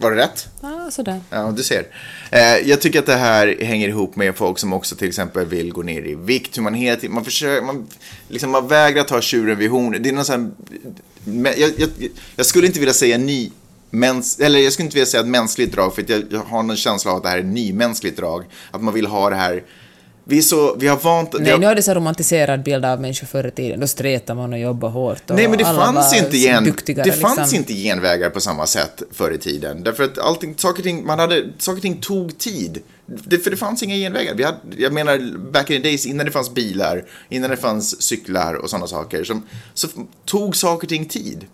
Var 0.00 0.10
det 0.10 0.16
rätt? 0.16 0.48
Ja, 0.60 0.90
sådär. 0.90 1.20
Ja, 1.30 1.52
du 1.56 1.62
ser. 1.62 1.86
Eh, 2.30 2.40
jag 2.40 2.80
tycker 2.80 2.98
att 2.98 3.06
det 3.06 3.16
här 3.16 3.56
hänger 3.60 3.88
ihop 3.88 4.16
med 4.16 4.36
folk 4.36 4.58
som 4.58 4.72
också 4.72 4.96
till 4.96 5.08
exempel 5.08 5.46
vill 5.46 5.72
gå 5.72 5.82
ner 5.82 6.02
i 6.02 6.14
vikt. 6.14 6.58
Hur 6.58 6.62
man 6.62 6.74
hela 6.74 6.96
tiden, 6.96 7.14
man 7.14 7.24
försöker, 7.24 7.66
man, 7.66 7.86
liksom, 8.28 8.50
man 8.50 8.68
vägrar 8.68 9.02
ta 9.02 9.20
tjuren 9.20 9.58
vid 9.58 9.70
hornet. 9.70 10.02
Det 10.02 10.08
är 10.08 10.12
någon 10.12 10.24
sån 10.24 10.54
här, 11.24 11.54
jag, 11.56 11.70
jag, 11.78 11.90
jag 12.36 12.46
skulle 12.46 12.66
inte 12.66 12.78
vilja 12.78 12.94
säga 12.94 13.18
ny, 13.18 13.50
mäns, 13.90 14.38
eller 14.38 14.58
jag 14.58 14.72
skulle 14.72 14.84
inte 14.84 14.94
vilja 14.94 15.06
säga 15.06 15.20
ett 15.20 15.28
mänskligt 15.28 15.72
drag, 15.72 15.94
för 15.94 16.02
att 16.02 16.08
jag, 16.08 16.22
jag 16.30 16.40
har 16.40 16.62
någon 16.62 16.76
känsla 16.76 17.10
av 17.10 17.16
att 17.16 17.22
det 17.22 17.28
här 17.28 17.38
är 17.38 17.42
nymänskligt 17.42 18.16
drag. 18.16 18.44
Att 18.70 18.82
man 18.82 18.94
vill 18.94 19.06
ha 19.06 19.30
det 19.30 19.36
här, 19.36 19.62
vi 20.30 20.42
så, 20.42 20.74
vi 20.74 20.86
har 20.86 20.96
vant, 20.96 21.34
Nej, 21.40 21.52
har- 21.52 21.58
nu 21.58 21.66
är 21.66 21.74
det 21.74 21.82
så 21.82 21.94
romantiserad 21.94 22.62
bild 22.62 22.84
av 22.84 23.00
människor 23.00 23.26
förr 23.26 23.46
i 23.46 23.50
tiden. 23.50 23.80
Då 23.80 23.86
stretade 23.86 24.40
man 24.40 24.52
och 24.52 24.58
jobbade 24.58 24.92
hårt 24.92 25.30
och 25.30 25.36
Nej, 25.36 25.48
men 25.48 25.58
det 25.58 25.64
fanns, 25.64 26.16
inte 26.16 26.36
gen, 26.36 26.64
duktigare. 26.64 27.10
det 27.10 27.12
fanns 27.16 27.38
liksom. 27.38 27.56
inte 27.58 27.74
genvägar 27.74 28.30
på 28.30 28.40
samma 28.40 28.66
sätt 28.66 29.02
förr 29.12 29.30
i 29.30 29.38
tiden. 29.38 29.82
Därför 29.82 30.04
att 30.04 30.18
allting, 30.18 30.54
saker 30.58 30.80
och 30.80 30.84
ting, 30.84 31.06
man 31.06 31.18
hade, 31.18 31.44
saker 31.58 31.76
och 31.76 31.82
ting 31.82 32.00
tog 32.00 32.38
tid. 32.38 32.78
Det, 33.06 33.38
för 33.38 33.50
det 33.50 33.56
fanns 33.56 33.82
inga 33.82 33.94
genvägar. 33.94 34.34
Vi 34.34 34.44
hade, 34.44 34.58
jag 34.76 34.92
menar, 34.92 35.38
back 35.52 35.70
in 35.70 35.82
the 35.82 35.88
days, 35.88 36.06
innan 36.06 36.26
det 36.26 36.32
fanns 36.32 36.54
bilar, 36.54 37.04
innan 37.28 37.50
det 37.50 37.56
fanns 37.56 38.02
cyklar 38.02 38.54
och 38.54 38.70
sådana 38.70 38.86
saker, 38.86 39.24
som, 39.24 39.46
så 39.74 39.88
tog 40.24 40.56
saker 40.56 40.84
och 40.86 40.88
ting 40.88 41.04
tid. 41.06 41.46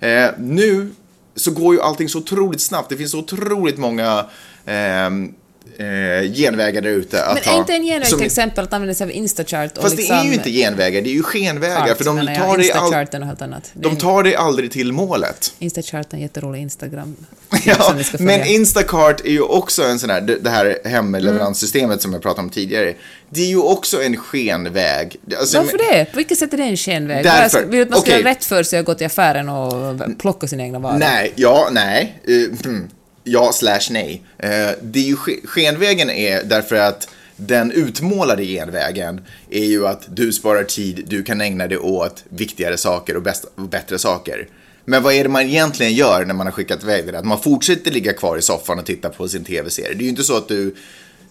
Eh, 0.00 0.26
nu 0.38 0.90
så 1.36 1.50
går 1.50 1.74
ju 1.74 1.80
allting 1.80 2.08
så 2.08 2.18
otroligt 2.18 2.60
snabbt. 2.60 2.88
Det 2.88 2.96
finns 2.96 3.10
så 3.10 3.18
otroligt 3.18 3.78
många 3.78 4.26
ehm, 4.66 5.32
eh, 5.78 6.32
genvägar 6.32 6.82
där 6.82 6.90
ute 6.90 7.24
Men 7.34 7.54
är 7.54 7.58
inte 7.58 7.72
en 7.72 7.82
genväg 7.82 8.08
till 8.08 8.26
exempel 8.26 8.64
att 8.64 8.72
använda 8.72 8.94
sig 8.94 9.04
av 9.04 9.10
Instachart 9.10 9.76
och 9.76 9.82
Fast 9.82 9.96
liksom... 9.96 10.16
det 10.16 10.22
är 10.22 10.26
ju 10.26 10.34
inte 10.34 10.50
genvägar, 10.50 11.02
det 11.02 11.10
är 11.10 11.14
ju 11.14 11.22
skenvägar. 11.22 11.94
för 11.94 12.04
de 12.04 12.16
tar, 12.16 12.58
dig 12.58 12.72
all, 12.72 13.60
de 13.74 13.96
tar 13.96 14.22
dig 14.22 14.34
aldrig 14.34 14.70
till 14.70 14.92
målet. 14.92 15.52
Instachart 15.58 16.12
är 16.12 16.16
en 16.16 16.22
jätterolig 16.22 16.60
Instagram. 16.60 17.16
Ja, 17.64 17.94
men. 18.18 18.46
Instacart 18.46 19.20
är 19.20 19.30
ju 19.30 19.40
också 19.40 19.82
en 19.82 19.98
sån 19.98 20.10
här, 20.10 20.20
det 20.20 20.50
här 20.50 20.78
hemleveranssystemet 20.84 22.02
som 22.02 22.12
jag 22.12 22.22
pratade 22.22 22.42
om 22.42 22.50
tidigare. 22.50 22.94
Det 23.30 23.40
är 23.40 23.48
ju 23.48 23.58
också 23.58 24.02
en 24.02 24.16
skenväg. 24.16 25.16
Alltså, 25.38 25.58
Varför 25.58 25.78
det? 25.78 26.04
På 26.04 26.16
vilket 26.16 26.38
sätt 26.38 26.52
är 26.52 26.56
det 26.56 26.64
en 26.64 26.76
skenväg? 26.76 27.24
Därför- 27.24 27.64
Vill 27.64 27.82
att 27.82 27.90
man 27.90 28.00
ska 28.00 28.10
okej. 28.10 28.20
göra 28.20 28.30
rätt 28.30 28.44
för 28.44 28.62
sig 28.62 28.78
och 28.78 28.86
gå 28.86 28.94
till 28.94 29.06
affären 29.06 29.48
och 29.48 30.00
plocka 30.18 30.46
sina 30.46 30.62
egna 30.62 30.78
varor? 30.78 30.98
Nej, 30.98 31.32
ja, 31.36 31.68
nej. 31.72 32.18
Eh, 32.24 32.58
hmm 32.64 32.88
ja, 33.24 33.52
slash 33.52 33.80
nej. 33.90 34.22
Eh, 34.38 34.70
det 34.82 34.98
är 34.98 35.04
ju 35.04 35.16
skenvägen 35.44 36.10
är 36.10 36.44
därför 36.44 36.76
att 36.76 37.08
den 37.36 37.72
utmålade 37.72 38.44
genvägen 38.44 39.20
är 39.50 39.64
ju 39.64 39.86
att 39.86 40.16
du 40.16 40.32
sparar 40.32 40.64
tid, 40.64 41.04
du 41.06 41.22
kan 41.22 41.40
ägna 41.40 41.66
dig 41.66 41.78
åt 41.78 42.24
viktigare 42.28 42.76
saker 42.76 43.16
och, 43.16 43.22
bäst, 43.22 43.44
och 43.54 43.68
bättre 43.68 43.98
saker. 43.98 44.48
Men 44.84 45.02
vad 45.02 45.14
är 45.14 45.22
det 45.22 45.28
man 45.28 45.42
egentligen 45.42 45.92
gör 45.94 46.24
när 46.24 46.34
man 46.34 46.46
har 46.46 46.52
skickat 46.52 46.82
iväg 46.82 47.06
det? 47.06 47.12
där? 47.12 47.18
Att 47.18 47.24
man 47.24 47.40
fortsätter 47.40 47.90
ligga 47.90 48.12
kvar 48.12 48.38
i 48.38 48.42
soffan 48.42 48.78
och 48.78 48.86
titta 48.86 49.08
på 49.08 49.28
sin 49.28 49.44
tv-serie. 49.44 49.94
Det 49.94 50.00
är 50.00 50.04
ju 50.04 50.08
inte 50.08 50.22
så 50.22 50.36
att 50.36 50.48
du, 50.48 50.74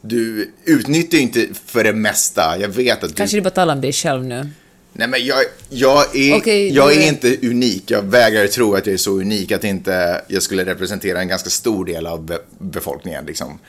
du 0.02 0.52
utnyttjar 0.66 1.18
ju 1.18 1.24
inte 1.24 1.48
för 1.66 1.84
det 1.84 1.94
mesta. 1.94 2.58
Jag 2.60 2.70
vet 2.70 3.04
att 3.04 3.10
du... 3.10 3.16
Kanske 3.16 3.38
du 3.38 3.42
bara 3.42 3.50
talar 3.50 3.76
om 3.76 3.82
dig 3.82 3.94
själv 3.94 4.24
nu. 4.24 4.50
Nej 4.94 5.08
men 5.08 5.26
jag, 5.26 5.44
jag, 5.70 6.16
är, 6.16 6.36
Okej, 6.36 6.74
jag 6.76 6.94
är 6.94 7.00
är- 7.00 7.08
inte 7.08 7.48
unik. 7.48 7.92
Jag 7.92 8.02
vägrar 8.02 8.48
tro 8.48 8.76
att 8.76 8.86
jag 8.86 8.94
är 8.94 8.98
så 8.98 9.12
unik 9.12 9.52
att 9.52 9.64
inte 9.64 10.22
jag 10.28 10.44
skulle 10.44 10.66
representera 10.66 11.20
en 11.20 11.28
ganska 11.28 11.50
stor 11.50 11.86
del 11.86 12.08
av 12.08 12.26
be 12.26 12.40
befolkningen. 12.60 13.26
Liksom. 13.26 13.60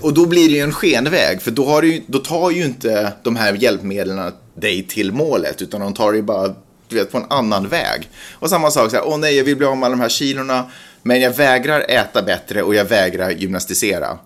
Och, 0.00 0.14
då 0.14 0.26
blir 0.26 0.48
det 0.48 0.54
ju 0.54 0.60
en 0.60 0.72
skenväg, 0.72 1.42
för 1.42 1.50
då, 1.50 1.64
har 1.64 1.82
du, 1.82 2.02
då 2.06 2.18
tar 2.18 2.50
ju 2.50 2.64
inte 2.64 3.12
de 3.22 3.36
här 3.36 3.54
hjälpmedlen 3.54 4.32
dig 4.54 4.82
till 4.82 5.12
målet, 5.12 5.62
utan 5.62 5.80
de 5.80 5.94
tar 5.94 6.12
dig 6.12 6.22
bara 6.22 6.54
du 6.88 6.96
vet, 6.96 7.12
på 7.12 7.18
en 7.18 7.26
annan 7.30 7.68
väg. 7.68 8.10
Och 8.32 8.50
samma 8.50 8.70
sak, 8.70 8.90
så 8.90 8.96
här, 8.96 9.06
åh 9.06 9.18
nej, 9.18 9.36
jag 9.36 9.44
vill 9.44 9.56
bli 9.56 9.66
av 9.66 9.76
med 9.76 9.86
alla 9.86 9.96
de 9.96 10.00
här 10.00 10.08
kilorna, 10.08 10.70
men 11.02 11.20
jag 11.20 11.30
vägrar 11.36 11.84
äta 11.88 12.22
bättre 12.22 12.62
och 12.62 12.74
jag 12.74 12.84
vägrar 12.84 13.30
gymnastisera. 13.30 14.18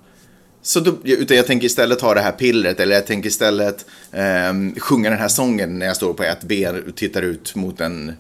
Så 0.67 0.81
då, 0.81 0.97
utan 1.05 1.37
jag 1.37 1.47
tänker 1.47 1.67
istället 1.67 1.99
ta 1.99 2.15
det 2.15 2.21
här 2.21 2.33
pillret 2.33 2.81
eller 2.81 2.95
jag 2.95 3.07
tänker 3.07 3.29
istället 3.29 3.87
ehm, 4.13 4.75
sjunga 4.81 5.11
den 5.11 5.19
här 5.19 5.29
sången 5.29 5.79
när 5.79 5.87
jag 5.87 5.97
står 5.97 6.15
på 6.15 6.23
ett 6.23 6.43
ben 6.43 6.83
och 6.89 6.95
tittar 6.97 7.23
ut 7.23 7.55
mot 7.55 7.81
en 7.81 8.13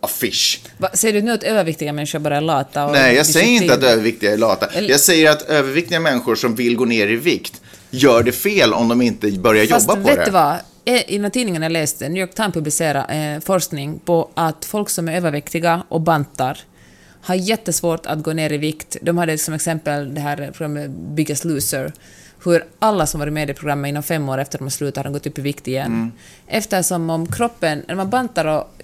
affisch. 0.00 0.60
Va, 0.78 0.90
säger 0.94 1.14
du 1.14 1.22
nu 1.22 1.32
att 1.32 1.42
överviktiga 1.42 1.92
människor 1.92 2.18
bara 2.18 2.36
är 2.36 2.40
lata? 2.40 2.86
Och 2.86 2.92
Nej, 2.92 3.16
jag 3.16 3.26
säger 3.26 3.62
inte 3.62 3.74
att 3.74 3.82
överviktiga 3.82 4.32
är 4.32 4.36
lata. 4.36 4.66
Eller- 4.66 4.90
Jag 4.90 5.00
säger 5.00 5.30
att 5.30 5.42
överviktiga 5.42 6.00
människor 6.00 6.34
som 6.34 6.54
vill 6.54 6.76
gå 6.76 6.84
ner 6.84 7.08
i 7.08 7.16
vikt 7.16 7.60
gör 7.90 8.22
det 8.22 8.32
fel 8.32 8.72
om 8.72 8.88
de 8.88 9.02
inte 9.02 9.30
börjar 9.30 9.66
Fast 9.66 9.88
jobba 9.88 10.00
på 10.00 10.06
vet 10.08 10.18
det. 10.18 10.24
du 10.24 10.30
vad? 10.30 10.54
Eh, 10.84 11.10
I 11.10 11.14
den 11.16 11.22
här 11.24 11.30
tidningen 11.30 11.62
jag 11.62 11.72
läste, 11.72 12.08
New 12.08 12.20
York 12.20 12.34
Times 12.34 12.54
publicerade 12.54 13.14
eh, 13.14 13.40
forskning 13.44 13.98
på 14.04 14.30
att 14.34 14.64
folk 14.64 14.90
som 14.90 15.08
är 15.08 15.16
överviktiga 15.16 15.82
och 15.88 16.00
bantar 16.00 16.58
har 17.28 17.34
jättesvårt 17.34 18.06
att 18.06 18.22
gå 18.22 18.32
ner 18.32 18.52
i 18.52 18.58
vikt. 18.58 18.96
De 19.02 19.18
hade 19.18 19.38
som 19.38 19.54
exempel 19.54 20.14
det 20.14 20.20
här 20.20 20.36
programmet 20.36 20.90
Biggest 20.90 21.44
Loser, 21.44 21.92
hur 22.44 22.64
alla 22.78 23.06
som 23.06 23.20
varit 23.20 23.32
med 23.32 23.50
i 23.50 23.54
programmet 23.54 23.88
inom 23.88 24.02
fem 24.02 24.28
år 24.28 24.38
efter 24.38 24.56
att 24.56 24.58
de 24.58 24.64
har 24.64 24.70
slutat 24.70 25.04
har 25.04 25.12
gått 25.12 25.26
upp 25.26 25.38
i 25.38 25.42
vikt 25.42 25.68
igen. 25.68 25.86
Mm. 25.86 26.12
Eftersom 26.46 27.10
om 27.10 27.26
kroppen, 27.26 27.82
när 27.88 27.94
man 27.94 28.10
bantar 28.10 28.44
och 28.44 28.74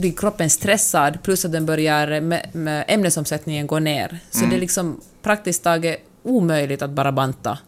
blir 0.00 0.12
kroppen 0.12 0.50
stressad 0.50 1.22
plus 1.22 1.44
att 1.44 1.52
den 1.52 1.66
börjar 1.66 2.20
med, 2.20 2.46
med 2.52 2.84
ämnesomsättningen 2.88 3.66
gå 3.66 3.78
ner, 3.78 4.18
så 4.30 4.38
Mm. 4.38 4.50
det 4.50 4.56
är 4.56 4.60
liksom 4.60 5.00
praktiskt 5.22 5.62
taget 5.62 6.00
omöjligt 6.22 6.82
att 6.82 6.90
bara 6.90 7.12
banta. 7.12 7.58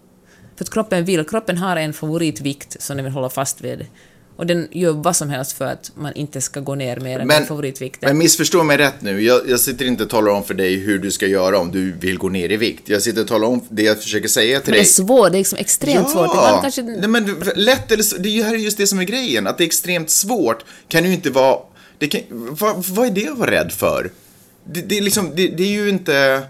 För 0.57 0.65
att 0.65 0.71
kroppen 0.71 1.05
vill, 1.05 1.25
kroppen 1.25 1.59
har 1.59 1.77
en 1.77 1.93
favoritvikt 1.93 2.83
som 2.83 2.97
den 2.97 3.05
vill 3.05 3.15
hålla 3.15 3.29
fast 3.29 3.61
vid. 3.61 3.87
Och 4.37 4.47
den 4.47 4.69
gör 4.71 4.93
vad 4.93 5.17
som 5.17 5.31
helst 5.31 5.53
för 5.53 5.65
att 5.65 5.91
man 5.95 6.13
inte 6.13 6.41
ska 6.41 6.61
gå 6.61 6.75
ner 6.75 6.97
mer 7.01 7.19
än 7.19 7.29
den 7.29 7.47
favoritvikten. 7.47 8.09
men 8.09 8.19
missförstå 8.19 8.63
mig 8.63 8.77
rätt 8.77 9.03
nu. 9.03 9.23
Jag, 9.23 9.49
jag 9.49 9.61
sitter 9.61 9.85
inte 9.85 10.03
och 10.03 10.11
talar 10.11 10.33
om 10.33 10.45
för 10.45 10.55
dig 10.55 10.77
hur 10.77 10.99
du 10.99 11.11
ska 11.11 11.27
göra 11.27 11.59
om 11.59 11.71
du 11.71 11.93
vill 11.93 12.19
gå 12.19 12.29
ner 12.29 12.53
i 12.53 12.57
vikt. 12.57 12.89
Jag 12.89 13.03
sitter 13.03 13.21
och 13.21 13.29
talar 13.29 13.49
om 13.49 13.61
det 13.69 13.83
jag 13.83 14.03
försöker 14.03 14.29
säga 14.29 14.61
till 14.61 14.71
Men 14.71 14.73
det 14.73 14.79
är 14.79 14.83
dig. 14.83 14.87
svårt, 14.87 15.33
det 15.33 15.37
är 15.37 15.39
liksom 15.39 15.59
extremt 15.59 16.11
svårt. 16.11 16.31
Ibland 16.31 16.63
kanske... 16.63 16.83
Nej, 16.83 17.09
men 17.09 17.43
lätt 17.55 17.93
eller 17.93 18.03
så, 18.03 18.17
det 18.17 18.43
här 18.43 18.55
är 18.55 18.59
just 18.59 18.79
det 18.79 18.87
som 18.87 18.99
är 18.99 19.05
grejen. 19.05 19.47
Att 19.47 19.59
det 19.59 19.65
är 19.65 19.67
extremt 19.67 20.11
svårt 20.11 20.65
kan 20.89 21.05
ju 21.05 21.13
inte 21.13 21.31
vara... 21.31 21.59
Det 21.99 22.09
kan, 22.09 22.21
vad, 22.31 22.85
vad 22.85 23.07
är 23.07 23.11
det 23.11 23.29
att 23.29 23.39
vara 23.39 23.51
rädd 23.51 23.73
för? 23.73 24.11
Det, 24.65 24.81
det, 24.81 24.99
är 24.99 25.03
liksom, 25.03 25.33
det, 25.37 25.49
det 25.49 25.63
är 25.63 25.83
ju 25.83 25.89
inte... 25.89 26.43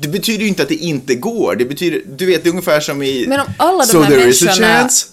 Det 0.00 0.08
betyder 0.08 0.42
ju 0.42 0.48
inte 0.48 0.62
att 0.62 0.68
det 0.68 0.74
inte 0.74 1.14
går. 1.14 1.56
Det 1.56 1.64
betyder, 1.64 2.02
du 2.16 2.26
vet, 2.26 2.42
det 2.44 2.48
är 2.48 2.50
ungefär 2.50 2.80
som 2.80 3.02
i... 3.02 3.24
Men 3.28 3.40
om 3.40 3.46
alla 3.56 3.78
de 3.78 3.86
so 3.86 4.00
här 4.00 4.10
there 4.10 4.28
is 4.28 4.42
a 4.42 4.46
människorna- 4.46 4.78
chance. 4.80 5.06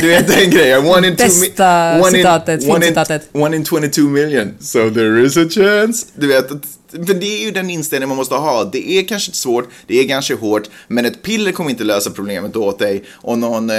Du 0.00 0.08
vet 0.08 0.26
den 0.28 0.50
grejen. 0.50 0.86
One 0.86 1.08
in 1.08 1.16
two... 1.16 1.24
mi- 1.24 1.40
Bästa 1.40 1.92
one 2.00 2.08
in- 2.08 2.14
citatet, 2.14 2.62
one 2.64 2.74
in, 2.76 2.82
filmcitatet. 2.82 3.28
one 3.32 3.56
in 3.56 3.64
22 3.64 4.00
million. 4.02 4.54
So 4.60 4.90
there 4.90 5.26
is 5.26 5.36
a 5.36 5.46
chance. 5.50 6.06
Du 6.14 6.26
vet, 6.26 6.50
att- 6.50 6.66
för 7.06 7.14
det 7.14 7.26
är 7.42 7.44
ju 7.44 7.50
den 7.50 7.70
inställning 7.70 8.08
man 8.08 8.16
måste 8.16 8.34
ha. 8.34 8.64
Det 8.64 8.90
är 8.98 9.02
kanske 9.08 9.32
svårt, 9.32 9.68
det 9.86 10.00
är 10.04 10.08
kanske 10.08 10.34
hårt, 10.34 10.68
men 10.88 11.04
ett 11.04 11.22
piller 11.22 11.52
kommer 11.52 11.70
inte 11.70 11.84
lösa 11.84 12.10
problemet 12.10 12.56
åt 12.56 12.78
dig 12.78 13.04
och 13.12 13.38
någon 13.38 13.70
eh, 13.70 13.76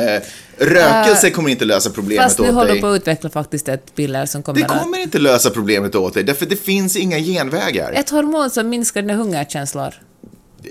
rökelse 0.58 1.29
kommer 1.29 1.49
inte 1.49 1.65
lösa 1.65 1.89
problemet 1.89 2.23
Fast 2.23 2.39
nu 2.39 2.47
åt 2.47 2.53
håller 2.53 2.71
dig. 2.71 2.82
på 2.82 2.88
att 2.88 2.95
utveckla 3.01 3.30
faktiskt 3.30 3.69
ett 3.69 3.95
piller 3.95 4.26
som 4.26 4.43
kommer, 4.43 4.59
Det 4.61 4.65
kommer 4.65 4.97
inte 5.01 5.19
lösa 5.19 5.49
problemet 5.49 5.95
åt 5.95 6.13
dig, 6.13 6.24
därför 6.24 6.45
det 6.45 6.55
finns 6.55 6.95
inga 6.95 7.19
genvägar. 7.19 7.91
att... 7.91 7.97
Ett 7.99 8.09
hormon 8.09 8.49
som 8.49 8.69
minskar 8.69 9.01
dina 9.01 9.13
hungerkänslor. 9.13 9.93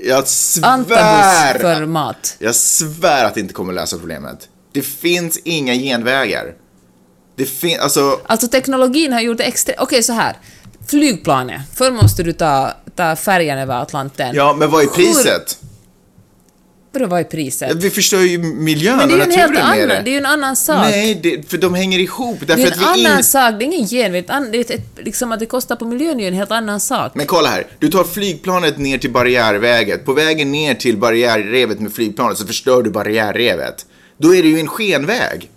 Jag 0.03 0.29
svär! 0.29 0.69
Antabus 0.69 1.63
för 1.63 1.87
mat. 1.87 2.37
Jag 2.39 2.55
svär 2.55 3.25
att 3.25 3.35
det 3.35 3.41
inte 3.41 3.55
kommer 3.55 3.73
lösa 3.73 3.99
problemet. 3.99 4.49
Det 4.73 4.83
finns 4.83 5.39
inga 5.45 5.75
genvägar. 5.75 6.55
Det 7.37 7.45
finns, 7.45 7.79
alltså... 7.79 8.21
Alltså 8.27 8.49
teknologin 8.49 9.13
har 9.13 9.21
gjort 9.21 9.39
det 9.39 9.45
extra... 9.45 9.75
Okej, 9.79 10.03
så 10.03 10.13
här. 10.13 10.37
Flygplanet. 10.89 11.61
Förr 11.75 11.91
måste 11.91 12.23
du 12.23 12.33
ta, 12.33 12.73
ta 12.97 13.17
färjan 13.17 13.59
över 13.59 13.83
Atlanten. 13.83 14.35
Ja, 14.35 14.55
men 14.59 14.71
vad 14.71 14.83
är 14.83 14.87
Hur- 14.87 14.95
priset? 14.95 15.59
Vadå, 16.95 17.07
vad 17.07 17.21
är 17.21 17.25
priset? 17.25 17.77
Vi 17.83 17.91
förstör 17.91 18.21
ju 18.21 18.39
miljön 18.39 18.97
Men 18.97 19.09
det 19.09 19.15
är 19.15 19.19
ju 19.19 19.23
en 19.23 19.31
helt 19.31 19.59
annan, 19.59 19.79
det. 19.79 20.03
det 20.05 20.11
är 20.11 20.13
ju 20.13 20.19
en 20.19 20.27
annan 20.27 20.57
sak. 20.57 20.77
Nej, 20.77 21.21
det, 21.23 21.51
för 21.51 21.59
de 21.59 21.75
hänger 21.75 21.99
ihop. 21.99 22.39
Därför 22.41 22.57
det 22.57 22.63
är 22.63 22.67
att 22.67 22.77
en 22.77 22.95
vi 22.95 23.07
annan 23.07 23.19
in... 23.19 23.25
sak, 23.25 23.55
det 23.59 23.65
är 23.65 23.67
ingen 23.67 23.87
genväg. 23.87 24.25
Det 24.27 24.59
är 24.59 24.61
ett, 24.61 24.71
ett, 24.71 24.99
liksom 25.05 25.33
att 25.33 25.41
det 25.41 25.47
kostar 25.47 25.77
på 25.77 25.85
miljön 25.85 26.21
är 26.21 26.23
ju 26.23 26.29
en 26.29 26.35
helt 26.35 26.51
annan 26.51 26.81
sak. 26.81 27.13
Men 27.15 27.27
kolla 27.27 27.49
här, 27.49 27.67
du 27.79 27.89
tar 27.91 28.05
flygplanet 28.05 28.79
ner 28.79 28.99
till 28.99 29.11
barriärväget. 29.11 30.05
På 30.05 30.13
vägen 30.13 30.53
ner 30.53 30.75
till 30.75 30.97
barriärrevet 30.97 31.81
med 31.81 31.93
flygplanet 31.93 32.39
så 32.39 32.47
förstör 32.47 32.83
du 32.83 32.91
barriärrevet. 32.91 33.87
Då 34.17 34.35
är 34.35 34.43
det 34.43 34.49
ju 34.49 34.61
en 34.61 34.69
skenväg. 34.69 35.51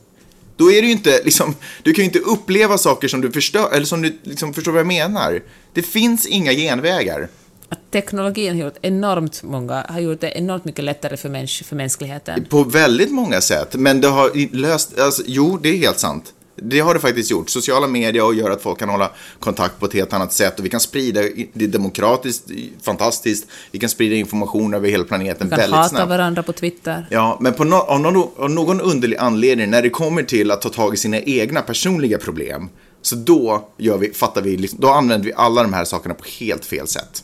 Då 0.58 0.72
är 0.72 0.82
det 0.82 0.88
ju 0.88 0.92
inte, 0.92 1.22
liksom, 1.24 1.56
du 1.84 1.94
kan 1.94 2.04
ju 2.04 2.06
inte 2.06 2.20
uppleva 2.20 2.78
saker 2.78 3.08
som 3.08 3.22
du 3.22 3.32
förstör, 3.32 3.70
eller 3.74 3.86
som 3.86 4.02
du 4.02 4.20
liksom 4.24 4.54
förstår 4.54 4.72
vad 4.72 4.80
jag 4.80 4.88
menar. 4.88 5.42
Det 5.74 5.82
finns 5.82 6.26
inga 6.26 6.54
genvägar. 6.54 7.28
Att 7.70 7.92
teknologin 7.92 8.56
har 8.56 8.66
gjort 8.66 8.78
enormt 8.82 9.44
många, 9.44 9.86
har 9.90 10.00
gjort 10.00 10.22
det 10.22 10.38
enormt 10.38 10.66
mycket 10.66 10.86
lättare 10.86 11.18
för, 11.18 11.30
mäns, 11.30 11.62
för 11.66 11.76
mänskligheten. 11.76 12.46
På 12.50 12.64
väldigt 12.64 13.12
många 13.12 13.42
sätt, 13.42 13.76
men 13.76 14.02
det 14.02 14.08
har 14.08 14.56
löst, 14.56 15.00
alltså, 15.00 15.24
jo, 15.26 15.60
det 15.62 15.70
är 15.70 15.78
helt 15.78 16.00
sant. 16.00 16.34
Det 16.62 16.80
har 16.80 16.94
det 16.94 17.00
faktiskt 17.00 17.32
gjort. 17.32 17.50
Sociala 17.50 17.88
medier 17.88 18.26
och 18.26 18.36
gör 18.36 18.52
att 18.52 18.62
folk 18.62 18.80
kan 18.80 18.90
hålla 18.90 19.12
kontakt 19.40 19.80
på 19.80 19.86
ett 19.86 19.94
helt 19.94 20.14
annat 20.14 20.34
sätt 20.34 20.60
och 20.60 20.66
vi 20.66 20.70
kan 20.70 20.80
sprida, 20.80 21.22
det 21.54 21.66
är 21.66 21.68
demokratiskt, 21.68 22.44
fantastiskt, 22.82 23.48
vi 23.72 23.80
kan 23.80 23.90
sprida 23.90 24.16
information 24.16 24.74
över 24.74 24.90
hela 24.90 25.04
planeten 25.04 25.48
Vi 25.48 25.50
kan 25.50 25.60
väldigt 25.60 25.76
hata 25.78 25.90
snabbt. 25.90 26.10
varandra 26.10 26.44
på 26.44 26.54
Twitter. 26.54 27.08
Ja, 27.10 27.38
men 27.42 27.54
på 27.54 27.64
no 27.64 27.76
av, 27.76 28.00
någon, 28.00 28.30
av 28.38 28.50
någon 28.50 28.82
underlig 28.82 29.18
anledning, 29.18 29.70
när 29.70 29.82
det 29.82 29.90
kommer 29.90 30.24
till 30.24 30.52
att 30.52 30.62
ta 30.62 30.70
tag 30.70 30.94
i 30.94 30.98
sina 30.98 31.20
egna 31.20 31.62
personliga 31.62 32.18
problem, 32.18 32.70
så 33.02 33.16
då, 33.16 33.70
gör 33.78 33.98
vi, 33.98 34.14
fattar 34.14 34.42
vi, 34.42 34.58
liksom, 34.58 34.80
då 34.82 34.90
använder 34.90 35.26
vi 35.26 35.34
alla 35.34 35.64
de 35.64 35.74
här 35.74 35.86
sakerna 35.86 36.14
på 36.14 36.26
helt 36.40 36.66
fel 36.66 36.88
sätt. 36.88 37.24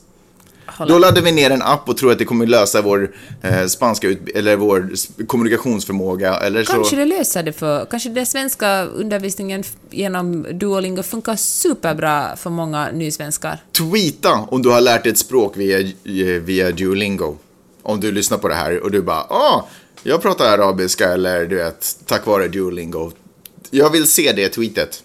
Då 0.87 0.97
laddar 0.97 1.21
vi 1.21 1.31
ner 1.31 1.51
en 1.51 1.61
app 1.61 1.89
och 1.89 1.97
tror 1.97 2.11
att 2.11 2.17
det 2.17 2.25
kommer 2.25 2.45
lösa 2.45 2.81
vår 2.81 3.11
eh, 3.41 3.65
spanska 3.65 4.07
ut 4.07 4.29
eller 4.35 4.55
vår 4.55 4.91
kommunikationsförmåga. 5.27 6.35
Eller 6.35 6.63
Kanske 6.63 6.89
så. 6.89 6.95
det 6.95 7.05
löser 7.05 7.43
det 7.43 7.53
för... 7.53 7.85
Kanske 7.85 8.09
den 8.09 8.25
svenska 8.25 8.83
undervisningen 8.83 9.63
genom 9.89 10.45
Duolingo 10.51 11.03
funkar 11.03 11.35
superbra 11.35 12.35
för 12.35 12.49
många 12.49 12.91
nysvenskar. 12.91 13.57
Tweeta 13.71 14.33
om 14.33 14.61
du 14.61 14.69
har 14.69 14.81
lärt 14.81 15.03
dig 15.03 15.11
ett 15.11 15.17
språk 15.17 15.57
via, 15.57 15.79
eh, 15.79 16.41
via 16.41 16.71
Duolingo. 16.71 17.37
Om 17.83 17.99
du 17.99 18.11
lyssnar 18.11 18.37
på 18.37 18.47
det 18.47 18.55
här 18.55 18.83
och 18.83 18.91
du 18.91 19.01
bara, 19.01 19.21
ah, 19.21 19.67
jag 20.03 20.21
pratar 20.21 20.45
arabiska 20.45 21.13
eller 21.13 21.45
du 21.45 21.55
vet, 21.55 21.97
tack 22.05 22.25
vare 22.25 22.47
Duolingo. 22.47 23.11
Jag 23.69 23.89
vill 23.89 24.07
se 24.07 24.31
det 24.31 24.49
tweetet. 24.49 25.03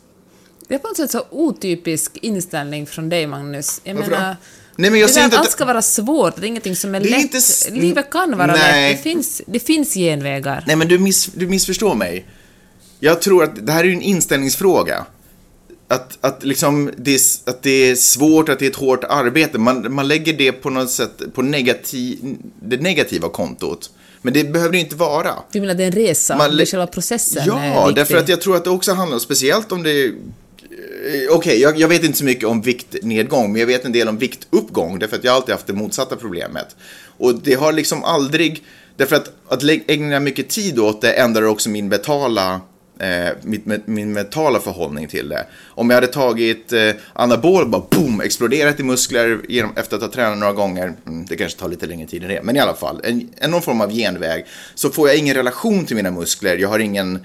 Det 0.68 0.74
är 0.74 0.78
på 0.78 0.88
något 0.88 0.96
sätt 0.96 1.10
så 1.10 1.24
otypisk 1.30 2.16
inställning 2.16 2.86
från 2.86 3.08
dig, 3.08 3.26
Magnus. 3.26 3.80
Jag 3.84 3.94
Varför 3.94 4.10
då? 4.10 4.36
Nej, 4.80 4.90
men 4.90 5.00
jag 5.00 5.08
det 5.10 5.14
där 5.14 5.24
inte 5.24 5.36
att 5.36 5.40
allt 5.42 5.50
ska 5.50 5.64
vara 5.64 5.82
svårt, 5.82 6.36
det 6.36 6.46
är 6.46 6.48
ingenting 6.48 6.76
som 6.76 6.94
är 6.94 7.00
Det 7.00 7.08
är 7.08 7.10
lätt. 7.10 7.20
inte 7.34 7.80
Livet 7.80 8.10
kan 8.10 8.38
vara 8.38 8.46
Nej. 8.52 8.90
lätt, 8.92 8.98
det 9.04 9.10
finns, 9.10 9.42
det 9.46 9.58
finns 9.58 9.94
genvägar. 9.94 10.64
Nej, 10.66 10.76
men 10.76 10.88
du, 10.88 10.98
miss, 10.98 11.26
du 11.34 11.46
missförstår 11.48 11.94
mig. 11.94 12.26
Jag 13.00 13.22
tror 13.22 13.44
att 13.44 13.66
det 13.66 13.72
här 13.72 13.84
är 13.84 13.88
en 13.92 14.02
inställningsfråga. 14.02 15.06
Att, 15.88 16.18
att, 16.20 16.44
liksom 16.44 16.90
det 16.96 17.14
är, 17.14 17.20
att 17.50 17.62
det 17.62 17.70
är 17.90 17.94
svårt, 17.96 18.48
att 18.48 18.58
det 18.58 18.66
är 18.66 18.70
ett 18.70 18.76
hårt 18.76 19.04
arbete. 19.04 19.58
Man, 19.58 19.94
man 19.94 20.08
lägger 20.08 20.32
det 20.32 20.52
på 20.52 20.70
något 20.70 20.90
sätt 20.90 21.22
på 21.34 21.42
negativ, 21.42 22.36
det 22.62 22.80
negativa 22.80 23.28
kontot. 23.28 23.90
Men 24.22 24.32
det 24.32 24.44
behöver 24.44 24.72
det 24.72 24.78
inte 24.78 24.96
vara. 24.96 25.30
Du 25.52 25.60
menar 25.60 25.74
det 25.74 25.82
är 25.82 25.86
en 25.86 25.92
resa, 25.92 26.36
Man 26.36 26.56
det 26.56 26.62
är 26.62 26.66
själva 26.66 26.86
processen 26.86 27.42
är 27.42 27.46
Ja, 27.74 27.86
viktig. 27.86 27.96
därför 28.00 28.16
att 28.16 28.28
jag 28.28 28.40
tror 28.40 28.56
att 28.56 28.64
det 28.64 28.70
också 28.70 28.92
handlar, 28.92 29.18
speciellt 29.18 29.72
om 29.72 29.82
det 29.82 30.12
Okej, 30.78 31.28
Okej, 31.30 31.60
jag, 31.60 31.78
jag 31.78 31.88
vet 31.88 32.04
inte 32.04 32.18
så 32.18 32.24
mycket 32.24 32.44
om 32.44 32.60
viktnedgång, 32.60 33.52
men 33.52 33.60
jag 33.60 33.66
vet 33.66 33.84
en 33.84 33.92
del 33.92 34.08
om 34.08 34.18
viktuppgång, 34.18 34.98
därför 34.98 35.16
att 35.16 35.24
jag 35.24 35.34
alltid 35.34 35.52
haft 35.54 35.66
det 35.66 35.72
motsatta 35.72 36.16
problemet. 36.16 36.76
Och 37.18 37.34
det 37.34 37.54
har 37.54 37.72
liksom 37.72 38.04
aldrig, 38.04 38.64
därför 38.96 39.16
att 39.16 39.32
att 39.48 39.62
ägna 39.86 40.20
mycket 40.20 40.48
tid 40.48 40.78
åt 40.78 41.00
det 41.00 41.12
ändrar 41.12 41.42
också 41.42 41.70
min 41.70 41.88
betala, 41.88 42.60
eh, 42.98 43.28
mitt, 43.42 43.86
min 43.86 44.12
mentala 44.12 44.60
förhållning 44.60 45.08
till 45.08 45.28
det. 45.28 45.46
Om 45.66 45.90
jag 45.90 45.94
hade 45.94 46.06
tagit 46.06 46.72
eh, 46.72 46.90
anabol, 47.12 47.68
bara 47.68 47.82
boom, 47.90 48.20
exploderat 48.20 48.80
i 48.80 48.82
muskler 48.82 49.40
genom, 49.48 49.72
efter 49.76 49.96
att 49.96 50.02
ha 50.02 50.10
tränat 50.10 50.38
några 50.38 50.52
gånger, 50.52 50.94
mm, 51.06 51.24
det 51.24 51.36
kanske 51.36 51.58
tar 51.58 51.68
lite 51.68 51.86
längre 51.86 52.08
tid 52.08 52.22
än 52.22 52.28
det, 52.28 52.42
men 52.42 52.56
i 52.56 52.58
alla 52.58 52.74
fall, 52.74 53.00
en, 53.04 53.28
en 53.36 53.50
någon 53.50 53.62
form 53.62 53.80
av 53.80 53.92
genväg, 53.92 54.46
så 54.74 54.90
får 54.90 55.08
jag 55.08 55.16
ingen 55.16 55.34
relation 55.34 55.86
till 55.86 55.96
mina 55.96 56.10
muskler, 56.10 56.56
jag 56.56 56.68
har 56.68 56.78
ingen 56.78 57.18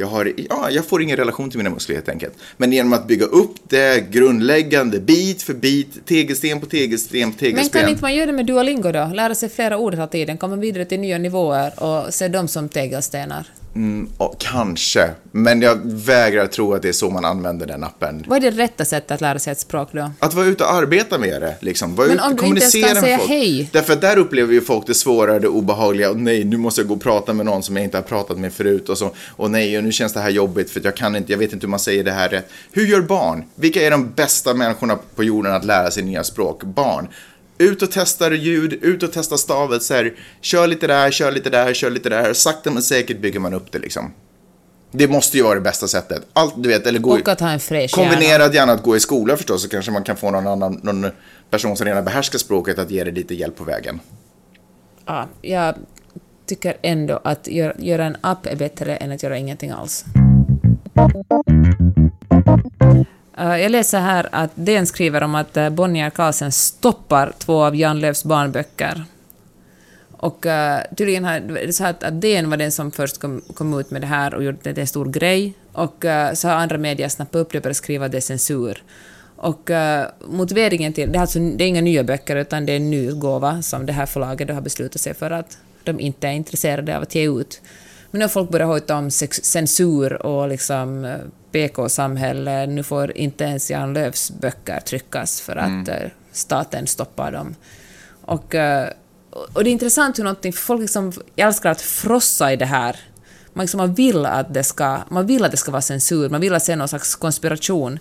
jag, 0.00 0.06
har, 0.06 0.32
ja, 0.48 0.70
jag 0.70 0.86
får 0.86 1.02
ingen 1.02 1.16
relation 1.16 1.50
till 1.50 1.58
mina 1.58 1.70
muskler 1.70 1.94
helt 1.94 2.08
enkelt. 2.08 2.34
Men 2.56 2.72
genom 2.72 2.92
att 2.92 3.06
bygga 3.06 3.26
upp 3.26 3.54
det 3.68 4.10
grundläggande, 4.10 5.00
bit 5.00 5.42
för 5.42 5.54
bit, 5.54 6.06
tegelsten 6.06 6.60
på 6.60 6.66
tegelsten 6.66 7.20
på 7.22 7.26
Men 7.26 7.32
tegelsten. 7.32 7.80
kan 7.80 7.90
inte 7.90 8.02
man 8.02 8.14
göra 8.14 8.26
det 8.26 8.32
med 8.32 8.46
Duolingo 8.46 8.92
då? 8.92 9.10
Lära 9.14 9.34
sig 9.34 9.48
flera 9.48 9.78
ord 9.78 9.94
hela 9.94 10.06
tiden, 10.06 10.38
komma 10.38 10.56
vidare 10.56 10.84
till 10.84 11.00
nya 11.00 11.18
nivåer 11.18 11.82
och 11.82 12.14
se 12.14 12.28
dem 12.28 12.48
som 12.48 12.68
tegelstenar. 12.68 13.46
Mm, 13.74 14.08
ja, 14.18 14.34
kanske, 14.38 15.10
men 15.32 15.62
jag 15.62 15.80
vägrar 15.84 16.46
tro 16.46 16.74
att 16.74 16.82
det 16.82 16.88
är 16.88 16.92
så 16.92 17.10
man 17.10 17.24
använder 17.24 17.66
den 17.66 17.84
appen. 17.84 18.24
Vad 18.26 18.44
är 18.44 18.50
det 18.50 18.62
rätta 18.62 18.84
sättet 18.84 19.10
att 19.10 19.20
lära 19.20 19.38
sig 19.38 19.52
ett 19.52 19.60
språk 19.60 19.88
då? 19.92 20.10
Att 20.18 20.34
vara 20.34 20.46
ute 20.46 20.64
och 20.64 20.72
arbeta 20.72 21.18
med 21.18 21.42
det, 21.42 21.56
liksom. 21.60 21.94
Vara 21.94 22.06
Men 22.08 22.16
ute 22.16 22.24
om 22.26 22.36
du 22.36 22.46
inte 22.46 22.60
ens 22.60 22.92
kan 22.92 23.02
säga 23.02 23.18
folk. 23.18 23.30
hej? 23.30 23.68
Därför 23.72 23.92
att 23.92 24.00
där 24.00 24.16
upplever 24.18 24.52
ju 24.54 24.60
folk 24.60 24.86
det 24.86 24.94
svåra, 24.94 25.38
det 25.38 25.48
obehagliga. 25.48 26.10
Och 26.10 26.16
nej, 26.16 26.44
nu 26.44 26.56
måste 26.56 26.80
jag 26.80 26.88
gå 26.88 26.94
och 26.94 27.02
prata 27.02 27.32
med 27.32 27.46
någon 27.46 27.62
som 27.62 27.76
jag 27.76 27.84
inte 27.84 27.96
har 27.96 28.02
pratat 28.02 28.38
med 28.38 28.52
förut. 28.52 28.88
Och, 28.88 28.98
så, 28.98 29.10
och 29.36 29.50
nej, 29.50 29.78
och 29.78 29.84
nu 29.84 29.92
känns 29.92 30.12
det 30.12 30.20
här 30.20 30.30
jobbigt 30.30 30.70
för 30.70 30.80
att 30.80 30.84
jag 30.84 30.96
kan 30.96 31.16
inte, 31.16 31.32
jag 31.32 31.38
vet 31.38 31.52
inte 31.52 31.66
hur 31.66 31.70
man 31.70 31.80
säger 31.80 32.04
det 32.04 32.12
här 32.12 32.28
rätt. 32.28 32.48
Hur 32.72 32.86
gör 32.86 33.00
barn? 33.00 33.44
Vilka 33.54 33.82
är 33.82 33.90
de 33.90 34.10
bästa 34.10 34.54
människorna 34.54 34.98
på 35.14 35.24
jorden 35.24 35.52
att 35.52 35.64
lära 35.64 35.90
sig 35.90 36.02
nya 36.02 36.24
språk? 36.24 36.62
Barn. 36.64 37.08
Ut 37.60 37.82
och 37.82 37.90
testa 37.90 38.34
ljud, 38.34 38.72
ut 38.72 39.02
och 39.02 39.12
testa 39.12 39.36
stavelser. 39.36 40.14
Kör 40.40 40.66
lite 40.66 40.86
där, 40.86 41.10
kör 41.10 41.30
lite 41.30 41.50
där, 41.50 41.74
kör 41.74 41.90
lite 41.90 42.08
där. 42.08 42.32
Sakta 42.32 42.70
men 42.70 42.82
säkert 42.82 43.20
bygger 43.20 43.40
man 43.40 43.54
upp 43.54 43.72
det 43.72 43.78
liksom. 43.78 44.12
Det 44.92 45.08
måste 45.08 45.36
ju 45.36 45.42
vara 45.42 45.54
det 45.54 45.60
bästa 45.60 45.88
sättet. 45.88 46.26
Allt, 46.32 46.54
du 46.56 46.68
vet, 46.68 46.86
eller 46.86 46.98
gå 46.98 47.12
Och 47.12 47.28
att 47.28 47.40
ha 47.40 47.50
en 47.50 47.60
fräsch. 47.60 47.94
Kombinerat 47.94 48.54
gärna 48.54 48.72
att 48.72 48.82
gå 48.82 48.96
i 48.96 49.00
skola 49.00 49.36
förstås, 49.36 49.62
så 49.62 49.68
kanske 49.68 49.92
man 49.92 50.04
kan 50.04 50.16
få 50.16 50.30
någon 50.30 50.46
annan 50.46 50.80
någon 50.82 51.06
person 51.50 51.76
som 51.76 51.86
redan 51.86 52.04
behärskar 52.04 52.38
språket 52.38 52.78
att 52.78 52.90
ge 52.90 53.04
dig 53.04 53.12
lite 53.12 53.34
hjälp 53.34 53.56
på 53.56 53.64
vägen. 53.64 54.00
Ja, 55.06 55.28
jag 55.42 55.74
tycker 56.46 56.76
ändå 56.82 57.20
att 57.24 57.48
göra, 57.48 57.74
göra 57.78 58.04
en 58.04 58.16
app 58.20 58.46
är 58.46 58.56
bättre 58.56 58.96
än 58.96 59.12
att 59.12 59.22
göra 59.22 59.38
ingenting 59.38 59.70
alls. 59.70 60.04
Eh, 63.38 63.56
jag 63.56 63.70
läser 63.70 64.00
här 64.00 64.28
att 64.32 64.50
DN 64.54 64.86
skriver 64.86 65.22
om 65.22 65.34
att 65.34 65.56
eh, 65.56 65.70
Bonnier 65.70 66.10
Carlsen 66.10 66.52
stoppar 66.52 67.32
två 67.38 67.64
av 67.64 67.76
Jan 67.76 68.00
Lööfs 68.00 68.24
barnböcker. 68.24 69.04
Och 70.20 70.46
uh, 70.46 70.96
tydligen 70.96 71.24
har 71.24 71.40
det 71.40 71.60
är 71.60 71.72
så 71.72 71.84
här 71.84 71.90
att, 71.90 72.04
att 72.04 72.20
DN 72.20 72.50
var 72.50 72.56
den 72.56 72.72
som 72.72 72.90
först 72.90 73.20
kom, 73.20 73.42
kom 73.54 73.80
ut 73.80 73.90
med 73.90 74.00
det 74.00 74.06
här 74.06 74.34
och 74.34 74.44
gjorde 74.44 74.58
det 74.62 74.72
till 74.72 74.80
en 74.80 74.86
stor 74.86 75.06
grej. 75.06 75.54
Och 75.72 76.04
uh, 76.04 76.32
så 76.34 76.48
har 76.48 76.54
andra 76.54 76.78
medier 76.78 77.08
snappat 77.08 77.34
upp 77.34 77.52
det 77.52 77.58
och 77.58 77.62
börjat 77.62 77.76
skriva 77.76 78.06
att 78.06 78.12
det 78.12 78.18
är 78.18 78.20
censur. 78.20 78.82
Och 79.36 79.70
uh, 79.70 80.02
motiveringen 80.30 80.92
till... 80.92 81.12
Det 81.12 81.18
är, 81.18 81.20
alltså, 81.20 81.38
det 81.38 81.64
är 81.64 81.68
inga 81.68 81.80
nya 81.80 82.04
böcker, 82.04 82.36
utan 82.36 82.66
det 82.66 82.72
är 82.72 82.76
en 82.76 82.90
ny 82.90 83.12
gåva 83.12 83.62
som 83.62 83.86
det 83.86 83.92
här 83.92 84.06
förlaget 84.06 84.50
har 84.50 84.60
beslutat 84.60 85.00
sig 85.00 85.14
för 85.14 85.30
att 85.30 85.58
de 85.84 86.00
inte 86.00 86.28
är 86.28 86.32
intresserade 86.32 86.96
av 86.96 87.02
att 87.02 87.14
ge 87.14 87.30
ut. 87.30 87.60
Men 88.10 88.18
nu 88.18 88.24
har 88.24 88.28
folk 88.28 88.50
börjat 88.50 88.68
hojta 88.68 88.96
om 88.96 89.10
censur 89.10 90.26
och 90.26 90.48
liksom 90.48 91.04
eh, 91.04 91.18
PK-samhälle. 91.52 92.66
Nu 92.66 92.82
får 92.82 93.16
inte 93.16 93.44
ens 93.44 93.70
Jan 93.70 93.92
Lööfs 93.92 94.30
böcker 94.30 94.80
tryckas 94.80 95.40
för 95.40 95.56
att 95.56 95.88
eh, 95.88 96.10
staten 96.32 96.86
stoppar 96.86 97.32
dem. 97.32 97.54
Och, 98.22 98.54
eh, 98.54 98.88
och 99.30 99.64
det 99.64 99.70
är 99.70 99.72
intressant 99.72 100.18
hur 100.18 100.24
någonting, 100.24 100.52
folk 100.52 100.80
liksom 100.80 101.12
älskar 101.36 101.70
att 101.70 101.80
frossa 101.80 102.52
i 102.52 102.56
det 102.56 102.66
här. 102.66 102.96
Man, 103.52 103.64
liksom, 103.64 103.78
man, 103.78 103.94
vill 103.94 104.26
att 104.26 104.54
det 104.54 104.62
ska, 104.62 104.98
man 105.08 105.26
vill 105.26 105.44
att 105.44 105.50
det 105.50 105.56
ska 105.56 105.70
vara 105.70 105.82
censur, 105.82 106.28
man 106.28 106.40
vill 106.40 106.54
att 106.54 106.64
se 106.64 106.76
någon 106.76 106.88
slags 106.88 107.14
konspiration. 107.14 107.98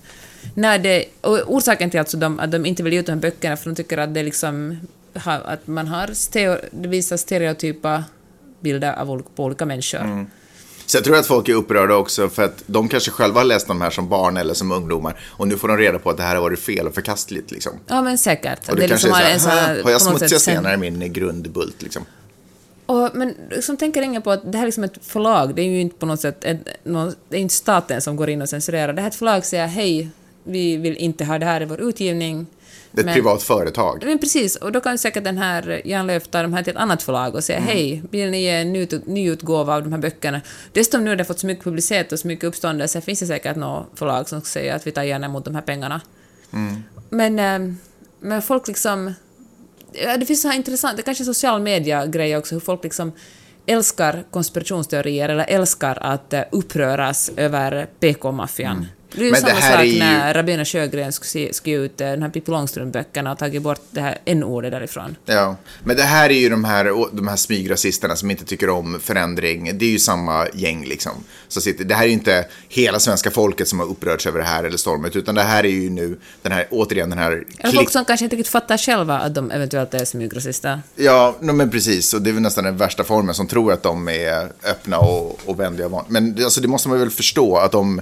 När 0.53 0.80
det, 0.80 1.05
och 1.22 1.39
orsaken 1.47 1.89
till 1.89 1.99
alltså 1.99 2.18
de, 2.18 2.39
att 2.39 2.51
de 2.51 2.66
inte 2.66 2.84
vill 2.84 2.93
ge 2.93 2.99
ut 2.99 3.05
de 3.05 3.12
här 3.12 3.20
böckerna 3.20 3.57
för 3.57 3.70
de 3.70 3.76
tycker 3.76 3.97
att 3.97 4.14
det 4.14 4.24
liksom 4.24 4.78
att 5.26 5.68
man 5.68 5.88
har 5.88 6.07
stereo, 6.14 6.57
det 6.72 6.88
visar 6.88 7.18
stereotypa 7.18 8.03
bilder 8.62 8.93
av 8.93 9.24
på 9.36 9.43
olika 9.43 9.66
människor. 9.66 10.26
Så 10.86 10.97
jag 10.97 11.03
tror 11.03 11.18
att 11.18 11.28
folk 11.28 11.49
är 11.49 11.53
upprörda 11.53 11.95
också 11.95 12.30
för 12.30 12.43
att 12.43 12.64
de 12.66 12.89
kanske 12.89 13.12
själva 13.12 13.39
har 13.39 13.45
läst 13.45 13.68
de 13.68 13.82
här 13.82 13.89
som 13.89 14.10
barn 14.10 14.38
eller 14.38 14.53
som 14.53 14.72
ungdomar 14.72 15.20
och 15.28 15.47
nu 15.47 15.57
får 15.57 15.68
de 15.68 15.78
reda 15.78 15.99
på 15.99 16.10
att 16.10 16.18
det 16.18 16.24
här 16.24 16.36
har 16.36 16.41
varit 16.41 16.60
fel 16.60 16.88
och 16.88 16.93
förkastligt 16.93 17.51
liksom. 17.51 17.72
Ja, 17.88 18.01
men 18.01 18.18
säkert. 18.18 18.70
Och 18.70 18.76
Det 18.76 18.82
det 18.82 18.88
kanske 18.88 19.07
liksom 19.07 19.24
är 19.26 19.38
så 19.38 19.49
här, 19.49 19.76
"Hä, 19.76 19.82
har 19.84 19.91
jag 19.91 20.01
smutsiga 20.01 20.30
sen- 20.30 20.39
stenar 20.39 20.74
i 20.74 20.78
min 20.78 21.14
grundbult 21.14 21.82
liksom? 21.82 22.05
Och, 22.86 23.10
men 23.14 23.36
liksom 23.49 23.78
tänker 23.78 24.01
ingen 24.01 24.22
på 24.22 24.32
att 24.32 24.51
det 24.51 24.57
här 24.57 24.64
är 24.64 24.68
liksom 24.68 24.84
ett 24.84 24.97
förlag, 25.01 25.55
det 25.55 25.62
är 25.62 25.66
ju 25.66 25.82
inte 25.82 25.95
på 25.97 26.05
något 26.05 26.20
sätt, 26.20 26.43
ett, 26.43 26.57
någon, 26.84 27.14
det 27.30 27.38
är 27.38 27.41
inte 27.41 27.53
staten 27.55 28.01
som 28.01 28.16
går 28.16 28.30
in 28.30 28.41
och 28.41 28.49
censurerar. 28.49 28.93
Det 28.93 29.01
här 29.01 29.07
är 29.07 29.12
ett 29.12 29.16
förlag 29.18 29.45
säger 29.45 29.68
hej, 29.68 30.10
vi 30.43 30.78
vill 30.78 30.95
inte 30.97 31.26
ha 31.26 31.39
det 31.39 31.45
här 31.45 31.62
i 31.62 31.66
vår 31.66 31.82
utgivning. 31.82 32.45
Det 32.92 33.00
är 33.00 33.02
ett 33.02 33.06
Men- 33.06 33.14
privat 33.14 33.44
företag. 33.44 34.04
Men 34.06 34.20
precis, 34.20 34.56
och 34.56 34.72
då 34.72 34.82
kan 34.82 34.98
säkert 34.98 35.24
den 35.24 35.38
här 35.38 35.82
Jan 35.86 36.08
Lööf 36.08 36.28
ta 36.28 36.42
de 36.42 36.54
här 36.54 36.64
till 36.64 36.72
ett 36.72 36.80
annat 36.80 37.04
förlag 37.04 37.36
och 37.36 37.44
säga 37.44 37.60
hej, 37.60 38.04
vill 38.12 38.32
ni 38.32 38.42
ge 38.42 38.50
en 38.50 38.74
ny, 38.74 38.88
nyutgåva 39.06 39.76
av 39.76 39.84
de 39.84 39.92
här 39.92 40.00
böckerna? 40.00 40.42
Dessutom 40.74 41.04
nu 41.04 41.10
har 41.10 41.16
det 41.16 41.26
fått 41.26 41.40
så 41.40 41.48
mycket 41.48 41.64
publicitet 41.64 42.12
och 42.12 42.20
så 42.20 42.28
mycket 42.28 42.46
uppståndelse 42.46 43.02
finns 43.02 43.20
det 43.20 43.26
säkert 43.28 43.56
något 43.56 43.88
förlag 43.96 44.30
som 44.30 44.42
säger 44.42 44.76
att 44.76 44.88
vi 44.88 44.92
tar 44.92 45.04
gärna 45.04 45.26
emot 45.26 45.46
de 45.46 45.56
här 45.56 45.62
pengarna. 45.62 46.02
Men, 47.10 47.40
eh, 47.40 47.74
men 48.20 48.42
folk 48.42 48.68
liksom... 48.68 49.14
det 50.20 50.26
finns 50.26 50.42
så 50.42 50.48
här 50.48 50.56
intressant, 50.56 50.98
det 50.98 51.04
kanske 51.04 51.24
är 51.24 51.26
social 51.26 51.62
media-grejer 51.62 52.38
också, 52.38 52.56
hur 52.56 52.60
folk 52.60 52.84
liksom 52.84 53.12
älskar 53.66 54.24
konspirationsteorier 54.32 55.30
eller 55.30 55.46
älskar 55.46 55.98
att 56.02 56.34
uh, 56.34 56.40
uppröras 56.52 57.32
över 57.36 57.88
PK-maffian. 58.00 58.78
Mm. 58.78 58.88
Det 59.12 59.22
är 59.22 59.26
ju 59.26 59.32
Men 59.32 59.41
samma 59.41 59.62
sak 59.62 59.86
ju- 59.86 59.99
när 59.99 60.34
Rabén 60.34 60.60
och 60.60 60.68
Sjögren 60.68 61.12
ge 61.64 61.76
ut 61.78 62.01
eh, 62.01 62.07
den 62.07 62.22
här 62.22 62.30
Pippi 62.30 62.51
Långstrump-böckerna 62.51 63.32
och 63.32 63.38
tagit 63.38 63.62
bort 63.62 63.82
det 63.91 64.01
här 64.01 64.18
n-ordet 64.26 64.72
därifrån. 64.72 65.16
Ja, 65.26 65.55
men 65.84 65.95
det 65.97 66.03
här 66.03 66.30
är 66.30 66.34
ju 66.34 66.49
de 66.49 66.64
här, 66.64 66.93
de 67.16 67.28
här 67.28 67.36
smygrasisterna 67.36 68.16
som 68.16 68.32
inte 68.32 68.45
tycker 68.45 68.70
om 68.70 68.99
förändring. 69.03 69.78
Det 69.78 69.86
är 69.86 69.89
ju 69.89 69.99
samma 69.99 70.47
gäng 70.53 70.86
liksom. 70.86 71.12
Så 71.47 71.62
sitter, 71.62 71.84
det 71.86 71.95
här 71.95 72.03
är 72.03 72.07
ju 72.07 72.14
inte 72.14 72.45
hela 72.70 72.99
svenska 72.99 73.32
folket 73.32 73.68
som 73.68 73.80
har 73.80 73.86
upprörts 73.88 74.28
över 74.28 74.39
det 74.39 74.45
här 74.45 74.64
eller 74.64 74.78
stormet, 74.78 75.16
utan 75.16 75.36
det 75.36 75.41
här 75.43 75.64
är 75.66 75.70
ju 75.70 75.89
nu 75.89 76.20
den 76.41 76.51
här, 76.51 76.68
återigen 76.72 77.10
den 77.10 77.20
här 77.20 77.43
klick... 77.62 77.76
folk 77.76 77.89
som 77.89 78.05
kanske 78.05 78.24
inte 78.24 78.36
riktigt 78.36 78.51
fattar 78.51 78.78
själva 78.78 79.20
att 79.20 79.36
de 79.36 79.51
eventuellt 79.51 79.93
är 79.93 80.05
smygrasister. 80.05 80.82
Ja, 80.95 81.36
no, 81.39 81.51
men 81.51 81.70
precis. 81.70 82.14
Och 82.14 82.22
det 82.22 82.30
är 82.30 82.34
väl 82.34 82.41
nästan 82.41 82.64
den 82.64 82.78
värsta 82.78 83.03
formen 83.03 83.36
som 83.36 83.47
tror 83.47 83.74
att 83.74 83.84
de 83.84 84.07
är 84.10 84.51
öppna 84.64 84.97
och, 84.99 85.39
och 85.45 85.60
vänliga. 85.60 85.86
och 85.86 85.91
van- 85.91 86.05
Men 86.07 86.43
alltså, 86.43 86.62
det 86.62 86.68
måste 86.68 86.89
man 86.89 86.99
väl 86.99 87.10
förstå 87.10 87.57
att 87.57 87.76
om, 87.76 88.01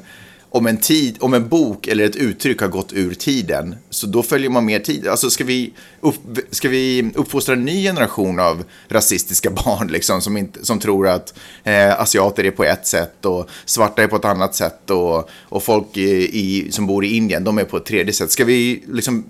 om, 0.49 0.67
en 0.67 0.77
tid, 0.77 1.17
om 1.19 1.33
en 1.33 1.47
bok 1.47 1.87
eller 1.87 2.05
ett 2.05 2.15
uttryck 2.15 2.61
har 2.61 2.67
gått 2.67 2.93
ur 2.93 3.13
tiden, 3.13 3.75
så 3.89 4.07
då 4.07 4.23
följer 4.23 4.49
man 4.49 4.65
med 4.65 4.83
tiden. 4.83 5.11
Alltså 5.11 5.29
ska 5.29 5.43
vi, 5.43 5.73
upp, 6.01 6.15
ska 6.51 6.69
vi 6.69 7.11
uppfostra 7.15 7.53
en 7.53 7.65
ny 7.65 7.83
generation 7.83 8.39
av 8.39 8.63
rasistiska 8.87 9.49
barn 9.65 9.87
liksom, 9.87 10.21
som, 10.21 10.37
inte, 10.37 10.65
som 10.65 10.79
tror 10.79 11.07
att 11.07 11.33
eh, 11.63 12.01
asiater 12.01 12.43
är 12.43 12.51
på 12.51 12.63
ett 12.63 12.87
sätt 12.87 13.25
och 13.25 13.49
svarta 13.65 14.03
är 14.03 14.07
på 14.07 14.15
ett 14.15 14.25
annat 14.25 14.55
sätt 14.55 14.89
och, 14.89 15.29
och 15.31 15.63
folk 15.63 15.97
i, 15.97 16.39
i, 16.39 16.71
som 16.71 16.87
bor 16.87 17.05
i 17.05 17.15
Indien, 17.15 17.43
de 17.43 17.57
är 17.57 17.63
på 17.63 17.77
ett 17.77 17.85
tredje 17.85 18.13
sätt. 18.13 18.31
Ska 18.31 18.45
vi 18.45 18.83
liksom 18.87 19.25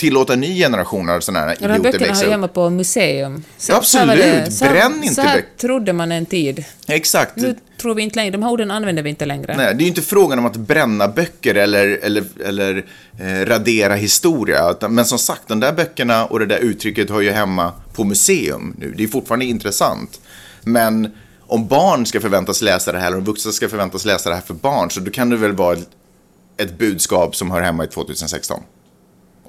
tillåta 0.00 0.32
en 0.32 0.40
ny 0.40 0.58
generation 0.58 1.08
av 1.08 1.20
sådana 1.20 1.46
här 1.46 1.56
Och 1.56 1.62
idioter 1.62 1.82
böckerna 1.82 2.06
växa 2.06 2.20
hör 2.20 2.26
upp? 2.26 2.32
hemma 2.32 2.48
på 2.48 2.70
museum. 2.70 3.44
Så, 3.58 3.74
Absolut, 3.74 4.52
så 4.52 4.64
här 4.64 4.72
bränn 4.72 5.02
inte 5.02 5.14
Så 5.14 5.20
här 5.22 5.36
böcker. 5.36 5.48
trodde 5.58 5.92
man 5.92 6.12
en 6.12 6.26
tid. 6.26 6.64
Exakt. 6.86 7.36
Nu 7.36 7.54
tror 7.80 7.94
vi 7.94 8.02
inte 8.02 8.16
längre, 8.16 8.30
de 8.30 8.42
här 8.42 8.50
orden 8.50 8.70
använder 8.70 9.02
vi 9.02 9.10
inte 9.10 9.26
längre. 9.26 9.56
Nej, 9.56 9.74
det 9.74 9.80
är 9.80 9.84
ju 9.84 9.88
inte 9.88 10.02
frågan 10.02 10.38
om 10.38 10.46
att 10.46 10.56
bränna 10.56 11.08
böcker 11.08 11.54
eller, 11.54 11.86
eller, 12.02 12.24
eller 12.44 12.84
eh, 13.20 13.46
radera 13.46 13.94
historia. 13.94 14.74
Men 14.88 15.04
som 15.04 15.18
sagt, 15.18 15.42
de 15.48 15.60
där 15.60 15.72
böckerna 15.72 16.26
och 16.26 16.38
det 16.38 16.46
där 16.46 16.58
uttrycket 16.58 17.10
hör 17.10 17.20
ju 17.20 17.30
hemma 17.30 17.72
på 17.94 18.04
museum 18.04 18.74
nu. 18.78 18.94
Det 18.96 19.04
är 19.04 19.08
fortfarande 19.08 19.44
intressant. 19.44 20.20
Men 20.62 21.10
om 21.46 21.66
barn 21.68 22.06
ska 22.06 22.20
förväntas 22.20 22.62
läsa 22.62 22.92
det 22.92 22.98
här, 22.98 23.06
eller 23.06 23.18
om 23.18 23.24
vuxna 23.24 23.52
ska 23.52 23.68
förväntas 23.68 24.04
läsa 24.04 24.28
det 24.28 24.34
här 24.34 24.42
för 24.42 24.54
barn, 24.54 24.90
så 24.90 25.00
då 25.00 25.10
kan 25.10 25.30
det 25.30 25.36
väl 25.36 25.52
vara 25.52 25.76
ett 26.56 26.78
budskap 26.78 27.36
som 27.36 27.50
hör 27.50 27.60
hemma 27.60 27.84
i 27.84 27.86
2016. 27.86 28.60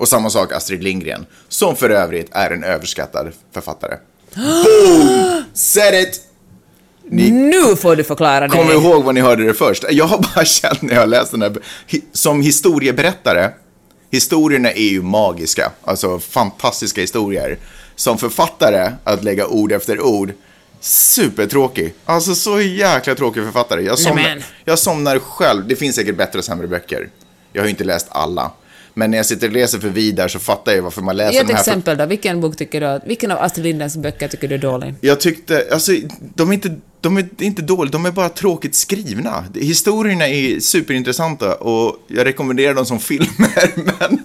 Och 0.01 0.07
samma 0.07 0.29
sak 0.29 0.51
Astrid 0.53 0.83
Lindgren, 0.83 1.25
som 1.47 1.75
för 1.75 1.89
övrigt 1.89 2.27
är 2.31 2.51
en 2.51 2.63
överskattad 2.63 3.31
författare. 3.53 3.97
Boom! 4.35 5.43
Said 5.53 6.03
it! 6.03 6.21
Ni 7.09 7.31
Nu 7.31 7.75
får 7.75 7.95
du 7.95 8.03
förklara 8.03 8.47
det. 8.47 8.57
Kom 8.57 8.71
ihåg 8.71 9.03
vad 9.03 9.15
ni 9.15 9.21
hörde 9.21 9.43
det 9.43 9.53
först. 9.53 9.85
Jag 9.89 10.05
har 10.05 10.17
bara 10.35 10.45
känt 10.45 10.81
när 10.81 10.95
jag 10.95 11.09
läst 11.09 11.31
den 11.31 11.41
här, 11.41 11.57
som 12.13 12.41
historieberättare, 12.41 13.49
historierna 14.11 14.71
är 14.71 14.89
ju 14.89 15.01
magiska, 15.01 15.71
alltså 15.83 16.19
fantastiska 16.19 17.01
historier. 17.01 17.57
Som 17.95 18.17
författare, 18.17 18.91
att 19.03 19.23
lägga 19.23 19.47
ord 19.47 19.71
efter 19.71 20.01
ord, 20.01 20.33
supertråkig. 20.79 21.93
Alltså 22.05 22.35
så 22.35 22.61
jäkla 22.61 23.15
tråkig 23.15 23.43
författare. 23.43 23.81
Jag 23.81 23.99
somnar, 23.99 24.43
jag 24.65 24.79
somnar 24.79 25.19
själv, 25.19 25.67
det 25.67 25.75
finns 25.75 25.95
säkert 25.95 26.17
bättre 26.17 26.39
och 26.39 26.45
sämre 26.45 26.67
böcker. 26.67 27.09
Jag 27.53 27.61
har 27.61 27.65
ju 27.65 27.71
inte 27.71 27.83
läst 27.83 28.07
alla. 28.09 28.51
Men 28.93 29.11
när 29.11 29.17
jag 29.17 29.25
sitter 29.25 29.47
och 29.47 29.53
läser 29.53 29.79
för 29.79 29.89
vidare 29.89 30.29
så 30.29 30.39
fattar 30.39 30.71
jag 30.71 30.81
varför 30.81 31.01
man 31.01 31.17
läser 31.17 31.33
Ge 31.33 31.39
ett 31.39 31.47
de 31.47 31.53
här. 31.53 31.59
exempel 31.59 31.97
då. 31.97 32.05
Vilken 32.05 32.41
bok 32.41 32.57
tycker 32.57 32.81
du 32.81 33.07
vilken 33.07 33.31
av 33.31 33.37
Astrid 33.37 33.65
Lindgrens 33.65 33.97
böcker 33.97 34.27
tycker 34.27 34.47
du 34.47 34.55
är 34.55 34.59
dålig? 34.59 34.93
Jag 35.01 35.19
tyckte, 35.19 35.67
alltså, 35.71 35.91
de 36.35 36.49
är 36.49 36.53
inte, 36.53 36.75
de 37.01 37.17
är 37.17 37.27
inte 37.37 37.61
dåliga, 37.61 37.91
de 37.91 38.05
är 38.05 38.11
bara 38.11 38.29
tråkigt 38.29 38.75
skrivna. 38.75 39.43
Historierna 39.55 40.27
är 40.27 40.59
superintressanta 40.59 41.55
och 41.55 41.97
jag 42.07 42.25
rekommenderar 42.25 42.73
dem 42.73 42.85
som 42.85 42.99
filmer, 42.99 43.71
men, 43.99 44.23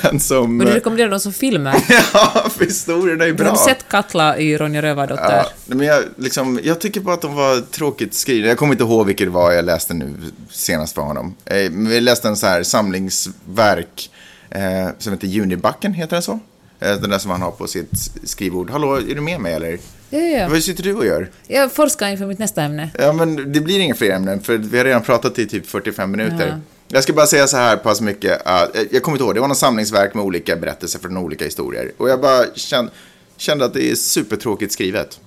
men 0.00 0.20
som... 0.20 0.56
Men 0.56 0.66
du 0.66 0.72
rekommenderar 0.72 1.10
dem 1.10 1.20
som 1.20 1.32
filmer. 1.32 1.74
Ja, 2.14 2.46
för 2.50 2.64
historierna 2.64 3.24
är 3.24 3.28
Har 3.28 3.36
bra. 3.36 3.50
du 3.50 3.56
sett 3.56 3.88
Katla 3.88 4.38
i 4.38 4.56
Ronja 4.58 4.82
Rövardotter? 4.82 5.36
Ja, 5.36 5.46
men 5.66 5.86
jag, 5.86 6.04
liksom, 6.16 6.60
jag 6.64 6.80
tycker 6.80 7.00
bara 7.00 7.14
att 7.14 7.22
de 7.22 7.34
var 7.34 7.60
tråkigt 7.60 8.14
skrivna. 8.14 8.48
Jag 8.48 8.58
kommer 8.58 8.72
inte 8.72 8.84
ihåg 8.84 9.06
vilket 9.06 9.26
det 9.26 9.30
var 9.30 9.52
jag 9.52 9.64
läste 9.64 9.94
nu 9.94 10.14
senast 10.50 10.94
för 10.94 11.02
honom. 11.02 11.34
Eh, 11.44 11.70
men 11.70 11.88
vi 11.88 12.00
läste 12.00 12.28
en 12.28 12.36
så 12.36 12.46
här 12.46 12.62
samlingsverk 12.62 14.10
eh, 14.50 14.88
som 14.98 15.12
heter 15.12 15.26
Junibacken, 15.26 15.94
heter 15.94 16.16
den 16.16 16.22
så? 16.22 16.40
Eh, 16.82 17.00
den 17.00 17.10
där 17.10 17.18
som 17.18 17.30
han 17.30 17.42
har 17.42 17.50
på 17.50 17.66
sitt 17.66 18.10
skrivbord. 18.24 18.70
Hallå, 18.70 18.94
är 18.96 19.14
du 19.14 19.20
med 19.20 19.40
mig 19.40 19.54
eller? 19.54 19.78
Ja, 20.10 20.18
ja. 20.18 20.48
Vad 20.48 20.62
sitter 20.62 20.82
du 20.82 20.94
och 20.94 21.06
gör? 21.06 21.30
Jag 21.46 21.72
forskar 21.72 22.08
inför 22.08 22.26
mitt 22.26 22.38
nästa 22.38 22.62
ämne. 22.62 22.90
Ja, 22.98 23.12
men 23.12 23.52
det 23.52 23.60
blir 23.60 23.80
inga 23.80 23.94
fler 23.94 24.10
ämnen, 24.10 24.40
för 24.42 24.58
vi 24.58 24.78
har 24.78 24.84
redan 24.84 25.02
pratat 25.02 25.38
i 25.38 25.46
typ 25.46 25.66
45 25.66 26.10
minuter. 26.10 26.48
Ja. 26.48 26.60
Jag 26.88 27.02
ska 27.02 27.12
bara 27.12 27.26
säga 27.26 27.46
så 27.46 27.56
här 27.56 27.76
pass 27.76 28.00
mycket. 28.00 28.46
eh, 28.46 28.62
jag 28.90 29.02
kommer 29.02 29.16
inte 29.16 29.24
ihåg, 29.24 29.34
det 29.34 29.40
var 29.40 29.48
någon 29.48 29.56
samlingsverk 29.56 30.14
med 30.14 30.24
olika 30.24 30.56
berättelser 30.56 30.98
från 30.98 31.16
olika 31.16 31.44
historier. 31.44 31.92
Och 31.96 32.08
jag 32.10 32.20
bara 32.20 32.44
kände, 32.54 32.92
kände 33.36 33.64
att 33.64 33.74
det 33.74 33.90
är 33.90 33.94
supertråkigt 33.94 34.72
skrivet. 34.72 35.20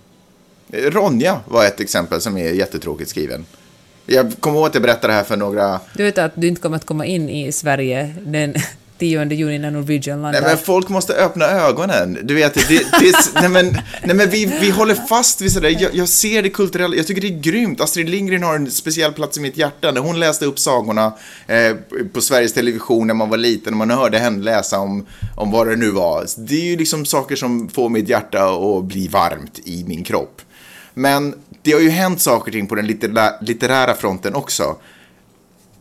Eh, 0.71 0.83
Ronja 0.91 1.39
var 1.47 1.65
ett 1.65 1.79
exempel 1.79 2.21
som 2.21 2.37
är 2.37 2.51
jättetråkigt 2.51 3.09
skriven. 3.09 3.45
Jag 4.05 4.33
kommer 4.39 4.57
ihåg 4.57 4.67
att 4.67 4.73
jag 4.73 4.83
berättade 4.83 5.13
det 5.13 5.17
här 5.17 5.23
för 5.23 5.37
några... 5.37 5.79
Du 5.93 6.03
vet 6.03 6.17
att 6.17 6.31
du 6.35 6.47
inte 6.47 6.61
kommer 6.61 6.77
att 6.77 6.85
komma 6.85 7.05
in 7.05 7.29
i 7.29 7.51
Sverige 7.51 8.15
den 8.25 8.55
10 8.99 9.25
juni 9.33 9.59
när 9.59 9.71
Norwegian 9.71 10.21
landar. 10.21 10.41
Nej, 10.41 10.49
men 10.49 10.57
folk 10.57 10.89
måste 10.89 11.13
öppna 11.13 11.45
ögonen. 11.45 12.19
Du 12.23 12.33
vet, 12.33 12.53
det, 12.53 12.67
det, 12.67 12.85
det, 12.99 13.31
nej, 13.33 13.49
men, 13.49 13.77
nej, 14.03 14.15
men 14.15 14.29
vi, 14.29 14.45
vi 14.45 14.69
håller 14.69 14.95
fast 14.95 15.41
vid 15.41 15.51
sådär. 15.51 15.77
Jag, 15.79 15.95
jag 15.95 16.09
ser 16.09 16.43
det 16.43 16.49
kulturella, 16.49 16.95
jag 16.95 17.07
tycker 17.07 17.21
det 17.21 17.27
är 17.27 17.39
grymt. 17.39 17.81
Astrid 17.81 18.09
Lindgren 18.09 18.43
har 18.43 18.55
en 18.55 18.71
speciell 18.71 19.13
plats 19.13 19.37
i 19.37 19.41
mitt 19.41 19.57
hjärta. 19.57 19.91
När 19.91 20.01
hon 20.01 20.19
läste 20.19 20.45
upp 20.45 20.59
sagorna 20.59 21.13
eh, 21.47 21.75
på 22.13 22.21
Sveriges 22.21 22.53
Television 22.53 23.07
när 23.07 23.13
man 23.13 23.29
var 23.29 23.37
liten 23.37 23.73
och 23.73 23.77
man 23.77 23.89
hörde 23.89 24.19
henne 24.19 24.43
läsa 24.43 24.79
om, 24.79 25.05
om 25.35 25.51
vad 25.51 25.67
det 25.67 25.75
nu 25.75 25.91
var. 25.91 26.25
Det 26.37 26.55
är 26.55 26.65
ju 26.65 26.77
liksom 26.77 27.05
saker 27.05 27.35
som 27.35 27.69
får 27.69 27.89
mitt 27.89 28.09
hjärta 28.09 28.45
att 28.45 28.83
bli 28.83 29.07
varmt 29.07 29.59
i 29.63 29.83
min 29.87 30.03
kropp. 30.03 30.41
Men 30.93 31.35
det 31.61 31.71
har 31.71 31.79
ju 31.79 31.89
hänt 31.89 32.21
saker 32.21 32.51
och 32.51 32.53
ting 32.53 32.67
på 32.67 32.75
den 32.75 32.87
litterära 33.41 33.93
fronten 33.93 34.35
också. 34.35 34.75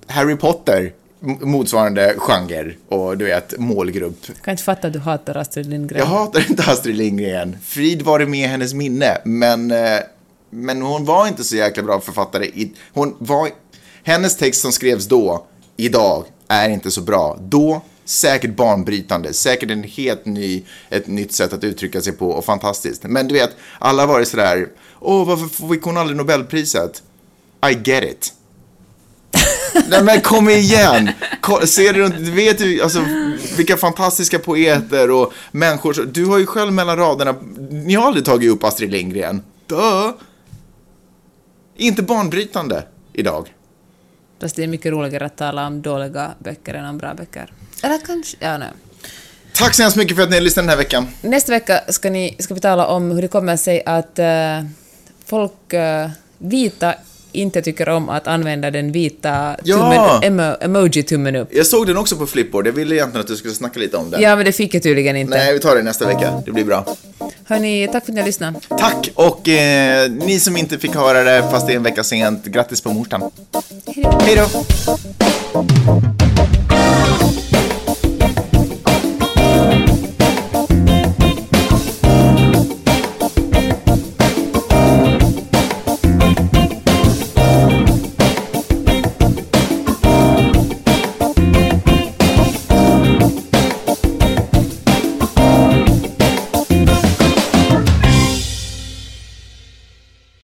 Harry 0.07 0.37
Potter, 0.37 0.93
motsvarande 1.41 2.15
genre 2.19 2.75
och 2.89 3.19
du 3.19 3.25
vet 3.25 3.59
målgrupp. 3.59 4.17
Jag 4.27 4.37
kan 4.37 4.53
inte 4.53 4.63
fatta 4.63 4.87
att 4.87 4.93
du 4.93 4.99
hatar 4.99 5.37
Astrid 5.37 5.67
Lindgren. 5.67 5.99
Jag 5.99 6.07
hatar 6.07 6.51
inte 6.51 6.63
Astrid 6.71 6.97
Lindgren. 6.97 7.57
Frid 7.65 8.03
var 8.03 8.19
det 8.19 8.27
med 8.27 8.49
hennes 8.49 8.75
minne. 8.75 9.19
Men, 9.25 9.71
eh, 9.71 10.01
men 10.51 10.83
hon 10.83 11.05
var 11.05 11.29
inte 11.29 11.45
så 11.45 11.57
jäkla 11.57 11.83
bra 11.83 12.01
författare. 12.01 12.69
Hon 12.93 13.17
var, 13.19 13.49
hennes 14.03 14.37
text 14.37 14.61
som 14.61 14.73
skrevs 14.73 15.07
då, 15.07 15.47
idag, 15.77 16.25
är 16.49 16.69
inte 16.69 16.91
så 16.91 17.01
bra. 17.01 17.39
Då, 17.41 17.83
säkert 18.05 18.57
banbrytande. 18.57 19.33
Säkert 19.33 19.71
en 19.71 19.83
helt 19.83 20.27
ny, 20.27 20.63
ett 20.91 21.07
nytt 21.07 21.33
sätt 21.33 21.53
att 21.53 21.65
uttrycka 21.65 22.01
sig 22.01 22.13
på 22.13 22.31
och 22.31 22.45
fantastiskt. 22.45 23.03
Men 23.03 23.29
du 23.29 23.35
vet, 23.35 23.51
alla 23.79 24.03
har 24.03 24.07
varit 24.07 24.29
sådär, 24.29 24.69
åh, 25.01 25.27
varför 25.27 25.69
fick 25.69 25.83
hon 25.83 25.97
aldrig 25.97 26.17
Nobelpriset? 26.17 27.03
I 27.71 27.91
get 27.91 28.05
it. 28.05 28.33
Nej 29.89 30.03
men 30.03 30.21
kom 30.21 30.49
igen! 30.49 31.11
Ser 31.67 31.93
du, 31.93 32.09
du 32.09 32.31
vet 32.31 32.61
ju 32.61 32.83
alltså, 32.83 33.05
vilka 33.57 33.77
fantastiska 33.77 34.39
poeter 34.39 35.11
och 35.11 35.33
människor. 35.53 36.09
Du 36.13 36.25
har 36.25 36.39
ju 36.39 36.47
själv 36.47 36.73
mellan 36.73 36.97
raderna, 36.97 37.35
ni 37.71 37.95
har 37.95 38.07
aldrig 38.07 38.25
tagit 38.25 38.51
upp 38.51 38.65
Astrid 38.65 38.91
Lindgren. 38.91 39.43
Duh. 39.67 40.11
Inte 41.77 42.03
banbrytande 42.03 42.83
idag. 43.13 43.55
Fast 44.41 44.57
det 44.57 44.63
är 44.63 44.67
mycket 44.67 44.93
roligare 44.93 45.25
att 45.27 45.37
tala 45.37 45.67
om 45.67 45.83
dåliga 45.83 46.31
böcker 46.39 46.75
än 46.75 46.85
om 46.85 46.99
bra 46.99 47.15
böcker. 47.15 47.53
Eller 47.83 47.99
kanske... 48.07 48.37
Ja, 48.41 48.59
nej. 48.59 48.69
Tack 49.55 49.75
så 49.75 49.83
hemskt 49.83 49.97
mycket 49.97 50.17
för 50.17 50.23
att 50.23 50.31
ni 50.31 50.37
har 50.37 50.43
lyssnat 50.43 50.63
den 50.63 50.69
här 50.69 50.77
veckan. 50.77 51.07
Nästa 51.21 51.53
vecka 51.53 51.81
ska, 51.89 52.11
ni, 52.11 52.37
ska 52.39 52.55
vi 52.55 52.61
tala 52.61 52.87
om 52.87 53.11
hur 53.11 53.23
det 53.23 53.29
kommer 53.29 53.57
sig 53.57 53.83
att 53.87 54.19
eh, 54.19 54.65
folk, 55.27 55.73
eh, 55.73 56.11
vita, 56.39 56.95
inte 57.35 57.63
tycker 57.63 57.89
om 57.89 58.09
att 58.09 58.27
använda 58.27 58.71
den 58.71 58.93
vita 58.93 59.57
Ja! 59.65 60.21
emo, 60.25 60.43
emoji-tummen 60.61 61.37
upp. 61.37 61.49
Jag 61.53 61.67
såg 61.67 61.87
den 61.87 61.97
också 61.97 62.17
på 62.17 62.27
Flipboard, 62.27 62.67
jag 62.67 62.73
ville 62.73 62.95
egentligen 62.95 63.21
att 63.21 63.27
du 63.29 63.37
skulle 63.37 63.55
snacka 63.55 63.81
lite 63.81 63.97
om 63.97 64.11
den. 64.11 64.21
Ja, 64.23 64.37
men 64.37 64.45
det 64.45 64.53
fick 64.53 64.75
jag 64.75 64.83
tydligen 64.83 65.17
inte. 65.17 65.37
Nej, 65.37 65.53
vi 65.53 65.61
tar 65.61 65.77
det 65.77 65.83
nästa 65.83 66.07
vecka, 66.07 66.43
det 66.47 66.53
blir 66.53 66.65
bra. 66.65 66.85
Hörni, 67.45 67.89
tack 67.93 68.05
för 68.05 68.13
att 68.13 68.15
ni 68.15 68.21
har 68.21 68.27
lyssnat. 68.27 68.55
Tack! 68.79 69.11
Och 69.15 69.49
eh, 69.49 70.11
ni 70.11 70.41
som 70.41 70.57
inte 70.57 70.79
fick 70.79 70.95
höra 70.95 71.23
det 71.25 71.43
fast 71.51 71.67
det 71.67 71.73
är 71.73 71.77
en 71.77 71.83
vecka 71.83 72.05
sent, 72.05 72.45
grattis 72.45 72.81
på 72.81 72.93
morsdagen. 72.93 73.31
Hej 74.27 74.37
då! 74.37 74.65